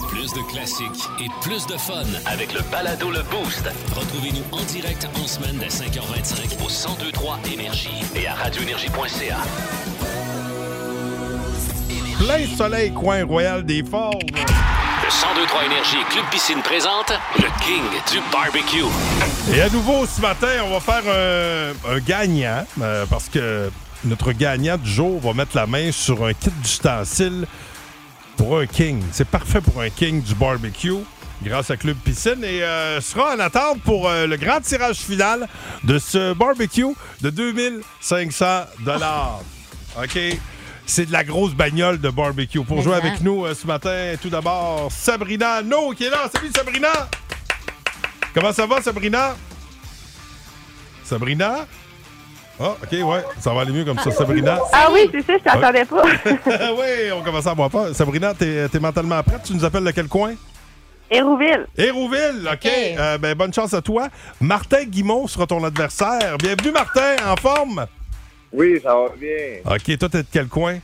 Plus 0.09 0.33
de 0.33 0.51
classiques 0.51 1.09
et 1.19 1.27
plus 1.41 1.65
de 1.67 1.77
fun 1.77 2.03
avec 2.25 2.53
le 2.53 2.59
balado 2.71 3.09
Le 3.11 3.21
Boost. 3.31 3.69
Retrouvez-nous 3.95 4.43
en 4.51 4.63
direct 4.65 5.07
en 5.15 5.27
semaine 5.27 5.57
dès 5.59 5.67
5h25 5.67 6.57
au 6.63 6.67
1023 6.67 7.39
Énergie 7.53 8.03
et 8.15 8.27
à 8.27 8.33
radioénergie.ca. 8.33 9.37
Plein 12.19 12.45
soleil, 12.55 12.91
coin 12.91 13.23
royal 13.25 13.63
des 13.63 13.83
Forges. 13.83 14.15
Le 14.33 15.35
1023 15.35 15.65
Énergie 15.65 15.97
Club 16.09 16.25
Piscine 16.31 16.61
présente 16.61 17.11
le 17.37 17.47
King 17.63 17.83
du 18.11 18.19
barbecue. 18.31 18.83
Et 19.55 19.61
à 19.61 19.69
nouveau, 19.69 20.05
ce 20.05 20.19
matin, 20.19 20.47
on 20.65 20.71
va 20.71 20.79
faire 20.79 21.03
un, 21.07 21.95
un 21.95 21.99
gagnant 21.99 22.65
euh, 22.81 23.05
parce 23.09 23.29
que 23.29 23.69
notre 24.03 24.31
gagnant 24.31 24.77
du 24.77 24.89
jour 24.89 25.19
va 25.21 25.33
mettre 25.33 25.55
la 25.55 25.67
main 25.67 25.91
sur 25.91 26.25
un 26.25 26.33
kit 26.33 26.49
d'ustensiles 26.61 27.45
pour 28.35 28.57
un 28.59 28.65
king. 28.65 29.01
C'est 29.11 29.27
parfait 29.27 29.61
pour 29.61 29.81
un 29.81 29.89
king 29.89 30.21
du 30.21 30.33
barbecue 30.35 31.03
grâce 31.43 31.69
à 31.69 31.77
Club 31.77 31.97
Piscine 31.97 32.43
et 32.43 32.63
euh, 32.63 32.99
sera 32.99 33.35
en 33.35 33.39
attente 33.39 33.81
pour 33.81 34.09
euh, 34.09 34.25
le 34.25 34.37
grand 34.37 34.59
tirage 34.61 34.97
final 34.97 35.47
de 35.83 35.99
ce 35.99 36.33
barbecue 36.33 36.95
de 37.21 37.29
2500 37.29 38.45
dollars. 38.79 39.41
OK? 40.01 40.19
C'est 40.89 41.05
de 41.05 41.11
la 41.11 41.25
grosse 41.25 41.53
bagnole 41.53 41.99
de 41.99 42.09
barbecue. 42.09 42.63
Pour 42.63 42.81
jouer 42.81 42.95
hein? 42.95 43.01
avec 43.03 43.21
nous 43.21 43.45
euh, 43.45 43.53
ce 43.53 43.67
matin, 43.67 44.13
tout 44.21 44.29
d'abord, 44.29 44.87
Sabrina 44.89 45.61
No 45.61 45.91
qui 45.91 46.05
est 46.05 46.09
là. 46.09 46.29
Salut 46.33 46.49
Sabrina! 46.55 46.87
Comment 48.33 48.53
ça 48.53 48.65
va, 48.65 48.81
Sabrina? 48.81 49.35
Sabrina? 51.03 51.67
Ah, 52.59 52.75
OK, 52.81 52.91
ouais, 52.91 53.23
ça 53.39 53.53
va 53.53 53.61
aller 53.61 53.73
mieux 53.73 53.83
comme 53.83 53.99
ça, 53.99 54.11
Sabrina. 54.11 54.59
Ah 54.71 54.87
oui, 54.91 55.09
c'est 55.11 55.25
ça, 55.25 55.33
je 55.37 55.43
t'entendais 55.43 55.85
pas. 55.85 56.03
oui, 56.25 57.11
on 57.13 57.21
commence 57.21 57.45
à 57.45 57.51
avoir 57.51 57.69
peur. 57.69 57.93
Sabrina, 57.93 58.33
t'es 58.33 58.67
es 58.73 58.79
mentalement 58.79 59.21
prête? 59.23 59.43
Tu 59.43 59.53
nous 59.53 59.65
appelles 59.65 59.83
de 59.83 59.91
quel 59.91 60.07
coin? 60.07 60.35
Hérouville. 61.11 61.67
Hérouville, 61.77 62.49
OK. 62.51 62.65
Euh, 62.65 63.17
ben, 63.17 63.35
bonne 63.35 63.53
chance 63.53 63.73
à 63.73 63.81
toi. 63.81 64.07
Martin 64.39 64.85
Guimont 64.85 65.27
sera 65.27 65.45
ton 65.45 65.63
adversaire. 65.63 66.37
Bienvenue, 66.37 66.71
Martin, 66.71 67.15
en 67.27 67.35
forme? 67.35 67.85
Oui, 68.53 68.79
ça 68.81 68.95
va 68.95 69.09
bien. 69.17 69.59
OK, 69.65 69.97
toi, 69.97 70.09
t'es 70.09 70.23
de 70.23 70.27
quel 70.31 70.47
coin? 70.47 70.79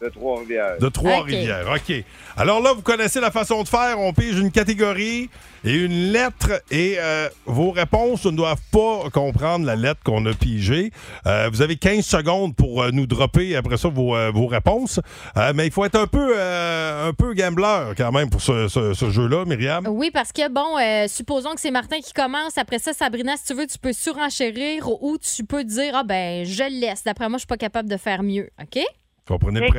De 0.00 0.08
Trois-Rivières. 0.08 0.78
De 0.78 0.88
Trois-Rivières, 0.88 1.72
OK. 1.74 2.04
Alors 2.36 2.60
là, 2.60 2.72
vous 2.72 2.82
connaissez 2.82 3.20
la 3.20 3.30
façon 3.30 3.62
de 3.62 3.68
faire. 3.68 4.00
On 4.00 4.12
pige 4.12 4.38
une 4.38 4.50
catégorie 4.50 5.30
et 5.64 5.72
une 5.74 6.12
lettre 6.12 6.62
et 6.70 6.96
euh, 6.98 7.28
vos 7.46 7.70
réponses 7.70 8.24
ne 8.26 8.32
doivent 8.32 8.60
pas 8.70 9.10
comprendre 9.12 9.64
la 9.66 9.76
lettre 9.76 10.00
qu'on 10.04 10.24
a 10.26 10.32
pigée. 10.34 10.90
Euh, 11.26 11.48
vous 11.52 11.62
avez 11.62 11.76
15 11.76 12.04
secondes 12.04 12.54
pour 12.56 12.82
euh, 12.82 12.90
nous 12.92 13.06
dropper 13.06 13.54
après 13.56 13.76
ça 13.76 13.88
vos, 13.88 14.16
euh, 14.16 14.30
vos 14.30 14.46
réponses. 14.46 15.00
Euh, 15.36 15.52
mais 15.54 15.66
il 15.66 15.72
faut 15.72 15.84
être 15.84 15.96
un 15.98 16.06
peu, 16.06 16.32
euh, 16.36 17.08
un 17.08 17.12
peu 17.12 17.34
gambler 17.34 17.92
quand 17.96 18.12
même 18.12 18.30
pour 18.30 18.40
ce, 18.40 18.68
ce- 18.68 18.94
ce 18.94 19.10
jeu-là, 19.10 19.44
Myriam. 19.44 19.86
Oui, 19.88 20.10
parce 20.12 20.32
que, 20.32 20.48
bon, 20.48 20.78
euh, 20.80 21.06
supposons 21.08 21.54
que 21.54 21.60
c'est 21.60 21.70
Martin 21.70 22.00
qui 22.00 22.12
commence. 22.12 22.58
Après 22.58 22.78
ça, 22.78 22.92
Sabrina, 22.92 23.36
si 23.36 23.44
tu 23.44 23.54
veux, 23.54 23.66
tu 23.66 23.78
peux 23.78 23.92
surenchérir 23.92 24.88
ou 25.02 25.16
tu 25.18 25.44
peux 25.44 25.64
dire, 25.64 25.92
ah 25.94 26.04
ben, 26.04 26.44
je 26.44 26.62
le 26.64 26.80
laisse. 26.80 27.04
D'après 27.04 27.28
moi, 27.28 27.36
je 27.38 27.40
suis 27.42 27.46
pas 27.46 27.56
capable 27.56 27.88
de 27.88 27.96
faire 27.96 28.22
mieux. 28.22 28.50
OK? 28.60 28.82
Comprenez 29.26 29.60
le 29.60 29.66
Oui. 29.66 29.72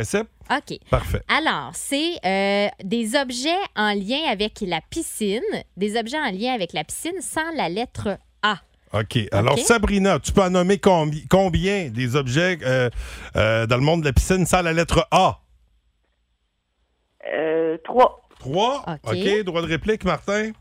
OK. 0.51 0.77
Parfait. 0.89 1.21
Alors, 1.27 1.71
c'est 1.73 2.13
euh, 2.25 2.67
des 2.83 3.15
objets 3.15 3.49
en 3.75 3.93
lien 3.93 4.19
avec 4.29 4.59
la 4.61 4.81
piscine, 4.81 5.41
des 5.77 5.97
objets 5.97 6.19
en 6.19 6.31
lien 6.31 6.53
avec 6.53 6.73
la 6.73 6.83
piscine 6.83 7.21
sans 7.21 7.51
la 7.55 7.69
lettre 7.69 8.17
A. 8.41 8.57
OK. 8.93 9.17
Alors, 9.31 9.53
OK. 9.53 9.59
Sabrina, 9.59 10.19
tu 10.19 10.31
peux 10.33 10.41
en 10.43 10.49
nommer 10.49 10.75
combi- 10.77 11.25
combien 11.27 11.89
des 11.89 12.15
objets 12.15 12.57
euh, 12.63 12.89
euh, 13.35 13.65
dans 13.65 13.77
le 13.77 13.83
monde 13.83 14.01
de 14.01 14.07
la 14.07 14.13
piscine 14.13 14.45
sans 14.45 14.61
la 14.61 14.73
lettre 14.73 15.07
A? 15.11 15.39
Euh, 17.33 17.77
trois. 17.83 18.21
Trois? 18.39 18.83
OK. 18.87 19.13
OK. 19.13 19.43
Droit 19.45 19.61
de 19.61 19.67
réplique, 19.67 20.03
Martin? 20.03 20.51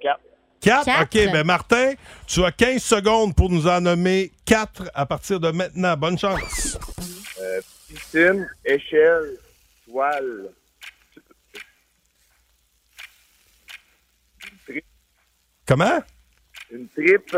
Quatre. 0.00 0.20
Quatre? 0.60 0.84
Quatre. 0.84 1.02
OK. 1.02 1.32
Ben, 1.32 1.44
Martin, 1.44 1.92
tu 2.26 2.44
as 2.44 2.52
15 2.52 2.80
secondes 2.82 3.34
pour 3.34 3.50
nous 3.50 3.66
en 3.66 3.80
nommer 3.80 4.30
quatre 4.44 4.88
à 4.94 5.04
partir 5.06 5.40
de 5.40 5.50
maintenant. 5.50 5.96
Bonne 5.96 6.16
chance. 6.18 6.78
Piscine, 7.88 8.48
échelle, 8.64 9.36
toile. 9.88 10.50
Comment? 15.66 16.00
Une 16.70 16.86
trip. 16.88 17.34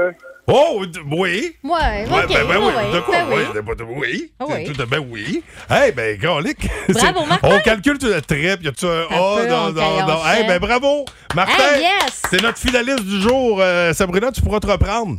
Oh, 0.48 0.84
oui. 1.06 1.56
Ouais, 1.62 1.70
Ouais, 1.70 2.04
ok, 2.04 2.28
ben, 2.28 2.48
ben 2.48 2.56
oui, 2.58 2.74
ouais, 2.74 2.92
de 2.92 3.00
quoi? 3.00 3.14
ben 3.24 3.28
oui. 3.30 3.96
Oui. 3.96 4.32
Ah 4.40 4.44
oui. 4.48 4.64
Tout 4.64 4.72
de- 4.72 4.84
ben 4.84 4.98
oui. 5.08 5.44
Hey, 5.68 5.92
ben, 5.92 6.18
Golic. 6.18 6.58
Bravo, 6.88 7.24
Martin. 7.26 7.48
On 7.48 7.60
calcule 7.60 7.98
tout 7.98 8.06
le 8.06 8.20
trip. 8.22 8.62
Y 8.62 8.68
a-tu 8.68 8.86
un 8.86 9.02
A 9.02 9.06
peu, 9.08 9.46
dans, 9.48 9.66
on 9.68 9.70
dans, 9.70 9.80
caille, 9.80 10.02
on 10.02 10.06
dans- 10.06 10.26
Hey, 10.26 10.46
ben, 10.48 10.58
bravo. 10.58 11.04
Martin. 11.36 11.74
Hey, 11.76 11.82
yes. 11.82 12.22
C'est 12.28 12.42
notre 12.42 12.58
finaliste 12.58 13.04
du 13.04 13.20
jour. 13.20 13.60
Euh, 13.60 13.92
Sabrina, 13.92 14.32
tu 14.32 14.40
pourras 14.42 14.58
te 14.58 14.66
reprendre. 14.66 15.18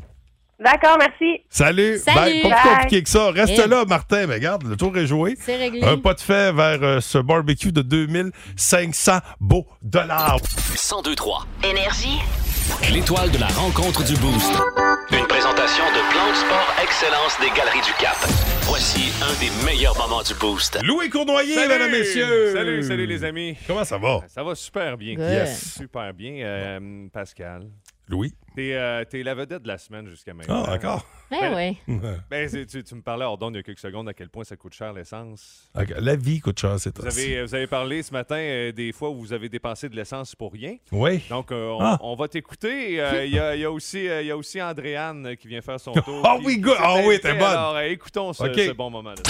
D'accord, 0.63 0.97
merci. 0.99 1.41
Salut. 1.49 1.97
Salut. 1.97 2.41
Pas 2.43 2.49
plus 2.49 2.69
compliqué 2.69 3.03
que 3.03 3.09
ça. 3.09 3.31
Reste 3.31 3.61
Eh. 3.65 3.67
là, 3.67 3.83
Martin. 3.85 4.27
Mais 4.27 4.35
regarde, 4.35 4.63
le 4.63 4.75
tour 4.75 4.95
est 4.97 5.07
joué. 5.07 5.35
C'est 5.39 5.55
réglé. 5.57 5.81
Un 5.83 5.97
pas 5.97 6.13
de 6.13 6.21
fait 6.21 6.51
vers 6.53 6.79
euh, 6.83 6.99
ce 6.99 7.17
barbecue 7.17 7.71
de 7.71 7.81
2500 7.81 9.19
beaux 9.39 9.65
dollars. 9.81 10.37
1023. 10.69 11.45
Énergie. 11.63 12.19
L'étoile 12.93 13.31
de 13.31 13.39
la 13.39 13.47
rencontre 13.47 14.03
du 14.03 14.13
Boost. 14.17 14.53
Une 15.11 15.25
présentation 15.27 15.83
de 15.83 16.11
Plan 16.11 16.29
de 16.29 16.35
Sport 16.35 16.75
Excellence 16.83 17.37
des 17.41 17.49
Galeries 17.57 17.81
du 17.81 17.91
Cap. 17.99 18.15
Voici 18.61 19.11
un 19.23 19.33
des 19.41 19.49
meilleurs 19.65 19.97
moments 19.97 20.21
du 20.21 20.33
Boost. 20.35 20.79
Louis 20.83 21.09
Cournoyer, 21.09 21.55
Salut! 21.55 21.67
mesdames, 21.69 21.91
messieurs. 21.91 22.53
Salut, 22.53 22.83
salut 22.83 23.07
les 23.07 23.23
amis. 23.23 23.57
Comment 23.67 23.83
ça 23.83 23.97
va? 23.97 24.19
Ça 24.27 24.43
va 24.43 24.53
super 24.55 24.95
bien. 24.95 25.15
Yes. 25.17 25.73
Super 25.79 26.13
bien. 26.13 26.33
Euh, 26.45 27.07
Pascal. 27.11 27.67
Louis? 28.07 28.31
T'es 28.55 28.73
euh, 28.73 29.05
t'es 29.09 29.23
la 29.23 29.33
vedette 29.33 29.63
de 29.63 29.67
la 29.69 29.77
semaine 29.77 30.07
jusqu'à 30.09 30.33
maintenant. 30.33 30.65
Ah, 30.67 30.73
encore? 30.73 31.05
Ben 31.29 31.55
oui. 31.55 31.95
Ben, 32.29 32.49
tu, 32.67 32.83
tu 32.83 32.95
me 32.95 33.01
parlais 33.01 33.23
hors 33.23 33.37
d'onde 33.37 33.53
il 33.53 33.57
y 33.57 33.59
a 33.59 33.63
quelques 33.63 33.79
secondes 33.79 34.09
à 34.09 34.13
quel 34.13 34.27
point 34.27 34.43
ça 34.43 34.57
coûte 34.57 34.73
cher 34.73 34.91
l'essence. 34.91 35.69
La 35.97 36.17
vie 36.17 36.41
coûte 36.41 36.59
cher, 36.59 36.75
c'est 36.77 36.97
Vous 36.99 37.05
avez, 37.07 37.43
vous 37.45 37.55
avez 37.55 37.67
parlé 37.67 38.03
ce 38.03 38.11
matin 38.11 38.35
euh, 38.35 38.73
des 38.73 38.91
fois 38.91 39.09
où 39.09 39.15
vous 39.21 39.31
avez 39.31 39.47
dépensé 39.47 39.87
de 39.87 39.95
l'essence 39.95 40.35
pour 40.35 40.51
rien. 40.51 40.75
Oui. 40.91 41.21
Donc, 41.29 41.53
euh, 41.53 41.69
on, 41.69 41.79
Ah. 41.81 41.97
on 42.01 42.15
va 42.15 42.27
t'écouter. 42.27 42.99
Euh, 42.99 43.25
Il 43.25 43.33
y, 43.33 43.39
a, 43.39 43.55
il 43.55 43.61
y 43.61 43.65
a 43.65 43.71
aussi, 43.71 44.09
euh, 44.09 44.21
il 44.21 44.27
y 44.27 44.31
a 44.31 44.35
aussi 44.35 44.61
Andréane 44.61 45.25
euh, 45.27 45.35
qui 45.35 45.47
vient 45.47 45.61
faire 45.61 45.79
son 45.79 45.93
tour. 45.93 46.21
Ah 46.25 46.37
oui, 46.43 46.57
good. 46.59 46.75
Ah 46.77 46.95
oui, 47.05 47.17
t'es 47.21 47.31
bonne. 47.33 47.43
Alors, 47.43 47.75
euh, 47.77 47.83
écoutons 47.83 48.33
ce, 48.33 48.43
OK. 48.43 48.55
ce 48.55 48.71
bon 48.73 48.89
moment-là. 48.89 49.21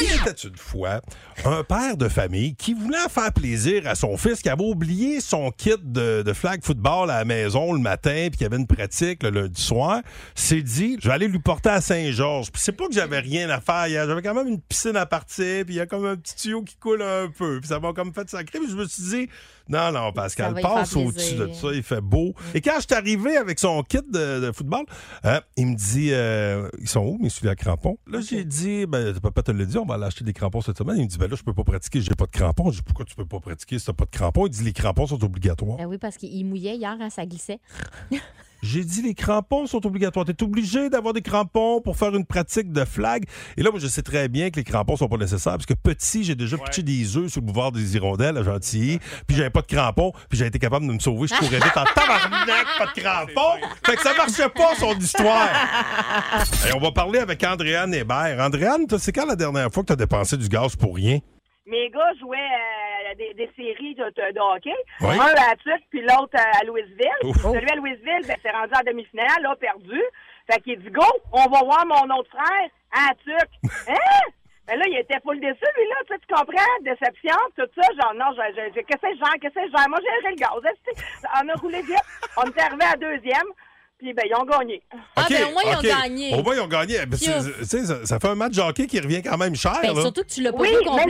Il 0.00 0.14
était 0.14 0.48
une 0.48 0.56
fois 0.56 1.02
un 1.44 1.62
père 1.64 1.96
de 1.98 2.08
famille 2.08 2.54
qui 2.54 2.72
voulait 2.72 2.96
faire 3.10 3.32
plaisir 3.32 3.86
à 3.86 3.94
son 3.94 4.16
fils 4.16 4.40
qui 4.40 4.48
avait 4.48 4.64
oublié 4.64 5.20
son 5.20 5.50
kit 5.50 5.74
de, 5.82 6.22
de 6.22 6.32
flag 6.32 6.62
football 6.64 7.10
à 7.10 7.18
la 7.18 7.24
maison 7.26 7.72
le 7.74 7.78
matin 7.80 8.21
puis 8.30 8.38
qui 8.38 8.44
avait 8.44 8.56
une 8.56 8.66
pratique 8.66 9.22
le 9.22 9.30
lundi 9.30 9.60
soir. 9.60 10.00
S'est 10.34 10.62
dit, 10.62 10.96
je 11.00 11.08
vais 11.08 11.14
aller 11.14 11.28
lui 11.28 11.38
porter 11.38 11.70
à 11.70 11.80
Saint-Georges. 11.80 12.50
Puis 12.50 12.62
c'est 12.62 12.72
pas 12.72 12.86
que 12.86 12.94
j'avais 12.94 13.20
rien 13.20 13.48
à 13.50 13.60
faire. 13.60 13.88
J'avais 13.88 14.22
quand 14.22 14.34
même 14.34 14.48
une 14.48 14.60
piscine 14.60 14.96
à 14.96 15.06
partir 15.06 15.64
puis 15.64 15.74
il 15.74 15.78
y 15.78 15.80
a 15.80 15.86
comme 15.86 16.06
un 16.06 16.16
petit 16.16 16.36
tuyau 16.36 16.62
qui 16.62 16.76
coule 16.76 17.02
un 17.02 17.28
peu. 17.28 17.60
Puis 17.60 17.68
ça 17.68 17.80
m'a 17.80 17.92
comme 17.92 18.12
fait 18.12 18.28
sacré. 18.28 18.58
Puis 18.58 18.70
je 18.70 18.76
me 18.76 18.86
suis 18.86 19.02
dit, 19.02 19.28
non, 19.72 19.90
non, 19.90 20.12
Pascal, 20.12 20.54
passe 20.60 20.94
au-dessus 20.96 21.34
de 21.34 21.50
ça. 21.52 21.68
Il 21.72 21.82
fait 21.82 22.02
beau. 22.02 22.34
Et 22.54 22.60
quand 22.60 22.74
je 22.76 22.82
suis 22.82 22.94
arrivé 22.94 23.38
avec 23.38 23.58
son 23.58 23.82
kit 23.82 23.98
de, 24.06 24.40
de 24.40 24.52
football, 24.52 24.84
euh, 25.24 25.40
il 25.56 25.68
me 25.68 25.74
dit, 25.74 26.10
euh, 26.12 26.68
ils 26.78 26.88
sont 26.88 27.00
où 27.00 27.18
mes 27.18 27.30
souliers 27.30 27.52
à 27.52 27.56
crampons? 27.56 27.96
Là, 28.06 28.20
j'ai 28.20 28.44
dit, 28.44 28.84
ben, 28.84 29.18
papa 29.20 29.42
te 29.42 29.50
l'a 29.50 29.64
dit, 29.64 29.78
on 29.78 29.86
va 29.86 29.94
aller 29.94 30.04
acheter 30.04 30.24
des 30.24 30.34
crampons 30.34 30.60
cette 30.60 30.76
semaine. 30.76 30.96
Il 30.98 31.04
me 31.04 31.08
dit, 31.08 31.16
ben 31.16 31.28
là, 31.28 31.36
je 31.36 31.42
peux 31.42 31.54
pas 31.54 31.64
pratiquer, 31.64 32.02
j'ai 32.02 32.14
pas 32.14 32.26
de 32.26 32.30
crampons. 32.30 32.70
Je 32.70 32.76
dis, 32.76 32.82
pourquoi 32.82 33.06
tu 33.06 33.14
peux 33.14 33.24
pas 33.24 33.40
pratiquer 33.40 33.78
si 33.78 33.86
t'as 33.86 33.94
pas 33.94 34.04
de 34.04 34.10
crampons? 34.10 34.46
Il 34.46 34.50
dit, 34.50 34.62
les 34.62 34.74
crampons 34.74 35.06
sont 35.06 35.24
obligatoires. 35.24 35.78
Ben 35.78 35.86
oui, 35.86 35.96
parce 35.96 36.18
qu'il 36.18 36.44
mouillait 36.44 36.76
hier, 36.76 36.96
hein, 37.00 37.08
ça 37.08 37.24
glissait. 37.24 37.60
J'ai 38.62 38.84
dit, 38.84 39.02
les 39.02 39.14
crampons 39.14 39.66
sont 39.66 39.84
obligatoires. 39.86 40.24
T'es 40.24 40.40
obligé 40.40 40.88
d'avoir 40.88 41.12
des 41.12 41.20
crampons 41.20 41.80
pour 41.80 41.96
faire 41.96 42.14
une 42.14 42.24
pratique 42.24 42.72
de 42.72 42.84
flag. 42.84 43.24
Et 43.56 43.62
là, 43.62 43.70
moi, 43.72 43.80
je 43.80 43.88
sais 43.88 44.02
très 44.02 44.28
bien 44.28 44.50
que 44.50 44.56
les 44.56 44.64
crampons 44.64 44.96
sont 44.96 45.08
pas 45.08 45.16
nécessaires 45.16 45.54
parce 45.54 45.66
que 45.66 45.74
petit, 45.74 46.22
j'ai 46.22 46.36
déjà 46.36 46.56
pitché 46.56 46.84
des 46.84 47.16
œufs 47.16 47.28
sur 47.28 47.40
le 47.40 47.46
boulevard 47.46 47.72
des 47.72 47.96
Hirondelles 47.96 48.38
à 48.38 48.44
Gentilly. 48.44 49.00
Puis 49.26 49.36
j'avais 49.36 49.50
pas 49.50 49.62
de 49.62 49.66
crampons. 49.66 50.12
Puis 50.28 50.38
j'ai 50.38 50.46
été 50.46 50.60
capable 50.60 50.86
de 50.86 50.92
me 50.92 51.00
sauver. 51.00 51.26
Je 51.26 51.34
courais 51.34 51.58
vite 51.58 51.76
en 51.76 51.84
tabarnak, 51.94 52.66
pas 52.78 52.86
de 52.86 53.00
crampons. 53.00 53.66
Fait 53.84 53.96
que 53.96 54.02
ça 54.02 54.14
marchait 54.14 54.48
pas, 54.48 54.76
son 54.76 54.96
histoire. 54.96 55.48
Et 56.68 56.72
on 56.72 56.78
va 56.78 56.92
parler 56.92 57.18
avec 57.18 57.42
Andréane 57.42 57.92
Hébert. 57.92 58.38
Andréane, 58.38 58.86
toi, 58.86 59.00
c'est 59.00 59.12
quand 59.12 59.26
la 59.26 59.36
dernière 59.36 59.72
fois 59.72 59.82
que 59.82 59.88
t'as 59.88 59.96
dépensé 59.96 60.36
du 60.36 60.48
gaz 60.48 60.76
pour 60.76 60.94
rien? 60.94 61.18
Mes 61.66 61.90
gars 61.90 62.12
jouaient 62.20 62.36
euh, 62.36 62.91
des, 63.14 63.34
des 63.34 63.50
séries 63.56 63.94
de, 63.94 64.04
de- 64.04 64.32
de 64.32 64.40
hockey. 64.40 64.74
Oui. 65.00 65.16
Un 65.18 65.50
à 65.50 65.56
Tuc, 65.56 65.82
puis 65.90 66.00
l'autre 66.02 66.36
à 66.36 66.64
Louisville. 66.64 67.08
Ouf. 67.24 67.36
Celui 67.42 67.70
à 67.70 67.74
Louisville, 67.76 68.22
ben, 68.26 68.36
c'est 68.42 68.50
rendu 68.50 68.72
en 68.74 68.82
demi-finale, 68.90 69.42
là, 69.42 69.54
perdu. 69.56 70.00
Fait 70.50 70.60
qu'il 70.60 70.78
dit, 70.80 70.90
go, 70.90 71.04
on 71.32 71.46
va 71.48 71.60
voir 71.62 71.84
mon 71.86 72.14
autre 72.16 72.30
frère 72.30 72.68
à 72.92 73.14
Tuc. 73.24 73.48
Hein? 73.88 74.30
Ben 74.68 74.78
là, 74.78 74.84
il 74.86 74.96
était 74.96 75.18
full 75.24 75.40
déçu, 75.40 75.58
lui, 75.76 75.88
là. 75.88 75.96
Tu 76.06 76.14
sais, 76.14 76.20
tu 76.20 76.34
comprends? 76.34 76.74
Déception, 76.82 77.36
tout 77.56 77.66
ça. 77.74 77.82
Genre, 78.00 78.14
non, 78.14 78.26
j'ai, 78.36 78.70
j'ai- 78.72 78.84
qu'est-ce 78.84 79.02
que 79.02 79.08
j'ai, 79.14 79.38
qu'est-ce 79.40 79.54
que 79.54 79.60
j'ai? 79.60 79.88
Moi, 79.88 79.98
j'ai 80.00 80.28
le 80.30 80.36
gaz. 80.36 80.50
On 81.42 81.48
a 81.48 81.54
roulé 81.54 81.82
vite. 81.82 81.96
On 82.36 82.44
est 82.44 82.60
arrivé 82.60 82.84
à 82.84 82.96
deuxième. 82.96 83.48
Puis, 84.02 84.12
ben, 84.14 84.24
ils 84.28 84.34
ont 84.34 84.44
gagné. 84.44 84.82
Ah, 85.14 85.22
OK, 85.22 85.28
ben, 85.30 85.44
au 85.46 85.52
moins, 85.52 85.62
ils 85.64 85.74
ont 85.76 85.78
OK. 85.78 85.84
gagné. 86.02 86.34
Au 86.34 86.42
moins, 86.42 86.54
ils 86.56 86.60
ont 86.60 86.66
gagné. 86.66 87.06
Ben, 87.06 87.16
c'est- 87.16 87.32
Piouf. 87.32 87.58
tu 87.60 87.64
sais, 87.66 87.84
ça, 87.86 88.04
ça 88.04 88.18
fait 88.18 88.26
un 88.28 88.34
match 88.34 88.54
de 88.56 88.60
hockey 88.60 88.86
qui 88.88 88.98
revient 88.98 89.22
quand 89.22 89.38
même 89.38 89.54
cher. 89.54 89.78
Ben, 89.80 89.94
là. 89.94 90.00
surtout 90.02 90.22
que 90.22 90.26
tu 90.26 90.42
l'as 90.42 90.50
pas 90.52 90.58
Oui, 90.58 90.70
vu 90.70 90.74
même 90.74 90.84
complet. 90.84 91.04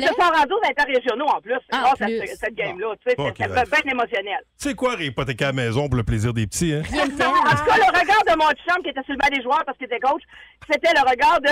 aux 0.50 0.70
interrégionaux 0.70 1.24
en 1.26 1.40
plus. 1.40 1.54
Ah, 1.72 1.80
grâce 1.84 2.00
en 2.02 2.04
à 2.04 2.06
plus. 2.08 2.26
ce- 2.28 2.36
cette 2.36 2.54
game-là. 2.54 2.94
Tu 3.02 3.10
sais, 3.10 3.16
Ok, 3.18 3.36
ça 3.38 3.64
fait 3.64 3.82
bien 3.82 3.92
émotionnel. 3.92 4.38
Tu 4.60 4.68
sais 4.68 4.74
quoi, 4.74 4.94
hypothéquer 5.00 5.44
à 5.44 5.46
la 5.48 5.52
maison 5.54 5.88
pour 5.88 5.96
le 5.96 6.02
plaisir 6.04 6.34
des 6.34 6.46
petits, 6.46 6.74
hein? 6.74 6.82
En 6.84 7.06
tout 7.08 7.16
cas, 7.16 7.76
le 7.76 7.98
regard 7.98 8.24
de 8.28 8.36
mon 8.38 8.48
chum 8.68 8.82
qui 8.82 8.90
était 8.90 9.02
sur 9.04 9.14
le 9.14 9.18
banc 9.18 9.28
des 9.34 9.42
joueurs 9.42 9.62
parce 9.64 9.78
qu'il 9.78 9.86
était 9.86 9.98
coach, 10.00 10.22
c'était 10.70 10.92
le 10.94 11.08
regard 11.08 11.40
de 11.40 11.50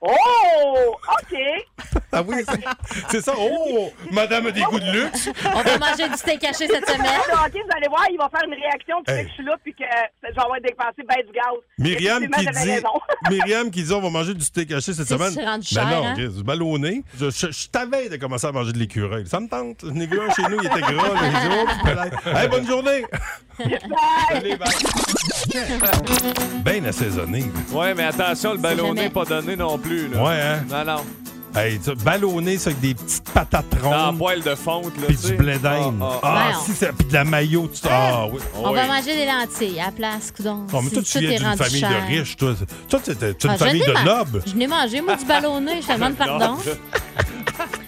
Oh, 0.00 0.94
OK. 1.20 1.38
Ah 2.10 2.22
oui, 2.26 2.36
c'est- 3.10 3.20
ça. 3.20 3.34
Oh, 3.38 3.92
madame 4.10 4.46
a 4.46 4.50
des 4.50 4.62
goûts 4.62 4.80
de 4.80 4.90
luxe. 4.92 5.28
On 5.44 5.60
va 5.60 5.78
manger 5.78 6.08
du 6.08 6.16
steak 6.16 6.42
haché 6.42 6.66
cette 6.66 6.88
semaine. 6.88 7.20
OK, 7.30 7.52
vous 7.52 7.76
allez 7.76 7.88
voir, 7.88 8.06
il 8.10 8.16
va 8.16 8.30
faire 8.30 8.44
une 8.48 8.54
réaction 8.54 8.96
qui 9.04 9.10
Hey. 9.12 9.18
fait 9.18 9.24
que 9.24 9.28
je 9.28 9.34
suis 9.34 9.44
là 9.44 9.56
puis 9.62 9.74
que 9.74 9.84
je 10.24 10.32
vais 10.34 10.40
avoir 10.40 10.58
dépensé 10.62 11.02
ben 11.06 11.16
du 11.26 11.32
gaz. 11.32 11.44
Myriam 11.78 12.26
qui 12.30 12.46
dit. 12.46 12.82
Myriam 13.30 13.70
qui 13.70 13.82
dit 13.82 13.92
on 13.92 14.00
va 14.00 14.08
manger 14.08 14.32
du 14.32 14.40
steak 14.44 14.72
haché 14.72 14.94
cette 14.94 15.06
C'est 15.06 15.18
semaine. 15.18 15.34
rendu 15.46 15.66
Ben 15.74 15.80
cher, 15.82 15.86
non, 16.00 16.06
hein? 16.06 16.14
Chris, 16.14 16.28
du 16.30 16.42
ballonné. 16.42 17.02
Je, 17.20 17.28
je, 17.30 17.50
je 17.52 17.68
t'avais 17.68 18.08
de 18.08 18.16
commencer 18.16 18.46
à 18.46 18.52
manger 18.52 18.72
de 18.72 18.78
l'écureuil. 18.78 19.26
Ça 19.26 19.38
me 19.40 19.48
tente. 19.48 19.84
J'en 19.84 19.94
ai 20.00 20.06
vu 20.06 20.18
un 20.18 20.32
chez 20.32 20.42
nous, 20.48 20.58
il 20.62 20.66
était 20.66 20.80
gras. 20.80 21.10
petit 21.10 21.84
peut-être. 21.84 22.36
Hey, 22.36 22.48
bonne 22.48 22.66
journée. 22.66 23.04
Allez, 24.30 24.56
bye. 24.56 24.68
Bien 26.64 26.84
assaisonné. 26.84 27.44
Ouais, 27.72 27.94
mais 27.94 28.04
attention, 28.04 28.52
le 28.52 28.58
ballonné 28.58 28.96
jamais. 29.02 29.10
pas 29.10 29.24
donné 29.24 29.56
non 29.56 29.78
plus. 29.78 30.08
Là. 30.08 30.22
Ouais, 30.22 30.40
hein? 30.40 30.64
Non, 30.68 30.84
non. 30.84 31.00
Hey, 31.56 31.78
tu- 31.80 31.94
ballonné, 32.04 32.58
ça, 32.58 32.70
avec 32.70 32.80
des 32.80 32.94
petites 32.94 33.30
patates 33.30 33.64
Dans 33.82 33.90
la 33.90 34.06
rondes. 34.06 34.18
poêle 34.18 34.42
de 34.42 34.54
fonte. 34.54 34.96
Là, 34.98 35.06
Puis 35.08 35.16
du 35.16 35.32
blé 35.34 35.58
d'Inde. 35.58 35.98
Ah, 36.00 36.20
ah, 36.22 36.48
Ah, 36.52 36.58
si, 36.64 36.72
ça- 36.72 36.92
puis 36.96 37.08
de 37.08 37.12
la 37.14 37.24
maillot. 37.24 37.68
tu- 37.68 37.80
Ah, 37.90 38.26
oui. 38.30 38.38
On 38.54 38.72
va 38.72 38.86
manger 38.86 39.14
des 39.16 39.26
lentilles 39.26 39.80
à 39.80 39.86
la 39.86 39.92
place, 39.92 40.30
coudon. 40.36 40.66
Oh, 40.72 40.80
mais 40.82 40.90
toi, 40.90 41.02
tu 41.02 41.18
viens 41.18 41.30
d'une 41.38 41.56
famille 41.56 41.80
de 41.80 42.06
riches, 42.20 42.36
toi. 42.36 42.54
Toi, 42.88 43.00
tu 43.04 43.10
es 43.10 43.14
une 43.14 43.50
Ah, 43.50 43.56
famille 43.56 43.80
de 43.84 44.04
nobles. 44.04 44.42
Je 44.46 44.54
n'ai 44.54 44.66
mangé, 44.66 45.00
moi, 45.00 45.16
du 45.16 45.24
ballonné. 45.24 45.80
Je 45.82 45.86
te 45.86 45.92
demande 45.94 46.14
pardon. 46.16 46.38
Non, 46.38 46.58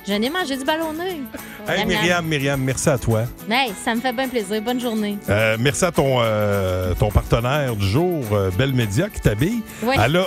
Je 0.07 0.15
n'ai 0.15 0.31
mangé 0.31 0.57
du 0.57 0.65
ballonné. 0.65 1.21
Hey. 1.69 1.85
Myriam, 1.87 2.27
Myriam, 2.27 2.61
merci 2.61 2.89
à 2.89 2.99
toi. 2.99 3.23
Hey, 3.49 3.73
ça 3.85 3.95
me 3.95 4.01
fait 4.01 4.13
bien 4.13 4.27
plaisir. 4.29 4.61
Bonne 4.63 4.81
journée. 4.81 5.19
Euh, 5.29 5.57
merci 5.61 5.85
à 5.85 5.93
ton, 5.93 6.17
euh, 6.21 6.95
ton 6.95 7.11
partenaire 7.11 7.77
du 7.77 7.87
jour, 7.89 8.25
euh, 8.33 8.51
Belle 8.59 8.73
Média, 8.73 9.09
qui 9.09 9.21
t'habille. 9.21 9.63
Oui. 9.83 9.95
Elle 10.03 10.17
a 10.17 10.27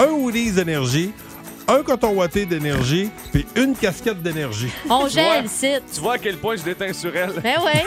un 0.00 0.08
hoodies 0.10 0.52
d'énergie, 0.52 1.12
un 1.68 1.82
coton 1.82 2.10
watté 2.10 2.44
d'énergie, 2.46 3.10
puis 3.32 3.46
une 3.56 3.74
casquette 3.74 4.20
d'énergie. 4.22 4.68
On 4.90 5.08
gèle, 5.08 5.48
site. 5.48 5.82
Tu 5.94 6.00
vois 6.00 6.14
à 6.14 6.18
quel 6.18 6.36
point 6.36 6.56
je 6.56 6.62
déteins 6.62 6.92
sur 6.92 7.14
elle. 7.16 7.32
Ben 7.42 7.56
oui. 7.64 7.80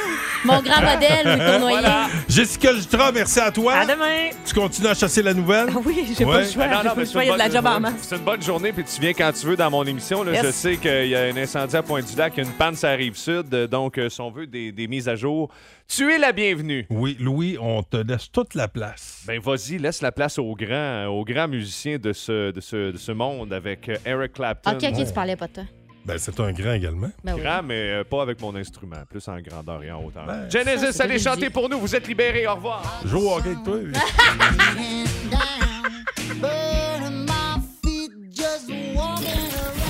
Mon 0.43 0.61
grand 0.61 0.81
modèle, 0.93 1.25
Louis 1.25 1.37
Cournoyer. 1.51 1.79
Voilà. 1.79 2.07
Jessica 2.29 2.73
Jutra, 2.73 3.11
merci 3.11 3.39
à 3.39 3.51
toi. 3.51 3.73
À 3.73 3.85
demain. 3.85 4.29
Tu 4.45 4.53
continues 4.53 4.87
à 4.87 4.93
chasser 4.93 5.21
la 5.21 5.33
nouvelle? 5.33 5.67
Ah 5.69 5.79
oui, 5.85 6.13
j'ai 6.17 6.25
Ouais. 6.25 6.31
pas 6.33 6.41
le 6.41 6.47
choix. 6.47 6.65
Ben 6.67 6.71
non, 6.71 6.77
j'ai 6.81 6.87
non, 6.89 6.95
pas 6.95 7.01
le 7.01 7.07
choix. 7.07 7.23
Il 7.23 7.27
y 7.27 7.29
a 7.29 7.33
de 7.33 7.39
la 7.39 7.49
job 7.49 7.65
en 7.65 7.79
masse. 7.79 7.93
C'est 8.01 8.15
une 8.15 8.23
bonne 8.23 8.41
journée, 8.41 8.71
puis 8.73 8.83
tu 8.83 9.01
viens 9.01 9.13
quand 9.13 9.31
tu 9.31 9.45
veux 9.45 9.55
dans 9.55 9.69
mon 9.71 9.83
émission. 9.85 10.23
Là. 10.23 10.31
Yes. 10.33 10.45
Je 10.45 10.51
sais 10.51 10.77
qu'il 10.77 11.07
y 11.07 11.15
a 11.15 11.21
un 11.23 11.37
incendie 11.37 11.75
à 11.75 11.83
Pointe-du-Lac, 11.83 12.37
une 12.37 12.51
panne, 12.51 12.75
ça 12.75 12.89
arrive 12.89 13.15
sud. 13.15 13.49
Donc, 13.49 13.97
euh, 13.97 14.09
si 14.09 14.21
on 14.21 14.31
veut 14.31 14.47
des, 14.47 14.71
des 14.71 14.87
mises 14.87 15.07
à 15.09 15.15
jour, 15.15 15.49
tu 15.87 16.11
es 16.11 16.17
la 16.17 16.31
bienvenue. 16.31 16.85
Oui, 16.89 17.15
Louis, 17.19 17.57
on 17.59 17.83
te 17.83 17.97
laisse 17.97 18.31
toute 18.31 18.53
la 18.53 18.67
place. 18.67 19.23
Ben 19.27 19.39
vas-y, 19.39 19.77
laisse 19.77 20.01
la 20.01 20.11
place 20.11 20.37
aux 20.39 20.55
grands, 20.55 21.05
aux 21.07 21.23
grands 21.23 21.47
musiciens 21.47 21.97
de 21.97 22.13
ce, 22.13 22.51
de 22.51 22.61
ce, 22.61 22.91
de 22.91 22.97
ce 22.97 23.11
monde 23.11 23.53
avec 23.53 23.89
euh, 23.89 23.97
Eric 24.05 24.33
Clapton. 24.33 24.71
OK, 24.71 24.83
OK, 24.83 25.05
tu 25.05 25.13
parlais 25.13 25.35
pas 25.35 25.47
de 25.47 25.53
toi. 25.53 25.63
Ben, 26.05 26.17
c'est 26.19 26.39
un 26.39 26.51
grand 26.51 26.73
également. 26.73 27.09
Ben 27.23 27.33
oui. 27.33 27.41
Grand, 27.41 27.63
mais 27.63 27.89
euh, 27.91 28.03
pas 28.03 28.21
avec 28.21 28.39
mon 28.39 28.55
instrument, 28.55 28.97
plus 29.09 29.27
en 29.27 29.39
grandeur 29.39 29.81
et 29.83 29.91
en 29.91 30.03
hauteur. 30.03 30.25
Ben, 30.25 30.49
Genesis, 30.49 30.93
ça, 30.93 31.05
allez 31.05 31.17
chanter 31.17 31.49
pour 31.49 31.67
nous, 31.67 31.79
vous 31.79 31.95
êtes 31.95 32.07
libérés, 32.07 32.45
au 32.45 32.55
revoir. 32.55 33.01
Joue 33.05 33.27
au 33.27 33.37
hockey 33.37 33.49
avec 33.49 33.63
toi. 33.63 33.77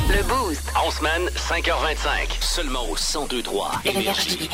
Le 0.10 0.24
Boost. 0.28 0.70
En 0.82 0.92
semaine, 0.92 1.24
5h25. 1.36 2.42
Seulement 2.42 2.84
au 2.84 2.96
1023 2.96 3.82
Énergie. 3.86 4.50